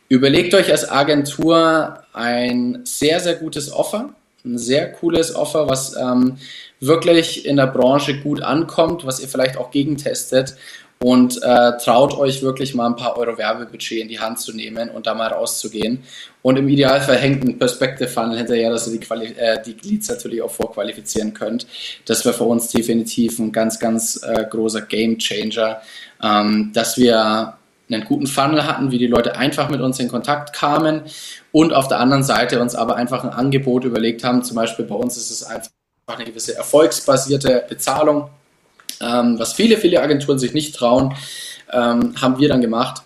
überlegt 0.07 0.55
euch 0.55 0.71
als 0.71 0.89
Agentur 0.89 1.99
ein 2.11 2.81
sehr, 2.85 3.19
sehr 3.19 3.35
gutes 3.35 3.71
Offer, 3.71 4.15
ein 4.43 4.57
sehr 4.57 4.91
cooles 4.93 5.35
Offer, 5.35 5.69
was 5.69 5.95
ähm, 5.95 6.37
wirklich 6.79 7.45
in 7.45 7.57
der 7.57 7.67
Branche 7.67 8.19
gut 8.19 8.41
ankommt, 8.41 9.05
was 9.05 9.19
ihr 9.19 9.27
vielleicht 9.27 9.57
auch 9.57 9.69
gegentestet 9.69 10.55
und 11.01 11.41
äh, 11.43 11.77
traut 11.77 12.13
euch 12.17 12.41
wirklich 12.41 12.75
mal 12.75 12.87
ein 12.87 12.97
paar 12.97 13.17
Euro 13.17 13.37
Werbebudget 13.37 14.01
in 14.01 14.09
die 14.09 14.19
Hand 14.19 14.39
zu 14.39 14.53
nehmen 14.53 14.89
und 14.89 15.07
da 15.07 15.13
mal 15.13 15.27
rauszugehen. 15.27 16.03
Und 16.41 16.57
im 16.57 16.67
Idealfall 16.67 17.17
hängt 17.17 17.43
ein 17.43 17.57
Perspective 17.57 18.09
Funnel 18.09 18.37
hinterher, 18.37 18.69
dass 18.69 18.87
ihr 18.87 18.99
die, 18.99 19.05
Quali 19.05 19.27
äh, 19.27 19.61
die 19.63 19.77
Leads 19.81 20.09
natürlich 20.09 20.41
auch 20.41 20.51
vorqualifizieren 20.51 21.33
könnt. 21.33 21.67
Das 22.05 22.25
wäre 22.25 22.35
für 22.35 22.43
uns 22.43 22.67
definitiv 22.67 23.39
ein 23.39 23.53
ganz, 23.53 23.79
ganz 23.79 24.21
äh, 24.23 24.45
großer 24.49 24.81
Game 24.81 25.17
Changer, 25.17 25.81
ähm, 26.21 26.71
dass 26.73 26.97
wir 26.97 27.57
einen 27.89 28.03
guten 28.03 28.27
Funnel 28.27 28.67
hatten, 28.67 28.91
wie 28.91 28.97
die 28.97 29.07
Leute 29.07 29.37
einfach 29.37 29.69
mit 29.69 29.79
uns 29.79 29.99
in 29.99 30.09
Kontakt 30.09 30.53
kamen 30.53 31.03
und 31.53 31.73
auf 31.73 31.87
der 31.87 31.99
anderen 31.99 32.23
Seite 32.23 32.61
uns 32.61 32.75
aber 32.75 32.97
einfach 32.97 33.23
ein 33.23 33.31
Angebot 33.31 33.85
überlegt 33.85 34.25
haben. 34.25 34.43
Zum 34.43 34.55
Beispiel 34.55 34.85
bei 34.85 34.95
uns 34.95 35.15
ist 35.15 35.31
es 35.31 35.43
einfach 35.43 35.71
eine 36.07 36.25
gewisse 36.25 36.55
erfolgsbasierte 36.55 37.65
Bezahlung, 37.69 38.29
ähm, 39.01 39.39
was 39.39 39.53
viele, 39.53 39.77
viele 39.77 40.01
Agenturen 40.01 40.39
sich 40.39 40.53
nicht 40.53 40.75
trauen, 40.75 41.13
ähm, 41.71 42.13
haben 42.19 42.39
wir 42.39 42.49
dann 42.49 42.61
gemacht. 42.61 43.03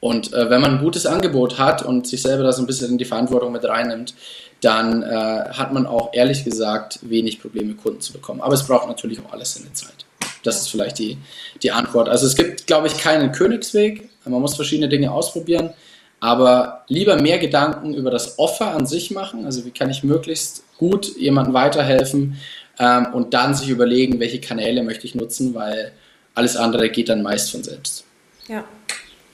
Und 0.00 0.34
äh, 0.34 0.50
wenn 0.50 0.60
man 0.60 0.72
ein 0.72 0.82
gutes 0.82 1.06
Angebot 1.06 1.58
hat 1.58 1.82
und 1.82 2.06
sich 2.06 2.20
selber 2.20 2.42
da 2.42 2.52
so 2.52 2.62
ein 2.62 2.66
bisschen 2.66 2.90
in 2.90 2.98
die 2.98 3.06
Verantwortung 3.06 3.52
mit 3.52 3.64
reinnimmt, 3.64 4.14
dann 4.60 5.02
äh, 5.02 5.06
hat 5.06 5.72
man 5.72 5.86
auch 5.86 6.10
ehrlich 6.12 6.44
gesagt 6.44 6.98
wenig 7.02 7.40
Probleme, 7.40 7.74
Kunden 7.74 8.00
zu 8.00 8.12
bekommen. 8.12 8.40
Aber 8.40 8.54
es 8.54 8.66
braucht 8.66 8.88
natürlich 8.88 9.18
auch 9.20 9.32
alles 9.32 9.54
seine 9.54 9.72
Zeit. 9.72 10.04
Das 10.42 10.60
ist 10.60 10.68
vielleicht 10.68 10.98
die, 10.98 11.16
die 11.62 11.72
Antwort. 11.72 12.08
Also 12.08 12.26
es 12.26 12.36
gibt, 12.36 12.66
glaube 12.66 12.86
ich, 12.86 12.98
keinen 12.98 13.32
Königsweg. 13.32 14.10
Man 14.26 14.40
muss 14.40 14.56
verschiedene 14.56 14.88
Dinge 14.88 15.10
ausprobieren. 15.10 15.70
Aber 16.20 16.84
lieber 16.88 17.20
mehr 17.20 17.38
Gedanken 17.38 17.94
über 17.94 18.10
das 18.10 18.38
Offer 18.38 18.74
an 18.74 18.86
sich 18.86 19.10
machen. 19.10 19.44
Also 19.44 19.64
wie 19.64 19.70
kann 19.70 19.90
ich 19.90 20.04
möglichst 20.04 20.64
gut 20.78 21.16
jemandem 21.16 21.54
weiterhelfen 21.54 22.38
ähm, 22.78 23.06
und 23.12 23.34
dann 23.34 23.54
sich 23.54 23.68
überlegen, 23.68 24.20
welche 24.20 24.40
Kanäle 24.40 24.82
möchte 24.82 25.06
ich 25.06 25.14
nutzen, 25.14 25.54
weil 25.54 25.92
alles 26.34 26.56
andere 26.56 26.90
geht 26.90 27.08
dann 27.08 27.22
meist 27.22 27.50
von 27.50 27.62
selbst. 27.62 28.04
Ja, 28.48 28.64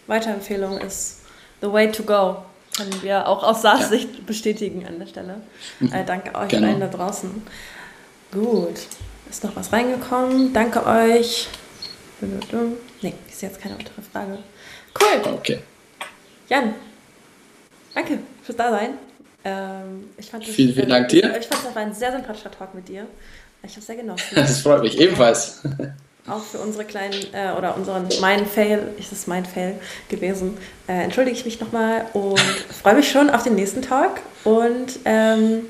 Weiterempfehlung 0.07 0.78
ist 0.78 1.22
the 1.61 1.72
way 1.72 1.91
to 1.91 2.03
go. 2.03 2.45
Können 2.76 3.03
wir 3.03 3.26
auch 3.26 3.43
aus 3.43 3.62
SaaS-Sicht 3.62 4.14
ja. 4.14 4.20
bestätigen 4.26 4.86
an 4.86 4.99
der 4.99 5.07
Stelle. 5.07 5.41
Mhm. 5.80 5.93
Äh, 5.93 6.05
danke 6.05 6.34
euch 6.34 6.49
genau. 6.49 6.68
allen 6.68 6.80
da 6.80 6.86
draußen. 6.86 7.30
Gut. 8.32 8.80
Ist 9.28 9.45
noch 9.45 9.55
was 9.57 9.72
reingekommen? 9.72 10.53
Danke 10.53 10.86
euch. 10.86 11.49
Nee, 12.20 13.14
sehe 13.30 13.49
jetzt 13.49 13.61
keine 13.61 13.74
weitere 13.78 14.03
Frage. 14.12 14.38
Cool. 15.01 15.32
Okay. 15.34 15.59
Jan, 16.49 16.74
danke 17.95 18.18
fürs 18.43 18.57
Dasein. 18.57 19.09
Ähm, 19.45 20.11
ich 20.18 20.30
fand 20.30 20.47
das, 20.47 20.55
vielen, 20.55 20.74
vielen 20.74 20.88
Dank 20.88 21.09
dir. 21.09 21.34
Ich 21.38 21.47
fand, 21.47 21.74
war 21.74 21.82
ein 21.82 21.95
sehr 21.95 22.12
sympathischer 22.12 22.51
Talk 22.51 22.74
mit 22.74 22.88
dir. 22.88 23.07
Ich 23.62 23.72
habe 23.72 23.80
es 23.80 23.86
sehr 23.86 23.97
genossen. 23.97 24.24
das 24.34 24.61
freut 24.61 24.82
mich 24.82 24.99
ebenfalls. 24.99 25.61
Auch 26.26 26.43
für 26.43 26.59
unsere 26.59 26.84
kleinen, 26.84 27.14
äh, 27.32 27.53
oder 27.57 27.76
unseren, 27.76 28.07
mein 28.20 28.47
Fail, 28.47 28.88
ist 28.99 29.12
es 29.12 29.26
mein 29.26 29.45
Fail 29.47 29.74
gewesen, 30.09 30.59
äh, 30.86 31.03
entschuldige 31.03 31.36
ich 31.36 31.45
mich 31.45 31.61
nochmal 31.61 32.07
und 32.12 32.38
freue 32.82 32.95
mich 32.95 33.11
schon 33.11 33.30
auf 33.30 33.43
den 33.43 33.55
nächsten 33.55 33.82
Talk. 33.82 34.20
Und 34.45 35.01
ähm, 35.07 35.62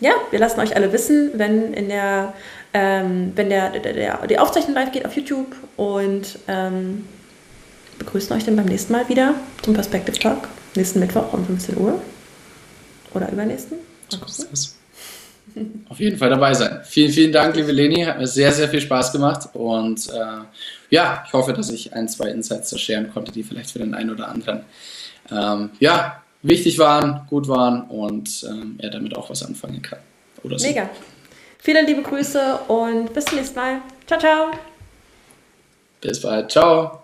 ja, 0.00 0.12
wir 0.30 0.38
lassen 0.38 0.60
euch 0.60 0.76
alle 0.76 0.92
wissen, 0.92 1.32
wenn 1.34 1.72
in 1.72 1.88
der, 1.88 2.34
ähm, 2.74 3.32
wenn 3.34 3.48
der, 3.48 3.70
der, 3.70 3.92
der, 3.92 4.26
die 4.26 4.38
Aufzeichnung 4.38 4.74
live 4.74 4.92
geht 4.92 5.06
auf 5.06 5.16
YouTube 5.16 5.54
und 5.76 6.38
ähm, 6.46 7.06
begrüßen 7.98 8.36
euch 8.36 8.44
dann 8.44 8.56
beim 8.56 8.66
nächsten 8.66 8.92
Mal 8.92 9.08
wieder 9.08 9.34
zum 9.62 9.72
Perspective 9.72 10.18
Talk. 10.18 10.48
Nächsten 10.74 11.00
Mittwoch 11.00 11.32
um 11.32 11.46
15 11.46 11.78
Uhr. 11.78 12.00
Oder 13.14 13.30
übernächsten. 13.30 13.78
Auf 15.88 16.00
jeden 16.00 16.18
Fall 16.18 16.30
dabei 16.30 16.52
sein. 16.54 16.80
Vielen, 16.84 17.12
vielen 17.12 17.32
Dank, 17.32 17.54
liebe 17.54 17.70
Leni. 17.70 18.02
Hat 18.02 18.18
mir 18.18 18.26
sehr, 18.26 18.50
sehr 18.52 18.68
viel 18.68 18.80
Spaß 18.80 19.12
gemacht. 19.12 19.48
Und 19.52 20.08
äh, 20.08 20.44
ja, 20.90 21.24
ich 21.26 21.32
hoffe, 21.32 21.52
dass 21.52 21.70
ich 21.70 21.92
ein, 21.92 22.08
zwei 22.08 22.30
Insights 22.30 22.78
scheren 22.80 23.12
konnte, 23.12 23.30
die 23.30 23.42
vielleicht 23.42 23.70
für 23.70 23.78
den 23.78 23.94
einen 23.94 24.10
oder 24.10 24.28
anderen 24.28 24.62
ähm, 25.30 25.70
ja, 25.78 26.22
wichtig 26.42 26.78
waren, 26.78 27.26
gut 27.28 27.48
waren 27.48 27.82
und 27.82 28.44
ähm, 28.48 28.76
er 28.78 28.90
damit 28.90 29.16
auch 29.16 29.30
was 29.30 29.42
anfangen 29.42 29.80
kann. 29.80 30.00
Oder 30.42 30.58
so. 30.58 30.66
Mega. 30.66 30.90
Viele 31.58 31.82
liebe 31.82 32.02
Grüße 32.02 32.58
und 32.68 33.14
bis 33.14 33.24
zum 33.24 33.38
nächsten 33.38 33.56
Mal. 33.56 33.80
Ciao, 34.06 34.20
ciao. 34.20 34.50
Bis 36.00 36.20
bald. 36.20 36.50
Ciao. 36.50 37.03